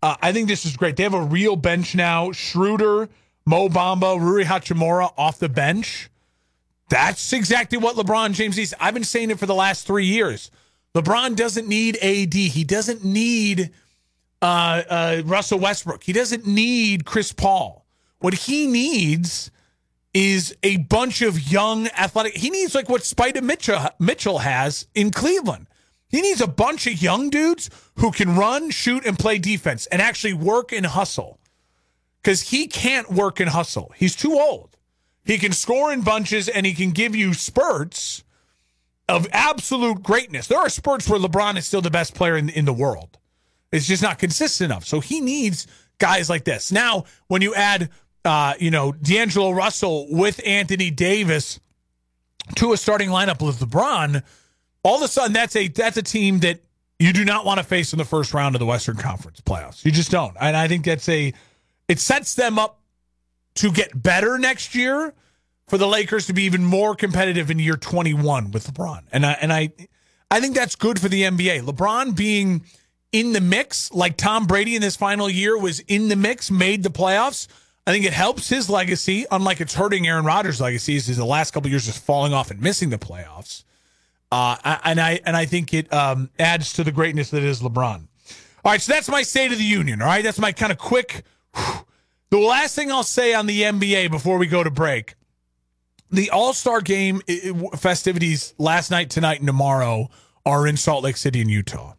uh, 0.00 0.16
I 0.22 0.32
think 0.32 0.48
this 0.48 0.64
is 0.64 0.76
great. 0.76 0.96
They 0.96 1.02
have 1.02 1.14
a 1.14 1.22
real 1.22 1.56
bench 1.56 1.94
now. 1.94 2.30
Schroeder, 2.30 3.08
Mo 3.44 3.68
Bamba, 3.68 4.20
Rui 4.20 4.44
Hachimura 4.44 5.12
off 5.18 5.38
the 5.38 5.48
bench. 5.48 6.10
That's 6.94 7.32
exactly 7.32 7.76
what 7.76 7.96
LeBron 7.96 8.34
James 8.34 8.56
needs. 8.56 8.72
I've 8.78 8.94
been 8.94 9.02
saying 9.02 9.32
it 9.32 9.40
for 9.40 9.46
the 9.46 9.54
last 9.54 9.84
three 9.84 10.06
years. 10.06 10.52
LeBron 10.94 11.34
doesn't 11.34 11.66
need 11.66 11.96
AD. 11.96 12.32
He 12.32 12.62
doesn't 12.62 13.04
need 13.04 13.72
uh, 14.40 14.82
uh, 14.88 15.22
Russell 15.24 15.58
Westbrook. 15.58 16.04
He 16.04 16.12
doesn't 16.12 16.46
need 16.46 17.04
Chris 17.04 17.32
Paul. 17.32 17.84
What 18.20 18.34
he 18.34 18.68
needs 18.68 19.50
is 20.14 20.56
a 20.62 20.76
bunch 20.76 21.20
of 21.20 21.50
young 21.50 21.88
athletic. 21.88 22.36
He 22.36 22.48
needs 22.48 22.76
like 22.76 22.88
what 22.88 23.02
Spida 23.02 23.42
Mitchell, 23.42 23.88
Mitchell 23.98 24.38
has 24.38 24.86
in 24.94 25.10
Cleveland. 25.10 25.66
He 26.06 26.20
needs 26.20 26.40
a 26.40 26.46
bunch 26.46 26.86
of 26.86 27.02
young 27.02 27.28
dudes 27.28 27.70
who 27.96 28.12
can 28.12 28.36
run, 28.36 28.70
shoot, 28.70 29.04
and 29.04 29.18
play 29.18 29.38
defense 29.38 29.86
and 29.86 30.00
actually 30.00 30.34
work 30.34 30.70
and 30.70 30.86
hustle. 30.86 31.40
Because 32.22 32.50
he 32.50 32.68
can't 32.68 33.10
work 33.10 33.40
and 33.40 33.50
hustle. 33.50 33.92
He's 33.96 34.14
too 34.14 34.34
old. 34.34 34.73
He 35.24 35.38
can 35.38 35.52
score 35.52 35.92
in 35.92 36.02
bunches 36.02 36.48
and 36.48 36.66
he 36.66 36.74
can 36.74 36.90
give 36.90 37.16
you 37.16 37.34
spurts 37.34 38.24
of 39.08 39.26
absolute 39.32 40.02
greatness. 40.02 40.46
There 40.46 40.58
are 40.58 40.68
spurts 40.68 41.08
where 41.08 41.18
LeBron 41.18 41.56
is 41.56 41.66
still 41.66 41.80
the 41.80 41.90
best 41.90 42.14
player 42.14 42.36
in, 42.36 42.48
in 42.48 42.64
the 42.64 42.72
world. 42.72 43.18
It's 43.72 43.86
just 43.86 44.02
not 44.02 44.18
consistent 44.18 44.70
enough. 44.70 44.84
So 44.84 45.00
he 45.00 45.20
needs 45.20 45.66
guys 45.98 46.30
like 46.30 46.44
this. 46.44 46.70
Now, 46.70 47.04
when 47.26 47.42
you 47.42 47.54
add, 47.54 47.90
uh, 48.24 48.54
you 48.58 48.70
know, 48.70 48.92
D'Angelo 48.92 49.50
Russell 49.50 50.06
with 50.10 50.40
Anthony 50.46 50.90
Davis 50.90 51.58
to 52.56 52.72
a 52.72 52.76
starting 52.76 53.08
lineup 53.08 53.44
with 53.44 53.58
LeBron, 53.60 54.22
all 54.82 54.96
of 54.96 55.02
a 55.02 55.08
sudden 55.08 55.32
that's 55.32 55.56
a 55.56 55.68
that's 55.68 55.96
a 55.96 56.02
team 56.02 56.40
that 56.40 56.60
you 56.98 57.12
do 57.12 57.24
not 57.24 57.44
want 57.44 57.58
to 57.58 57.64
face 57.64 57.92
in 57.92 57.98
the 57.98 58.04
first 58.04 58.32
round 58.34 58.54
of 58.54 58.60
the 58.60 58.66
Western 58.66 58.96
Conference 58.96 59.40
playoffs. 59.40 59.84
You 59.84 59.90
just 59.90 60.10
don't. 60.10 60.36
And 60.40 60.56
I 60.56 60.68
think 60.68 60.84
that's 60.84 61.08
a 61.08 61.32
it 61.88 61.98
sets 61.98 62.34
them 62.34 62.58
up 62.58 62.80
to 63.56 63.70
get 63.70 64.02
better 64.02 64.38
next 64.38 64.74
year 64.74 65.14
for 65.68 65.78
the 65.78 65.86
Lakers 65.86 66.26
to 66.26 66.32
be 66.32 66.42
even 66.42 66.64
more 66.64 66.94
competitive 66.94 67.50
in 67.50 67.58
year 67.58 67.76
21 67.76 68.50
with 68.50 68.72
LeBron. 68.72 69.02
And 69.12 69.24
I 69.24 69.32
and 69.32 69.52
I 69.52 69.72
I 70.30 70.40
think 70.40 70.54
that's 70.54 70.76
good 70.76 71.00
for 71.00 71.08
the 71.08 71.22
NBA. 71.22 71.62
LeBron 71.62 72.16
being 72.16 72.64
in 73.12 73.32
the 73.32 73.40
mix 73.40 73.92
like 73.92 74.16
Tom 74.16 74.46
Brady 74.46 74.74
in 74.74 74.82
this 74.82 74.96
final 74.96 75.30
year 75.30 75.56
was 75.56 75.80
in 75.80 76.08
the 76.08 76.16
mix, 76.16 76.50
made 76.50 76.82
the 76.82 76.90
playoffs. 76.90 77.46
I 77.86 77.92
think 77.92 78.04
it 78.04 78.12
helps 78.14 78.48
his 78.48 78.70
legacy, 78.70 79.26
unlike 79.30 79.60
it's 79.60 79.74
hurting 79.74 80.06
Aaron 80.06 80.24
Rodgers' 80.24 80.60
legacy, 80.60 80.96
is 80.96 81.14
the 81.16 81.24
last 81.24 81.50
couple 81.52 81.70
years 81.70 81.84
just 81.84 82.02
falling 82.02 82.32
off 82.32 82.50
and 82.50 82.60
missing 82.60 82.88
the 82.88 82.98
playoffs. 82.98 83.64
Uh, 84.32 84.56
and 84.84 85.00
I 85.00 85.20
and 85.24 85.36
I 85.36 85.44
think 85.44 85.72
it 85.74 85.92
um, 85.92 86.30
adds 86.38 86.72
to 86.74 86.84
the 86.84 86.90
greatness 86.90 87.30
that 87.30 87.42
is 87.42 87.60
LeBron. 87.60 88.06
All 88.64 88.72
right, 88.72 88.80
so 88.80 88.92
that's 88.92 89.08
my 89.08 89.22
state 89.22 89.52
of 89.52 89.58
the 89.58 89.64
union. 89.64 90.00
All 90.00 90.08
right, 90.08 90.24
that's 90.24 90.38
my 90.38 90.50
kind 90.50 90.72
of 90.72 90.78
quick. 90.78 91.24
Whew. 91.54 91.84
The 92.34 92.40
last 92.40 92.74
thing 92.74 92.90
I'll 92.90 93.04
say 93.04 93.32
on 93.32 93.46
the 93.46 93.62
NBA 93.62 94.10
before 94.10 94.38
we 94.38 94.48
go 94.48 94.64
to 94.64 94.70
break 94.70 95.14
the 96.10 96.30
All 96.30 96.52
Star 96.52 96.80
Game 96.80 97.20
festivities 97.76 98.54
last 98.58 98.90
night, 98.90 99.08
tonight, 99.08 99.38
and 99.38 99.46
tomorrow 99.46 100.10
are 100.44 100.66
in 100.66 100.76
Salt 100.76 101.04
Lake 101.04 101.16
City 101.16 101.40
in 101.40 101.48
Utah. 101.48 101.94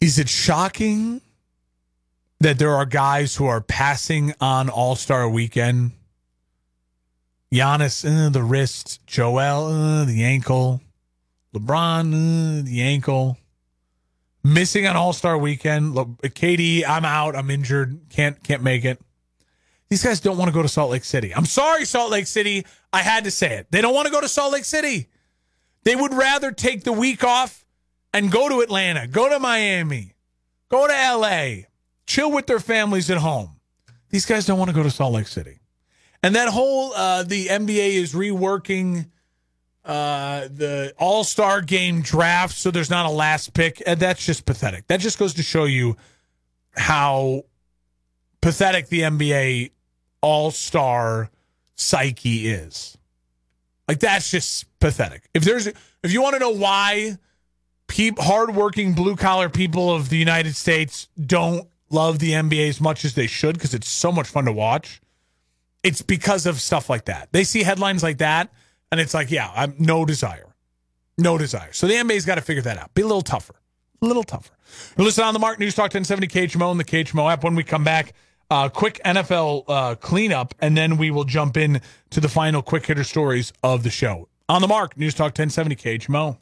Is 0.00 0.20
it 0.20 0.28
shocking 0.28 1.22
that 2.38 2.60
there 2.60 2.70
are 2.70 2.86
guys 2.86 3.34
who 3.34 3.46
are 3.46 3.60
passing 3.60 4.32
on 4.40 4.68
All 4.68 4.94
Star 4.94 5.28
Weekend? 5.28 5.90
Giannis, 7.52 8.04
uh, 8.04 8.28
the 8.28 8.44
wrist. 8.44 9.04
Joel, 9.08 9.66
uh, 9.66 10.04
the 10.04 10.22
ankle. 10.22 10.82
LeBron, 11.52 12.60
uh, 12.60 12.62
the 12.62 12.80
ankle. 12.80 13.38
Missing 14.44 14.86
on 14.86 14.94
All 14.94 15.14
Star 15.14 15.38
Weekend. 15.38 15.94
KD, 15.94 16.86
I'm 16.86 17.06
out. 17.06 17.34
I'm 17.34 17.50
injured. 17.50 17.98
Can't 18.10 18.42
can't 18.44 18.62
make 18.62 18.84
it. 18.84 19.00
These 19.88 20.02
guys 20.02 20.20
don't 20.20 20.36
want 20.36 20.48
to 20.48 20.52
go 20.54 20.62
to 20.62 20.68
Salt 20.68 20.90
Lake 20.90 21.04
City. 21.04 21.34
I'm 21.34 21.46
sorry, 21.46 21.84
Salt 21.84 22.10
Lake 22.10 22.26
City. 22.26 22.66
I 22.92 23.00
had 23.00 23.24
to 23.24 23.30
say 23.30 23.56
it. 23.56 23.68
They 23.70 23.80
don't 23.80 23.94
want 23.94 24.06
to 24.06 24.12
go 24.12 24.20
to 24.20 24.28
Salt 24.28 24.52
Lake 24.52 24.64
City. 24.64 25.08
They 25.84 25.96
would 25.96 26.12
rather 26.12 26.52
take 26.52 26.84
the 26.84 26.92
week 26.92 27.24
off 27.24 27.64
and 28.12 28.30
go 28.30 28.48
to 28.48 28.60
Atlanta, 28.60 29.06
go 29.06 29.28
to 29.28 29.38
Miami, 29.38 30.14
go 30.68 30.86
to 30.86 30.92
LA, 30.92 31.64
chill 32.06 32.30
with 32.30 32.46
their 32.46 32.60
families 32.60 33.10
at 33.10 33.18
home. 33.18 33.60
These 34.10 34.26
guys 34.26 34.46
don't 34.46 34.58
want 34.58 34.70
to 34.70 34.74
go 34.74 34.82
to 34.82 34.90
Salt 34.90 35.14
Lake 35.14 35.26
City. 35.26 35.60
And 36.22 36.34
that 36.36 36.48
whole 36.48 36.92
uh, 36.94 37.22
the 37.22 37.46
NBA 37.46 37.94
is 37.94 38.14
reworking 38.14 39.10
uh, 39.84 40.48
the 40.48 40.94
All 40.98 41.24
Star 41.24 41.60
Game 41.60 42.00
draft, 42.00 42.56
so 42.56 42.70
there's 42.70 42.90
not 42.90 43.06
a 43.06 43.10
last 43.10 43.52
pick. 43.54 43.82
And 43.86 44.00
that's 44.00 44.24
just 44.24 44.46
pathetic. 44.46 44.86
That 44.86 45.00
just 45.00 45.18
goes 45.18 45.34
to 45.34 45.42
show 45.42 45.64
you 45.64 45.96
how 46.76 47.42
pathetic 48.40 48.88
the 48.88 49.00
NBA 49.00 49.70
All 50.22 50.50
Star 50.50 51.30
psyche 51.74 52.48
is. 52.48 52.96
Like 53.86 54.00
that's 54.00 54.30
just 54.30 54.66
pathetic. 54.80 55.28
If 55.34 55.44
there's 55.44 55.66
if 55.66 56.12
you 56.12 56.22
want 56.22 56.34
to 56.34 56.40
know 56.40 56.50
why 56.50 57.18
peop, 57.86 58.18
hardworking 58.18 58.94
blue 58.94 59.16
collar 59.16 59.50
people 59.50 59.94
of 59.94 60.08
the 60.08 60.16
United 60.16 60.56
States 60.56 61.08
don't 61.20 61.68
love 61.90 62.18
the 62.18 62.32
NBA 62.32 62.68
as 62.68 62.80
much 62.80 63.04
as 63.04 63.14
they 63.14 63.26
should 63.26 63.54
because 63.54 63.74
it's 63.74 63.88
so 63.88 64.10
much 64.10 64.28
fun 64.28 64.46
to 64.46 64.52
watch, 64.52 65.02
it's 65.82 66.00
because 66.00 66.46
of 66.46 66.60
stuff 66.60 66.88
like 66.88 67.04
that. 67.04 67.28
They 67.32 67.44
see 67.44 67.62
headlines 67.62 68.02
like 68.02 68.18
that 68.18 68.50
and 68.94 69.00
it's 69.00 69.12
like, 69.12 69.28
yeah, 69.32 69.50
I'm 69.56 69.74
no 69.76 70.04
desire. 70.04 70.54
No 71.18 71.36
desire. 71.36 71.72
So 71.72 71.88
the 71.88 71.94
NBA's 71.94 72.24
got 72.24 72.36
to 72.36 72.40
figure 72.40 72.62
that 72.62 72.78
out. 72.78 72.94
Be 72.94 73.02
a 73.02 73.06
little 73.06 73.22
tougher. 73.22 73.56
A 74.00 74.06
little 74.06 74.22
tougher. 74.22 74.54
listen 74.96 75.24
on 75.24 75.34
the 75.34 75.40
Mark 75.40 75.58
News 75.58 75.74
Talk 75.74 75.92
1070 75.92 76.28
KHMO 76.28 76.70
and 76.70 76.78
the 76.78 76.84
KHMO 76.84 77.32
app. 77.32 77.42
When 77.42 77.56
we 77.56 77.64
come 77.64 77.82
back, 77.82 78.12
uh, 78.52 78.68
quick 78.68 79.00
NFL 79.04 79.64
uh, 79.66 79.94
cleanup, 79.96 80.54
and 80.60 80.76
then 80.76 80.96
we 80.96 81.10
will 81.10 81.24
jump 81.24 81.56
in 81.56 81.80
to 82.10 82.20
the 82.20 82.28
final 82.28 82.62
quick 82.62 82.86
hitter 82.86 83.02
stories 83.02 83.52
of 83.64 83.82
the 83.82 83.90
show. 83.90 84.28
On 84.48 84.62
the 84.62 84.68
mark, 84.68 84.96
News 84.96 85.14
Talk 85.14 85.36
1070 85.36 85.74
KHMO. 85.74 86.38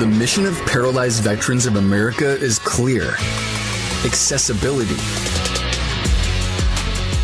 The 0.00 0.06
mission 0.08 0.44
of 0.44 0.56
Paralyzed 0.66 1.22
Veterans 1.22 1.66
of 1.66 1.76
America 1.76 2.26
is 2.26 2.58
clear 2.58 3.12
accessibility. 4.04 4.96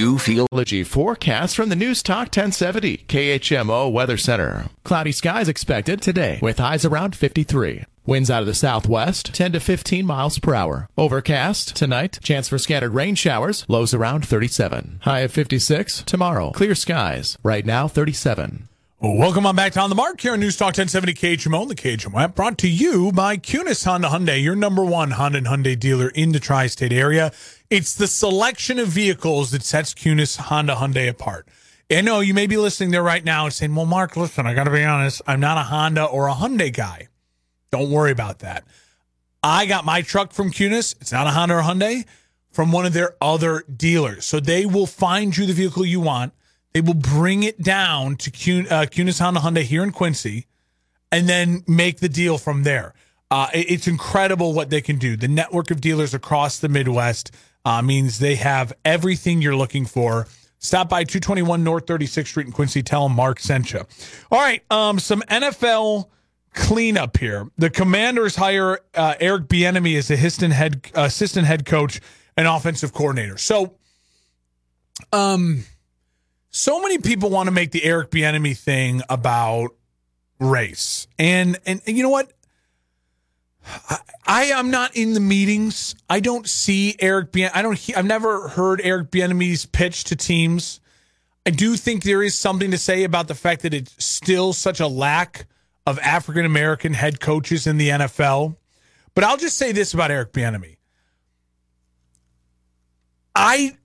Do 0.00 0.12
you 0.12 0.18
feel 0.18 0.46
Allergy 0.50 0.82
forecast 0.82 1.54
from 1.54 1.68
the 1.68 1.76
News 1.76 2.02
Talk 2.02 2.28
1070 2.28 3.04
KHMO 3.06 3.92
Weather 3.92 4.16
Center. 4.16 4.70
Cloudy 4.82 5.12
skies 5.12 5.46
expected 5.46 6.00
today 6.00 6.38
with 6.40 6.58
highs 6.58 6.86
around 6.86 7.14
53. 7.14 7.84
Winds 8.06 8.30
out 8.30 8.40
of 8.40 8.46
the 8.46 8.54
southwest 8.54 9.34
10 9.34 9.52
to 9.52 9.60
15 9.60 10.06
miles 10.06 10.38
per 10.38 10.54
hour. 10.54 10.88
Overcast 10.96 11.76
tonight, 11.76 12.18
chance 12.22 12.48
for 12.48 12.56
scattered 12.56 12.94
rain 12.94 13.14
showers, 13.14 13.66
lows 13.68 13.92
around 13.92 14.24
37. 14.24 15.00
High 15.02 15.20
of 15.20 15.32
56 15.32 16.02
tomorrow. 16.04 16.50
Clear 16.52 16.74
skies. 16.74 17.36
Right 17.42 17.66
now 17.66 17.86
37. 17.86 18.70
Welcome 19.02 19.46
on 19.46 19.56
back 19.56 19.72
to 19.72 19.80
On 19.80 19.88
the 19.88 19.96
Mark 19.96 20.20
here 20.20 20.32
on 20.32 20.40
News 20.40 20.56
Talk 20.56 20.76
1070 20.76 21.12
KHMO 21.14 21.62
and 21.62 21.70
the 21.70 21.74
KHMO 21.74 22.22
app 22.22 22.34
brought 22.34 22.58
to 22.58 22.68
you 22.68 23.12
by 23.12 23.38
Kunes 23.38 23.84
Honda 23.84 24.08
Hyundai, 24.08 24.42
your 24.42 24.54
number 24.54 24.84
one 24.84 25.12
Honda 25.12 25.38
and 25.38 25.46
Hyundai 25.46 25.78
dealer 25.78 26.08
in 26.08 26.32
the 26.32 26.40
tri-state 26.40 26.92
area. 26.92 27.32
It's 27.70 27.94
the 27.94 28.06
selection 28.06 28.78
of 28.78 28.88
vehicles 28.88 29.52
that 29.52 29.62
sets 29.62 29.94
Kunes 29.94 30.36
Honda 30.36 30.74
Hyundai 30.74 31.08
apart. 31.08 31.48
I 31.90 32.00
know 32.02 32.20
you 32.20 32.34
may 32.34 32.46
be 32.46 32.56
listening 32.56 32.90
there 32.90 33.02
right 33.02 33.24
now 33.24 33.44
and 33.44 33.54
saying, 33.54 33.74
well, 33.74 33.86
Mark, 33.86 34.16
listen, 34.16 34.46
I 34.46 34.54
got 34.54 34.64
to 34.64 34.70
be 34.70 34.84
honest. 34.84 35.22
I'm 35.26 35.40
not 35.40 35.58
a 35.58 35.62
Honda 35.62 36.04
or 36.04 36.28
a 36.28 36.34
Hyundai 36.34 36.72
guy. 36.72 37.08
Don't 37.70 37.90
worry 37.90 38.10
about 38.10 38.40
that. 38.40 38.64
I 39.42 39.66
got 39.66 39.84
my 39.84 40.02
truck 40.02 40.32
from 40.32 40.50
Kunes. 40.50 41.00
It's 41.00 41.12
not 41.12 41.26
a 41.26 41.30
Honda 41.30 41.56
or 41.56 41.62
Hyundai 41.62 42.04
from 42.50 42.72
one 42.72 42.86
of 42.86 42.92
their 42.92 43.14
other 43.20 43.64
dealers. 43.74 44.24
So 44.24 44.40
they 44.40 44.66
will 44.66 44.86
find 44.86 45.36
you 45.36 45.46
the 45.46 45.52
vehicle 45.52 45.84
you 45.84 46.00
want 46.00 46.32
they 46.72 46.80
will 46.80 46.94
bring 46.94 47.42
it 47.42 47.60
down 47.62 48.16
to 48.16 48.30
Cun- 48.30 48.68
uh, 48.70 48.86
Kunes 48.86 49.20
Honda 49.20 49.40
Hyundai 49.40 49.62
here 49.62 49.82
in 49.82 49.90
Quincy, 49.90 50.46
and 51.10 51.28
then 51.28 51.64
make 51.66 51.98
the 51.98 52.08
deal 52.08 52.38
from 52.38 52.62
there. 52.62 52.94
Uh, 53.30 53.48
it's 53.52 53.86
incredible 53.86 54.52
what 54.52 54.70
they 54.70 54.80
can 54.80 54.96
do. 54.96 55.16
The 55.16 55.28
network 55.28 55.70
of 55.70 55.80
dealers 55.80 56.14
across 56.14 56.58
the 56.58 56.68
Midwest 56.68 57.30
uh, 57.64 57.82
means 57.82 58.18
they 58.18 58.36
have 58.36 58.72
everything 58.84 59.42
you're 59.42 59.56
looking 59.56 59.86
for. 59.86 60.26
Stop 60.58 60.90
by 60.90 61.04
221 61.04 61.64
North 61.64 61.86
36th 61.86 62.26
Street 62.26 62.46
in 62.46 62.52
Quincy. 62.52 62.82
Tell 62.82 63.08
Mark 63.08 63.40
sent 63.40 63.72
you. 63.72 63.80
All 64.30 64.38
right, 64.38 64.62
um, 64.70 64.98
some 64.98 65.22
NFL 65.22 66.08
cleanup 66.54 67.16
here. 67.16 67.48
The 67.56 67.70
Commanders 67.70 68.36
hire 68.36 68.80
uh, 68.94 69.14
Eric 69.20 69.44
Bieniemy 69.44 69.96
as 69.96 70.10
assistant 70.10 70.52
head 70.52 70.90
assistant 70.94 71.46
head 71.46 71.64
coach 71.64 72.00
and 72.36 72.46
offensive 72.46 72.92
coordinator. 72.92 73.38
So, 73.38 73.76
um, 75.12 75.64
so 76.50 76.80
many 76.82 76.98
people 76.98 77.30
want 77.30 77.46
to 77.46 77.52
make 77.52 77.70
the 77.70 77.84
Eric 77.84 78.10
Bieniemy 78.10 78.56
thing 78.56 79.02
about 79.08 79.70
race, 80.38 81.06
and 81.18 81.58
and, 81.64 81.80
and 81.86 81.96
you 81.96 82.02
know 82.02 82.10
what? 82.10 82.32
I, 83.66 83.98
I 84.26 84.42
am 84.44 84.70
not 84.70 84.96
in 84.96 85.14
the 85.14 85.20
meetings. 85.20 85.94
I 86.08 86.20
don't 86.20 86.48
see 86.48 86.96
Eric. 86.98 87.32
Bien- 87.32 87.50
I 87.54 87.62
don't. 87.62 87.78
He- 87.78 87.94
I've 87.94 88.06
never 88.06 88.48
heard 88.48 88.80
Eric 88.82 89.10
Bieniemy's 89.10 89.66
pitch 89.66 90.04
to 90.04 90.16
teams. 90.16 90.80
I 91.46 91.50
do 91.50 91.76
think 91.76 92.02
there 92.02 92.22
is 92.22 92.38
something 92.38 92.70
to 92.70 92.78
say 92.78 93.04
about 93.04 93.28
the 93.28 93.34
fact 93.34 93.62
that 93.62 93.74
it's 93.74 94.04
still 94.04 94.52
such 94.52 94.78
a 94.80 94.86
lack 94.86 95.46
of 95.86 95.98
African 96.00 96.44
American 96.44 96.94
head 96.94 97.20
coaches 97.20 97.66
in 97.66 97.76
the 97.76 97.88
NFL. 97.88 98.56
But 99.14 99.24
I'll 99.24 99.36
just 99.36 99.56
say 99.56 99.72
this 99.72 99.94
about 99.94 100.10
Eric 100.10 100.32
Bieniemy. 100.32 100.76
I 103.34 103.76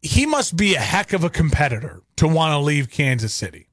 he 0.00 0.26
must 0.26 0.56
be 0.56 0.74
a 0.74 0.80
heck 0.80 1.12
of 1.12 1.24
a 1.24 1.30
competitor 1.30 2.02
to 2.16 2.28
want 2.28 2.52
to 2.52 2.58
leave 2.58 2.90
Kansas 2.90 3.34
City. 3.34 3.67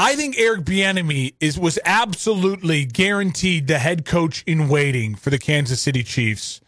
I 0.00 0.14
think 0.14 0.38
Eric 0.38 0.60
Bieniemy 0.60 1.34
is 1.40 1.58
was 1.58 1.76
absolutely 1.84 2.84
guaranteed 2.84 3.66
the 3.66 3.80
head 3.80 4.04
coach 4.04 4.44
in 4.46 4.68
waiting 4.68 5.16
for 5.16 5.30
the 5.30 5.40
Kansas 5.40 5.82
City 5.82 6.04
Chiefs 6.04 6.60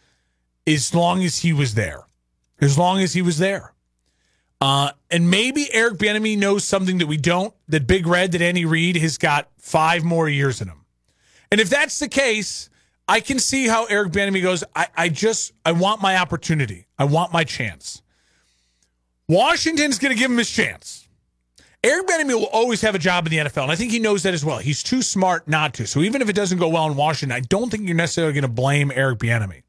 as 0.67 0.93
long 0.93 1.23
as 1.23 1.37
he 1.37 1.53
was 1.53 1.75
there. 1.75 2.03
As 2.59 2.77
long 2.77 2.99
as 2.99 3.13
he 3.13 3.21
was 3.21 3.37
there. 3.37 3.73
Uh, 4.59 4.91
and 5.09 5.31
maybe 5.31 5.73
Eric 5.73 5.93
Bieniemy 5.93 6.37
knows 6.37 6.65
something 6.65 6.97
that 6.97 7.07
we 7.07 7.15
don't. 7.15 7.53
That 7.69 7.87
Big 7.87 8.05
Red, 8.05 8.33
that 8.33 8.41
Andy 8.41 8.65
Reid 8.65 8.97
has 8.97 9.17
got 9.17 9.47
five 9.57 10.03
more 10.03 10.27
years 10.27 10.59
in 10.59 10.67
him. 10.67 10.83
And 11.53 11.61
if 11.61 11.69
that's 11.69 11.99
the 11.99 12.09
case, 12.09 12.69
I 13.07 13.21
can 13.21 13.39
see 13.39 13.65
how 13.65 13.85
Eric 13.85 14.11
Bieniemy 14.11 14.41
goes. 14.41 14.65
I, 14.75 14.87
I 14.97 15.07
just 15.07 15.53
I 15.65 15.71
want 15.71 16.01
my 16.01 16.17
opportunity. 16.17 16.85
I 16.99 17.05
want 17.05 17.31
my 17.31 17.45
chance. 17.45 18.01
Washington's 19.29 19.99
going 19.99 20.13
to 20.13 20.19
give 20.19 20.29
him 20.29 20.37
his 20.37 20.51
chance. 20.51 21.07
Eric 21.83 22.07
Bieniemy 22.07 22.35
will 22.35 22.45
always 22.45 22.81
have 22.81 22.93
a 22.93 22.99
job 22.99 23.25
in 23.25 23.31
the 23.31 23.37
NFL, 23.37 23.63
and 23.63 23.71
I 23.71 23.75
think 23.75 23.91
he 23.91 23.97
knows 23.97 24.21
that 24.23 24.35
as 24.35 24.45
well. 24.45 24.59
He's 24.59 24.83
too 24.83 25.01
smart 25.01 25.47
not 25.47 25.73
to. 25.75 25.87
So 25.87 26.01
even 26.01 26.21
if 26.21 26.29
it 26.29 26.35
doesn't 26.35 26.59
go 26.59 26.69
well 26.69 26.85
in 26.87 26.95
Washington, 26.95 27.35
I 27.35 27.39
don't 27.39 27.71
think 27.71 27.87
you're 27.87 27.95
necessarily 27.95 28.33
going 28.33 28.43
to 28.43 28.47
blame 28.47 28.91
Eric 28.93 29.19
Bieniemy. 29.19 29.63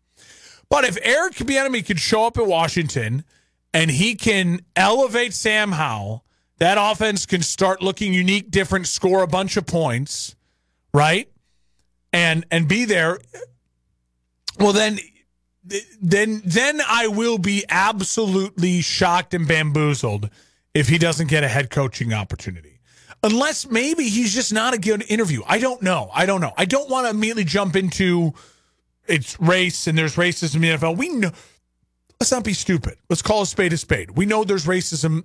But 0.69 0.85
if 0.85 0.99
Eric 1.03 1.35
Bieniemy 1.35 1.87
could 1.87 1.99
show 1.99 2.27
up 2.27 2.37
at 2.37 2.47
Washington 2.47 3.25
and 3.73 3.91
he 3.91 4.15
can 4.15 4.61
elevate 4.77 5.33
Sam 5.33 5.73
Howell, 5.73 6.25
that 6.59 6.77
offense 6.79 7.25
can 7.25 7.43
start 7.43 7.83
looking 7.83 8.13
unique, 8.13 8.51
different, 8.51 8.87
score 8.87 9.23
a 9.23 9.27
bunch 9.27 9.57
of 9.57 9.67
points, 9.67 10.37
right? 10.93 11.31
And 12.13 12.45
and 12.51 12.69
be 12.69 12.85
there. 12.85 13.19
Well, 14.59 14.75
then, 14.75 14.99
then 16.01 16.43
then 16.45 16.83
I 16.87 17.07
will 17.09 17.39
be 17.39 17.65
absolutely 17.71 18.83
shocked 18.83 19.33
and 19.33 19.49
bamboozled 19.49 20.29
if 20.75 20.89
he 20.89 20.99
doesn't 20.99 21.29
get 21.29 21.45
a 21.45 21.49
head 21.49 21.71
coaching 21.71 22.13
opportunity. 22.13 22.81
Unless 23.23 23.69
maybe 23.71 24.09
he's 24.09 24.35
just 24.35 24.53
not 24.53 24.75
a 24.75 24.79
good 24.79 25.05
interview. 25.09 25.43
I 25.47 25.59
don't 25.59 25.83
know. 25.83 26.11
I 26.13 26.27
don't 26.27 26.41
know. 26.41 26.53
I 26.57 26.65
don't 26.65 26.91
want 26.91 27.07
to 27.07 27.11
immediately 27.11 27.45
jump 27.45 27.77
into 27.77 28.33
it's 29.07 29.41
race 29.41 29.87
and 29.87 29.97
there's 29.97 30.17
racism 30.17 30.57
in 30.57 30.61
the 30.63 30.69
NFL. 30.69 30.97
We 30.97 31.09
know 31.09 31.31
let's 32.21 32.33
not 32.33 32.45
be 32.45 32.53
stupid. 32.53 32.99
Let's 33.09 33.23
call 33.23 33.43
a 33.43 33.47
spade 33.47 33.73
a 33.73 33.77
spade. 33.77 34.13
We 34.13 34.27
know 34.27 34.45
there's 34.45 34.67
racism 34.67 35.25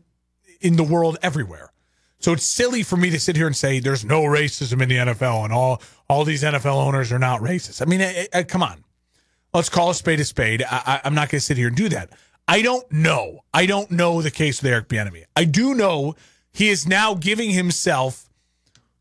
in 0.61 0.75
the 0.75 0.83
world 0.83 1.17
everywhere. 1.21 1.71
So 2.19 2.33
it's 2.33 2.47
silly 2.47 2.81
for 2.83 2.97
me 2.97 3.11
to 3.11 3.19
sit 3.19 3.35
here 3.35 3.45
and 3.45 3.55
say 3.55 3.79
there's 3.79 4.03
no 4.03 4.23
racism 4.23 4.81
in 4.81 4.89
the 4.89 4.95
NFL 4.95 5.45
and 5.45 5.53
all 5.53 5.81
all 6.09 6.23
these 6.23 6.43
NFL 6.43 6.75
owners 6.75 7.11
are 7.11 7.19
not 7.19 7.41
racist. 7.41 7.81
I 7.81 7.85
mean, 7.85 8.01
I, 8.01 8.27
I, 8.33 8.43
come 8.43 8.63
on, 8.63 8.83
let's 9.53 9.69
call 9.69 9.89
a 9.89 9.93
spade 9.93 10.19
a 10.19 10.25
spade. 10.25 10.63
I, 10.69 11.01
am 11.03 11.13
not 11.13 11.29
going 11.29 11.39
to 11.39 11.45
sit 11.45 11.57
here 11.57 11.67
and 11.67 11.75
do 11.75 11.89
that. 11.89 12.09
I 12.47 12.61
don't 12.61 12.89
know. 12.91 13.43
I 13.53 13.65
don't 13.65 13.91
know 13.91 14.21
the 14.21 14.31
case 14.31 14.61
with 14.61 14.71
Eric 14.71 14.87
Bieniemy. 14.87 15.25
I 15.35 15.43
do 15.43 15.73
know 15.75 16.15
he 16.51 16.69
is 16.69 16.87
now 16.87 17.13
giving 17.13 17.51
himself 17.51 18.29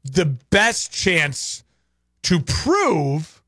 the 0.04 0.24
best 0.24 0.92
chance 0.92 1.62
to 2.24 2.40
prove 2.40 3.40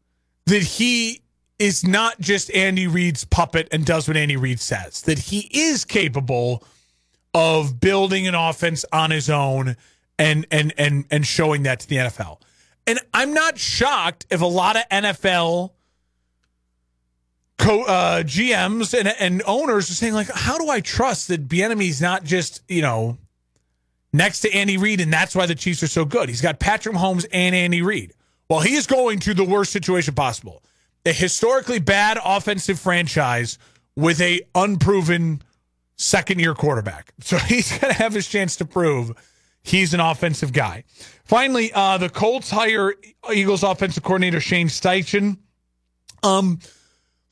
that 0.47 0.63
he 0.63 1.23
is 1.59 1.85
not 1.85 2.21
just 2.21 2.53
Andy 2.55 2.87
Reid's 2.87 3.25
puppet 3.25 3.69
and 3.73 3.85
does 3.85 4.07
what 4.07 4.17
Andy 4.17 4.37
Reid 4.37 4.61
says. 4.61 5.03
That 5.03 5.19
he 5.19 5.49
is 5.53 5.85
capable 5.85 6.63
of 7.35 7.81
building 7.81 8.27
an 8.27 8.35
offense 8.35 8.85
on 8.93 9.11
his 9.11 9.29
own 9.29 9.77
and 10.19 10.47
and 10.51 10.73
and 10.79 11.05
and 11.11 11.27
showing 11.27 11.65
that 11.65 11.81
to 11.81 11.89
the 11.89 11.97
NFL. 11.97 12.41
And 12.87 13.01
I'm 13.13 13.35
not 13.35 13.59
shocked 13.59 14.27
if 14.31 14.41
a 14.41 14.47
lot 14.47 14.77
of 14.77 14.89
NFL 14.91 15.73
co- 17.59 17.85
uh, 17.85 18.23
GMs 18.23 18.99
and, 18.99 19.09
and 19.09 19.43
owners 19.47 19.91
are 19.91 19.95
saying 19.95 20.15
like, 20.15 20.31
how 20.31 20.59
do 20.59 20.69
I 20.69 20.81
trust 20.81 21.29
that 21.29 21.49
Bieniemy's 21.49 22.01
not 22.01 22.25
just 22.25 22.63
you 22.69 22.83
know 22.83 23.19
next 24.13 24.41
to 24.41 24.53
Andy 24.53 24.77
Reid 24.77 25.01
and 25.01 25.13
that's 25.13 25.35
why 25.35 25.47
the 25.47 25.55
Chiefs 25.55 25.83
are 25.83 25.89
so 25.89 26.05
good? 26.05 26.29
He's 26.29 26.41
got 26.41 26.59
Patrick 26.59 26.95
Mahomes 26.95 27.27
and 27.33 27.55
Andy 27.55 27.83
Reid. 27.83 28.15
Well, 28.49 28.61
he 28.61 28.75
is 28.75 28.87
going 28.87 29.19
to 29.21 29.35
the 29.35 29.45
worst 29.45 29.73
situation 29.73 30.15
possible. 30.15 30.63
A 31.05 31.13
historically 31.13 31.79
bad 31.79 32.19
offensive 32.25 32.79
franchise 32.79 33.59
with 33.95 34.21
a 34.21 34.41
unproven 34.55 35.43
second 35.97 36.41
year 36.41 36.55
quarterback. 36.55 37.13
So 37.21 37.37
he's 37.39 37.71
going 37.71 37.93
to 37.93 37.99
have 37.99 38.15
his 38.15 38.29
chance 38.29 38.57
to 38.57 38.65
prove 38.65 39.13
he's 39.63 39.93
an 39.93 40.01
offensive 40.01 40.53
guy. 40.53 40.85
Finally, 41.25 41.73
uh, 41.75 41.99
the 41.99 42.09
Colts 42.09 42.51
hire 42.51 42.95
Eagles 43.33 43.63
offensive 43.63 44.03
coordinator 44.03 44.41
Shane 44.41 44.69
Steichen. 44.69 45.39
Um, 46.23 46.59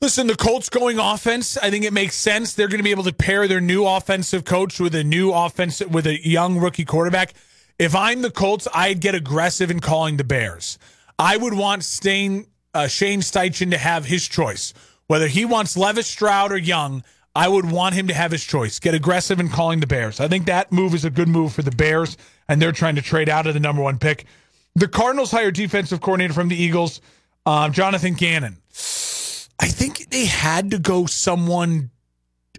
listen, 0.01 0.27
the 0.27 0.35
Colts 0.35 0.69
going 0.69 0.99
offense, 0.99 1.57
I 1.57 1.69
think 1.69 1.85
it 1.85 1.93
makes 1.93 2.15
sense. 2.15 2.53
They're 2.53 2.67
going 2.67 2.79
to 2.79 2.83
be 2.83 2.91
able 2.91 3.03
to 3.03 3.13
pair 3.13 3.47
their 3.47 3.61
new 3.61 3.85
offensive 3.85 4.45
coach 4.45 4.79
with 4.79 4.95
a 4.95 5.03
new 5.03 5.31
offensive 5.31 5.93
with 5.93 6.07
a 6.07 6.27
young 6.27 6.57
rookie 6.57 6.85
quarterback. 6.85 7.33
If 7.79 7.95
I'm 7.95 8.21
the 8.21 8.31
Colts, 8.31 8.67
I'd 8.73 9.01
get 9.01 9.15
aggressive 9.15 9.69
in 9.69 9.79
calling 9.79 10.17
the 10.17 10.23
Bears. 10.23 10.77
I 11.19 11.37
would 11.37 11.53
want 11.53 11.83
Stain, 11.83 12.47
uh, 12.73 12.87
Shane 12.87 13.21
Steichen 13.21 13.71
to 13.71 13.77
have 13.77 14.05
his 14.05 14.27
choice. 14.27 14.73
Whether 15.07 15.27
he 15.27 15.45
wants 15.45 15.77
Levis 15.77 16.07
Stroud 16.07 16.51
or 16.51 16.57
Young, 16.57 17.03
I 17.35 17.47
would 17.47 17.71
want 17.71 17.95
him 17.95 18.07
to 18.07 18.13
have 18.13 18.31
his 18.31 18.43
choice. 18.43 18.79
Get 18.79 18.95
aggressive 18.95 19.39
in 19.39 19.49
calling 19.49 19.79
the 19.79 19.87
Bears. 19.87 20.19
I 20.19 20.27
think 20.27 20.47
that 20.47 20.71
move 20.71 20.95
is 20.95 21.05
a 21.05 21.09
good 21.09 21.27
move 21.27 21.53
for 21.53 21.61
the 21.61 21.71
Bears, 21.71 22.17
and 22.49 22.61
they're 22.61 22.71
trying 22.71 22.95
to 22.95 23.01
trade 23.01 23.29
out 23.29 23.45
of 23.45 23.53
the 23.53 23.59
number 23.59 23.81
one 23.81 23.99
pick. 23.99 24.25
The 24.75 24.87
Cardinals 24.87 25.31
hired 25.31 25.55
defensive 25.55 26.01
coordinator 26.01 26.33
from 26.33 26.49
the 26.49 26.55
Eagles, 26.55 26.99
uh, 27.45 27.69
Jonathan 27.69 28.15
Gannon. 28.15 28.57
I 29.59 29.67
think 29.67 30.09
they 30.09 30.25
had 30.25 30.71
to 30.71 30.79
go 30.79 31.05
someone 31.05 31.91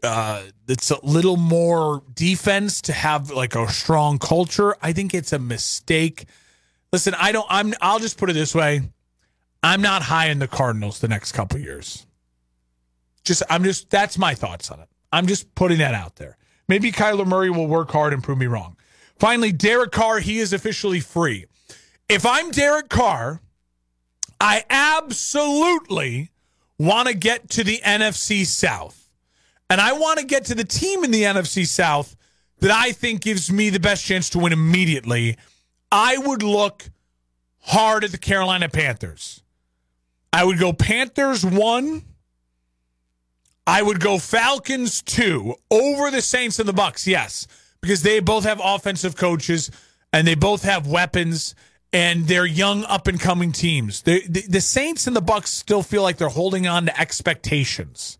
uh, 0.03 0.43
that's 0.67 0.91
a 0.91 1.05
little 1.05 1.37
more 1.37 2.03
defense 2.15 2.81
to 2.83 2.93
have 2.93 3.31
like 3.31 3.55
a 3.55 3.69
strong 3.69 4.19
culture. 4.19 4.77
I 4.83 4.93
think 4.93 5.15
it's 5.15 5.33
a 5.33 5.39
mistake. 5.39 6.27
Listen, 6.93 7.15
I 7.15 7.33
don't. 7.33 7.47
I'm. 7.49 7.75
I'll 7.81 7.99
just 7.99 8.19
put 8.19 8.31
it 8.31 8.35
this 8.35 8.55
way. 8.55 8.83
I'm 9.63 9.83
not 9.83 10.03
high 10.03 10.29
in 10.29 10.39
the 10.39 10.49
Cardinals 10.49 11.01
the 11.01 11.09
next 11.09 11.33
couple 11.33 11.59
years. 11.59 12.07
Just, 13.25 13.43
I'm 13.51 13.65
just. 13.65 13.91
That's 13.91 14.19
my 14.19 14.35
thoughts 14.35 14.71
on 14.71 14.81
it. 14.81 14.89
I'm 15.13 15.27
just 15.27 15.55
putting 15.55 15.79
that 15.79 15.95
out 15.95 16.17
there. 16.17 16.37
Maybe 16.69 16.93
Kyler 16.93 17.27
Murray 17.27 17.51
will 17.51 17.67
work 17.67 17.91
hard 17.91 18.13
and 18.13 18.23
prove 18.23 18.39
me 18.39 18.47
wrong. 18.47 18.77
Finally, 19.19 19.53
Derek 19.53 19.91
Carr. 19.91 20.21
He 20.21 20.39
is 20.39 20.53
officially 20.53 21.01
free. 21.01 21.47
If 22.09 22.25
I'm 22.25 22.51
Derek 22.51 22.89
Carr, 22.89 23.41
I 24.41 24.65
absolutely 24.71 26.31
want 26.79 27.09
to 27.09 27.15
get 27.15 27.51
to 27.51 27.65
the 27.65 27.81
NFC 27.85 28.47
South. 28.47 29.11
And 29.71 29.81
I 29.81 29.93
want 29.93 30.19
to 30.19 30.25
get 30.25 30.47
to 30.47 30.55
the 30.55 30.65
team 30.65 31.05
in 31.05 31.11
the 31.11 31.23
NFC 31.23 31.67
South 31.67 32.17
that 32.61 32.71
I 32.71 32.93
think 32.93 33.21
gives 33.21 33.53
me 33.53 33.71
the 33.71 33.81
best 33.81 34.05
chance 34.05 34.31
to 34.31 34.39
win 34.39 34.53
immediately. 34.53 35.37
I 35.93 36.17
would 36.19 36.43
look 36.43 36.89
hard 37.61 38.05
at 38.05 38.13
the 38.13 38.19
Carolina 38.19 38.69
Panthers. 38.69 39.43
I 40.33 40.45
would 40.45 40.59
go 40.59 40.73
Panthers 40.73 41.45
one. 41.45 42.03
I 43.67 43.83
would 43.83 44.01
go 44.01 44.19
Falcons 44.19 45.03
two 45.03 45.55
over 45.71 46.11
the 46.11 46.23
Saints 46.23 46.59
and 46.59 46.69
the 46.69 46.73
Bucks. 46.73 47.07
Yes, 47.07 47.47
because 47.81 48.03
they 48.03 48.21
both 48.21 48.45
have 48.45 48.61
offensive 48.63 49.17
coaches 49.17 49.71
and 50.13 50.27
they 50.27 50.35
both 50.35 50.63
have 50.63 50.87
weapons 50.87 51.55
and 51.93 52.27
they're 52.27 52.47
young 52.47 52.85
up 52.85 53.07
and 53.07 53.19
coming 53.19 53.53
teams. 53.53 54.03
The, 54.03 54.21
the, 54.27 54.61
Saints 54.61 55.07
and 55.07 55.17
the 55.17 55.23
Bucks 55.23 55.51
still 55.51 55.83
feel 55.83 56.03
like 56.03 56.19
they're 56.19 56.29
holding 56.29 56.67
on 56.67 56.87
to 56.87 57.01
expectations. 57.01 58.19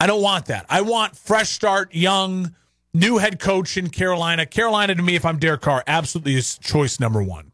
I 0.00 0.06
don't 0.06 0.22
want 0.22 0.46
that. 0.46 0.66
I 0.68 0.82
want 0.82 1.16
fresh 1.16 1.50
start, 1.50 1.94
young, 1.94 2.54
new 2.92 3.18
head 3.18 3.38
coach 3.38 3.76
in 3.76 3.88
Carolina. 3.88 4.44
Carolina 4.44 4.94
to 4.94 5.02
me, 5.02 5.14
if 5.14 5.24
I'm 5.24 5.38
Derek 5.38 5.62
Carr, 5.62 5.84
absolutely 5.86 6.34
is 6.34 6.58
choice 6.58 6.98
number 6.98 7.22
one. 7.22 7.52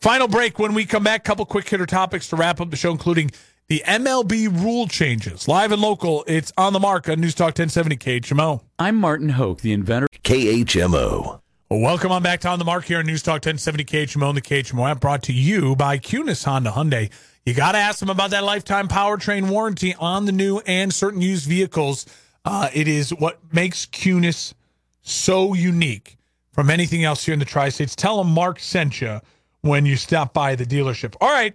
Final 0.00 0.28
break 0.28 0.58
when 0.58 0.74
we 0.74 0.84
come 0.84 1.04
back. 1.04 1.24
Couple 1.24 1.44
quick 1.44 1.68
hitter 1.68 1.86
topics 1.86 2.28
to 2.28 2.36
wrap 2.36 2.60
up 2.60 2.70
the 2.70 2.76
show, 2.76 2.90
including 2.90 3.30
the 3.68 3.82
MLB 3.86 4.62
rule 4.62 4.86
changes. 4.86 5.48
Live 5.48 5.72
and 5.72 5.82
local, 5.82 6.24
it's 6.26 6.52
on 6.56 6.72
the 6.72 6.80
mark 6.80 7.08
on 7.08 7.20
News 7.20 7.34
Talk 7.34 7.48
1070 7.48 7.96
KHMO. 7.96 8.62
I'm 8.78 8.96
Martin 8.96 9.30
Hoke, 9.30 9.60
the 9.60 9.72
inventor. 9.72 10.06
KHMO. 10.22 11.40
Welcome 11.68 12.12
on 12.12 12.22
back 12.22 12.38
to 12.42 12.48
On 12.48 12.60
the 12.60 12.64
Mark 12.64 12.84
here 12.84 13.00
on 13.00 13.06
News 13.06 13.24
Talk 13.24 13.44
1070 13.44 13.84
KHMO 13.86 14.28
and 14.28 14.36
the 14.36 14.40
KHMO 14.40 14.88
app 14.88 15.00
brought 15.00 15.24
to 15.24 15.32
you 15.32 15.74
by 15.74 15.98
Kunes 15.98 16.44
Honda 16.44 16.70
Hyundai. 16.70 17.10
You 17.44 17.54
got 17.54 17.72
to 17.72 17.78
ask 17.78 17.98
them 17.98 18.08
about 18.08 18.30
that 18.30 18.44
lifetime 18.44 18.86
powertrain 18.86 19.50
warranty 19.50 19.92
on 19.98 20.26
the 20.26 20.32
new 20.32 20.60
and 20.64 20.94
certain 20.94 21.20
used 21.20 21.48
vehicles. 21.48 22.06
Uh, 22.44 22.68
it 22.72 22.86
is 22.86 23.12
what 23.12 23.40
makes 23.52 23.84
Kunes 23.84 24.54
so 25.02 25.54
unique 25.54 26.16
from 26.52 26.70
anything 26.70 27.02
else 27.02 27.24
here 27.24 27.32
in 27.32 27.40
the 27.40 27.44
Tri 27.44 27.70
States. 27.70 27.96
Tell 27.96 28.18
them 28.18 28.32
Mark 28.32 28.60
sent 28.60 29.00
you 29.00 29.20
when 29.62 29.84
you 29.86 29.96
stop 29.96 30.32
by 30.32 30.54
the 30.54 30.64
dealership. 30.64 31.16
All 31.20 31.32
right, 31.32 31.52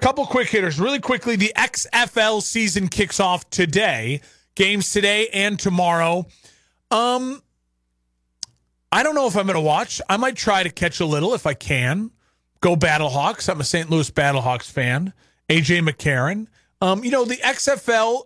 couple 0.00 0.24
quick 0.24 0.48
hitters. 0.48 0.80
Really 0.80 1.00
quickly, 1.00 1.36
the 1.36 1.52
XFL 1.54 2.40
season 2.40 2.88
kicks 2.88 3.20
off 3.20 3.50
today. 3.50 4.22
Games 4.54 4.90
today 4.90 5.28
and 5.34 5.58
tomorrow. 5.58 6.26
Um, 6.90 7.42
I 8.92 9.02
don't 9.02 9.14
know 9.14 9.26
if 9.26 9.36
I'm 9.36 9.46
going 9.46 9.54
to 9.54 9.60
watch. 9.60 10.00
I 10.08 10.16
might 10.16 10.36
try 10.36 10.62
to 10.62 10.70
catch 10.70 11.00
a 11.00 11.06
little 11.06 11.34
if 11.34 11.46
I 11.46 11.54
can. 11.54 12.10
Go 12.60 12.76
Battlehawks. 12.76 13.48
I'm 13.48 13.60
a 13.60 13.64
St. 13.64 13.88
Louis 13.88 14.10
Battlehawks 14.10 14.70
fan. 14.70 15.12
AJ 15.48 15.88
McCarron. 15.88 16.46
Um, 16.80 17.04
you 17.04 17.10
know, 17.10 17.24
the 17.24 17.36
XFL 17.36 18.24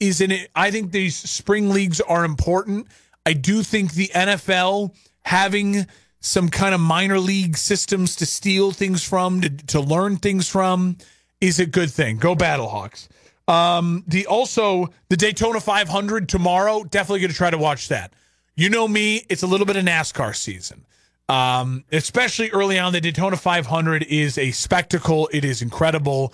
is 0.00 0.20
in 0.20 0.30
it. 0.30 0.50
I 0.54 0.70
think 0.70 0.92
these 0.92 1.16
spring 1.16 1.70
leagues 1.70 2.00
are 2.00 2.24
important. 2.24 2.88
I 3.24 3.32
do 3.32 3.62
think 3.62 3.92
the 3.92 4.08
NFL 4.08 4.94
having 5.24 5.86
some 6.20 6.48
kind 6.48 6.74
of 6.74 6.80
minor 6.80 7.18
league 7.18 7.56
systems 7.56 8.16
to 8.16 8.26
steal 8.26 8.72
things 8.72 9.04
from, 9.04 9.40
to, 9.42 9.50
to 9.50 9.80
learn 9.80 10.16
things 10.16 10.48
from, 10.48 10.96
is 11.40 11.60
a 11.60 11.66
good 11.66 11.90
thing. 11.90 12.16
Go 12.16 12.34
Battlehawks. 12.34 13.08
Um, 13.48 14.02
the 14.06 14.26
also 14.26 14.88
the 15.08 15.16
Daytona 15.16 15.60
500 15.60 16.28
tomorrow. 16.28 16.82
Definitely 16.84 17.20
going 17.20 17.30
to 17.30 17.36
try 17.36 17.50
to 17.50 17.58
watch 17.58 17.88
that. 17.88 18.12
You 18.58 18.70
know 18.70 18.88
me, 18.88 19.22
it's 19.28 19.42
a 19.42 19.46
little 19.46 19.66
bit 19.66 19.76
of 19.76 19.84
NASCAR 19.84 20.34
season. 20.34 20.86
Um, 21.28 21.84
especially 21.92 22.50
early 22.52 22.78
on, 22.78 22.94
the 22.94 23.02
Daytona 23.02 23.36
500 23.36 24.04
is 24.04 24.38
a 24.38 24.50
spectacle. 24.52 25.28
It 25.30 25.44
is 25.44 25.60
incredible. 25.60 26.32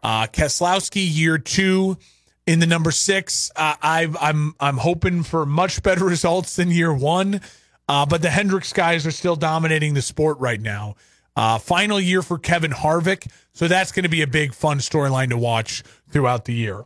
Uh, 0.00 0.26
Keselowski 0.26 1.04
year 1.04 1.36
two 1.36 1.98
in 2.46 2.60
the 2.60 2.66
number 2.66 2.92
six. 2.92 3.50
Uh, 3.56 3.74
i 3.82 4.02
am 4.02 4.16
I'm 4.20 4.54
I'm 4.60 4.76
hoping 4.76 5.24
for 5.24 5.44
much 5.44 5.82
better 5.82 6.04
results 6.04 6.54
than 6.54 6.70
year 6.70 6.94
one. 6.94 7.40
Uh, 7.88 8.06
but 8.06 8.22
the 8.22 8.28
Hendrick's 8.28 8.72
guys 8.72 9.04
are 9.04 9.10
still 9.10 9.34
dominating 9.34 9.94
the 9.94 10.02
sport 10.02 10.38
right 10.38 10.60
now. 10.60 10.94
Uh, 11.34 11.58
final 11.58 11.98
year 11.98 12.22
for 12.22 12.38
Kevin 12.38 12.70
Harvick, 12.70 13.28
so 13.52 13.66
that's 13.66 13.90
going 13.90 14.04
to 14.04 14.08
be 14.08 14.22
a 14.22 14.28
big 14.28 14.54
fun 14.54 14.78
storyline 14.78 15.30
to 15.30 15.36
watch 15.36 15.82
throughout 16.08 16.44
the 16.44 16.54
year. 16.54 16.84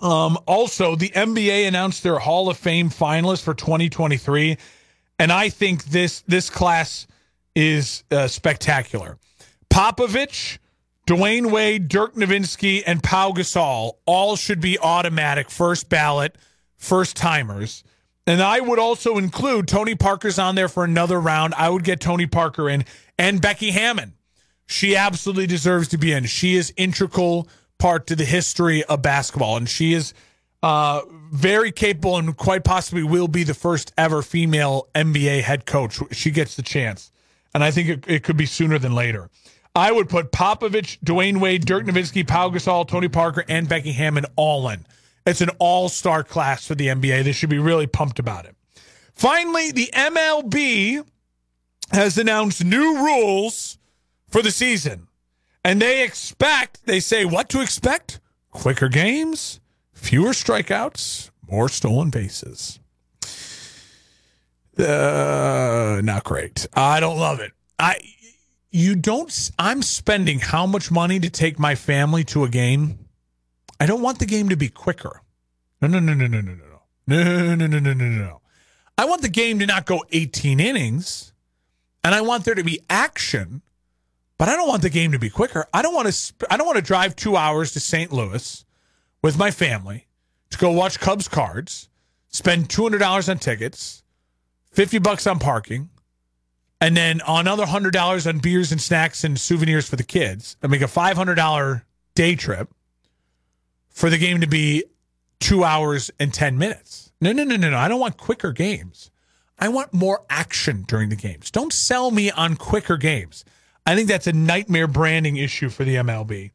Um, 0.00 0.38
also, 0.46 0.96
the 0.96 1.10
NBA 1.10 1.68
announced 1.68 2.02
their 2.02 2.18
Hall 2.18 2.48
of 2.48 2.56
Fame 2.56 2.88
finalists 2.88 3.42
for 3.42 3.54
2023, 3.54 4.56
and 5.18 5.30
I 5.30 5.50
think 5.50 5.84
this 5.84 6.22
this 6.22 6.48
class 6.48 7.06
is 7.54 8.04
uh, 8.10 8.26
spectacular. 8.26 9.18
Popovich, 9.68 10.58
Dwyane 11.06 11.50
Wade, 11.50 11.88
Dirk 11.88 12.14
Nowitzki, 12.14 12.82
and 12.86 13.02
Pau 13.02 13.32
Gasol 13.32 13.92
all 14.06 14.36
should 14.36 14.60
be 14.60 14.78
automatic 14.78 15.50
first 15.50 15.88
ballot, 15.88 16.36
first 16.76 17.16
timers. 17.16 17.84
And 18.26 18.42
I 18.42 18.60
would 18.60 18.78
also 18.78 19.18
include 19.18 19.66
Tony 19.66 19.94
Parker's 19.94 20.38
on 20.38 20.54
there 20.54 20.68
for 20.68 20.84
another 20.84 21.20
round. 21.20 21.54
I 21.54 21.68
would 21.68 21.84
get 21.84 22.00
Tony 22.00 22.26
Parker 22.26 22.68
in 22.68 22.84
and 23.18 23.40
Becky 23.40 23.70
Hammon. 23.70 24.14
She 24.66 24.94
absolutely 24.94 25.48
deserves 25.48 25.88
to 25.88 25.98
be 25.98 26.12
in. 26.12 26.26
She 26.26 26.54
is 26.54 26.72
integral 26.76 27.48
part 27.80 28.06
to 28.08 28.16
the 28.16 28.24
history 28.24 28.84
of 28.84 29.02
basketball, 29.02 29.56
and 29.56 29.68
she 29.68 29.92
is 29.94 30.14
uh, 30.62 31.00
very 31.32 31.72
capable 31.72 32.16
and 32.16 32.36
quite 32.36 32.62
possibly 32.62 33.02
will 33.02 33.28
be 33.28 33.42
the 33.42 33.54
first 33.54 33.92
ever 33.96 34.22
female 34.22 34.88
NBA 34.94 35.42
head 35.42 35.66
coach. 35.66 35.98
She 36.12 36.30
gets 36.30 36.54
the 36.54 36.62
chance, 36.62 37.10
and 37.54 37.64
I 37.64 37.70
think 37.70 37.88
it, 37.88 38.04
it 38.06 38.22
could 38.22 38.36
be 38.36 38.46
sooner 38.46 38.78
than 38.78 38.94
later. 38.94 39.30
I 39.74 39.92
would 39.92 40.08
put 40.08 40.32
Popovich, 40.32 40.98
Dwyane 41.00 41.38
Wade, 41.38 41.64
Dirk 41.64 41.86
Nowitzki, 41.86 42.26
Pau 42.26 42.50
Gasol, 42.50 42.86
Tony 42.86 43.08
Parker, 43.08 43.44
and 43.48 43.68
Becky 43.68 43.92
Hammon 43.92 44.26
all 44.36 44.68
in. 44.68 44.84
It's 45.26 45.40
an 45.40 45.50
all-star 45.58 46.24
class 46.24 46.66
for 46.66 46.74
the 46.74 46.88
NBA. 46.88 47.24
They 47.24 47.32
should 47.32 47.50
be 47.50 47.58
really 47.58 47.86
pumped 47.86 48.18
about 48.18 48.46
it. 48.46 48.56
Finally, 49.14 49.70
the 49.72 49.90
MLB 49.92 51.06
has 51.92 52.18
announced 52.18 52.64
new 52.64 53.04
rules 53.04 53.78
for 54.28 54.42
the 54.42 54.50
season. 54.50 55.06
And 55.64 55.80
they 55.80 56.02
expect, 56.02 56.86
they 56.86 57.00
say 57.00 57.24
what 57.24 57.48
to 57.50 57.60
expect? 57.60 58.20
Quicker 58.50 58.88
games, 58.88 59.60
fewer 59.92 60.30
strikeouts, 60.30 61.30
more 61.48 61.68
stolen 61.68 62.10
bases. 62.10 62.80
Uh, 64.78 66.00
not 66.02 66.24
great. 66.24 66.66
I 66.74 67.00
don't 67.00 67.18
love 67.18 67.40
it. 67.40 67.52
I 67.78 67.98
you 68.70 68.94
don't 68.94 69.50
I'm 69.58 69.82
spending 69.82 70.38
how 70.38 70.64
much 70.64 70.90
money 70.90 71.18
to 71.20 71.28
take 71.28 71.58
my 71.58 71.74
family 71.74 72.24
to 72.24 72.44
a 72.44 72.48
game? 72.48 72.98
I 73.78 73.86
don't 73.86 74.02
want 74.02 74.18
the 74.20 74.26
game 74.26 74.48
to 74.48 74.56
be 74.56 74.68
quicker. 74.68 75.22
No, 75.82 75.88
no, 75.88 75.98
no, 75.98 76.14
no, 76.14 76.26
no, 76.26 76.40
no, 76.40 76.54
no. 76.54 76.64
No, 77.06 77.54
no, 77.54 77.54
no, 77.54 77.66
no, 77.66 77.78
no, 77.78 77.92
no, 77.92 78.04
no. 78.06 78.40
I 78.96 79.04
want 79.06 79.22
the 79.22 79.28
game 79.28 79.58
to 79.58 79.66
not 79.66 79.86
go 79.86 80.04
18 80.12 80.60
innings 80.60 81.32
and 82.04 82.14
I 82.14 82.20
want 82.20 82.44
there 82.44 82.54
to 82.54 82.62
be 82.64 82.80
action 82.88 83.62
but 84.40 84.48
I 84.48 84.56
don't 84.56 84.68
want 84.68 84.80
the 84.80 84.88
game 84.88 85.12
to 85.12 85.18
be 85.18 85.28
quicker. 85.28 85.66
I 85.74 85.82
don't 85.82 85.94
want 85.94 86.06
to. 86.06 86.12
Sp- 86.16 86.48
I 86.50 86.56
don't 86.56 86.66
want 86.66 86.76
to 86.76 86.82
drive 86.82 87.14
two 87.14 87.36
hours 87.36 87.72
to 87.72 87.80
St. 87.80 88.10
Louis 88.10 88.64
with 89.20 89.36
my 89.36 89.50
family 89.50 90.06
to 90.48 90.56
go 90.56 90.70
watch 90.70 90.98
Cubs 90.98 91.28
cards, 91.28 91.90
spend 92.28 92.70
two 92.70 92.82
hundred 92.82 93.00
dollars 93.00 93.28
on 93.28 93.38
tickets, 93.38 94.02
fifty 94.72 94.98
bucks 94.98 95.26
on 95.26 95.40
parking, 95.40 95.90
and 96.80 96.96
then 96.96 97.20
another 97.28 97.66
hundred 97.66 97.92
dollars 97.92 98.26
on 98.26 98.38
beers 98.38 98.72
and 98.72 98.80
snacks 98.80 99.24
and 99.24 99.38
souvenirs 99.38 99.86
for 99.86 99.96
the 99.96 100.02
kids, 100.02 100.56
and 100.62 100.72
make 100.72 100.80
a 100.80 100.88
five 100.88 101.18
hundred 101.18 101.34
dollar 101.34 101.84
day 102.14 102.34
trip 102.34 102.70
for 103.90 104.08
the 104.08 104.16
game 104.16 104.40
to 104.40 104.46
be 104.46 104.84
two 105.38 105.64
hours 105.64 106.10
and 106.18 106.32
ten 106.32 106.56
minutes. 106.56 107.12
No, 107.20 107.32
no, 107.32 107.44
no, 107.44 107.56
no, 107.56 107.68
no. 107.68 107.76
I 107.76 107.88
don't 107.88 108.00
want 108.00 108.16
quicker 108.16 108.52
games. 108.52 109.10
I 109.58 109.68
want 109.68 109.92
more 109.92 110.24
action 110.30 110.86
during 110.88 111.10
the 111.10 111.16
games. 111.16 111.50
Don't 111.50 111.74
sell 111.74 112.10
me 112.10 112.30
on 112.30 112.56
quicker 112.56 112.96
games. 112.96 113.44
I 113.86 113.94
think 113.94 114.08
that's 114.08 114.26
a 114.26 114.32
nightmare 114.32 114.86
branding 114.86 115.36
issue 115.36 115.68
for 115.68 115.84
the 115.84 115.96
MLB. 115.96 116.50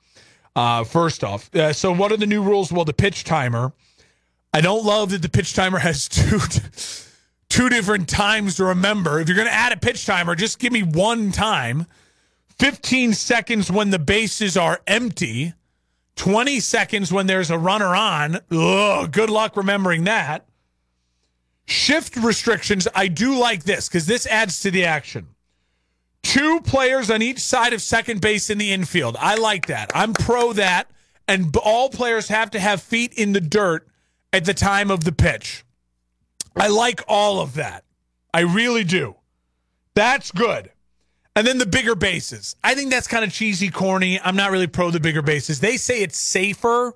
Uh, 0.56 0.84
first 0.84 1.24
off, 1.24 1.54
uh, 1.54 1.74
so 1.74 1.92
what 1.92 2.12
are 2.12 2.18
the 2.18 2.28
new 2.28 2.42
rules? 2.42 2.72
Well, 2.72 2.86
the 2.86 2.94
pitch 2.94 3.24
timer. 3.24 3.74
I 4.54 4.62
don't 4.62 4.86
love 4.86 5.10
that 5.10 5.22
the 5.22 5.30
pitch 5.30 5.54
timer 5.54 5.80
has 5.80 6.08
two 6.10 6.40
two 7.50 7.70
different 7.70 8.08
times 8.08 8.56
to 8.56 8.66
remember. 8.66 9.20
If 9.20 9.28
you're 9.28 9.36
going 9.36 9.48
to 9.48 9.54
add 9.54 9.74
a 9.74 9.78
pitch 9.78 10.06
timer, 10.06 10.36
just 10.36 10.60
give 10.60 10.72
me 10.72 10.84
one 10.84 11.32
time. 11.32 11.88
15 12.58 13.14
seconds 13.14 13.70
when 13.70 13.90
the 13.90 14.00
bases 14.00 14.56
are 14.56 14.82
empty. 14.88 15.54
20 16.16 16.60
seconds 16.62 17.12
when 17.12 17.28
there's 17.28 17.52
a 17.52 17.58
runner 17.58 17.94
on. 17.96 18.40
Ugh, 18.50 19.12
good 19.12 19.30
luck 19.30 19.58
remembering 19.58 20.06
that. 20.06 20.46
Shift 21.66 22.16
restrictions. 22.16 22.88
I 22.96 23.08
do 23.08 23.38
like 23.38 23.64
this 23.64 23.90
because 23.90 24.06
this 24.06 24.26
adds 24.26 24.62
to 24.62 24.72
the 24.72 24.86
action. 24.86 25.28
Two 26.26 26.60
players 26.62 27.12
on 27.12 27.22
each 27.22 27.40
side 27.40 27.72
of 27.72 27.84
second 27.84 28.20
base 28.20 28.50
in 28.50 28.58
the 28.58 28.72
infield. 28.72 29.16
I 29.20 29.36
like 29.36 29.68
that. 29.68 29.92
I'm 29.94 30.12
pro 30.14 30.54
that. 30.54 30.90
And 31.28 31.56
all 31.56 31.88
players 31.90 32.30
have 32.30 32.50
to 32.52 32.60
have 32.60 32.82
feet 32.82 33.14
in 33.14 33.34
the 33.34 33.40
dirt 33.40 33.88
at 34.34 34.44
the 34.44 34.54
time 34.56 34.90
of 34.90 35.04
the 35.04 35.12
pitch. 35.12 35.64
I 36.56 36.68
like 36.68 37.02
all 37.08 37.42
of 37.42 37.54
that. 37.54 37.84
I 38.34 38.42
really 38.42 38.84
do. 38.84 39.16
That's 39.94 40.32
good. 40.32 40.72
And 41.36 41.46
then 41.46 41.60
the 41.60 41.66
bigger 41.68 41.94
bases. 41.94 42.56
I 42.64 42.74
think 42.74 42.90
that's 42.90 43.08
kind 43.08 43.24
of 43.24 43.32
cheesy, 43.32 43.70
corny. 43.70 44.20
I'm 44.20 44.36
not 44.36 44.50
really 44.50 44.68
pro 44.68 44.90
the 44.90 45.00
bigger 45.00 45.22
bases. 45.22 45.60
They 45.60 45.78
say 45.78 46.02
it's 46.02 46.18
safer 46.18 46.96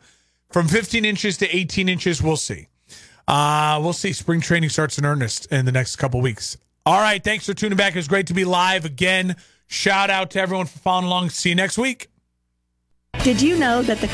from 0.51 0.67
15 0.67 1.05
inches 1.05 1.37
to 1.37 1.55
18 1.55 1.87
inches. 1.87 2.21
We'll 2.23 2.35
see. 2.35 2.67
Uh, 3.27 3.79
we'll 3.83 3.93
see. 3.93 4.11
Spring 4.11 4.41
training 4.41 4.71
starts 4.71 4.97
in 4.97 5.05
earnest 5.05 5.45
in 5.51 5.65
the 5.65 5.71
next 5.71 5.97
couple 5.97 6.19
weeks. 6.19 6.57
All 6.85 6.99
right. 6.99 7.23
Thanks 7.23 7.45
for 7.45 7.53
tuning 7.53 7.77
back. 7.77 7.93
It 7.93 7.99
was 7.99 8.07
great 8.07 8.27
to 8.27 8.33
be 8.33 8.45
live 8.45 8.85
again. 8.85 9.35
Shout 9.67 10.09
out 10.09 10.31
to 10.31 10.41
everyone 10.41 10.65
for 10.65 10.79
following 10.79 11.05
along. 11.05 11.29
See 11.29 11.49
you 11.49 11.55
next 11.55 11.77
week. 11.77 12.09
Did 13.23 13.41
you 13.41 13.57
know 13.57 13.81
that 13.81 13.99
the 13.99 14.07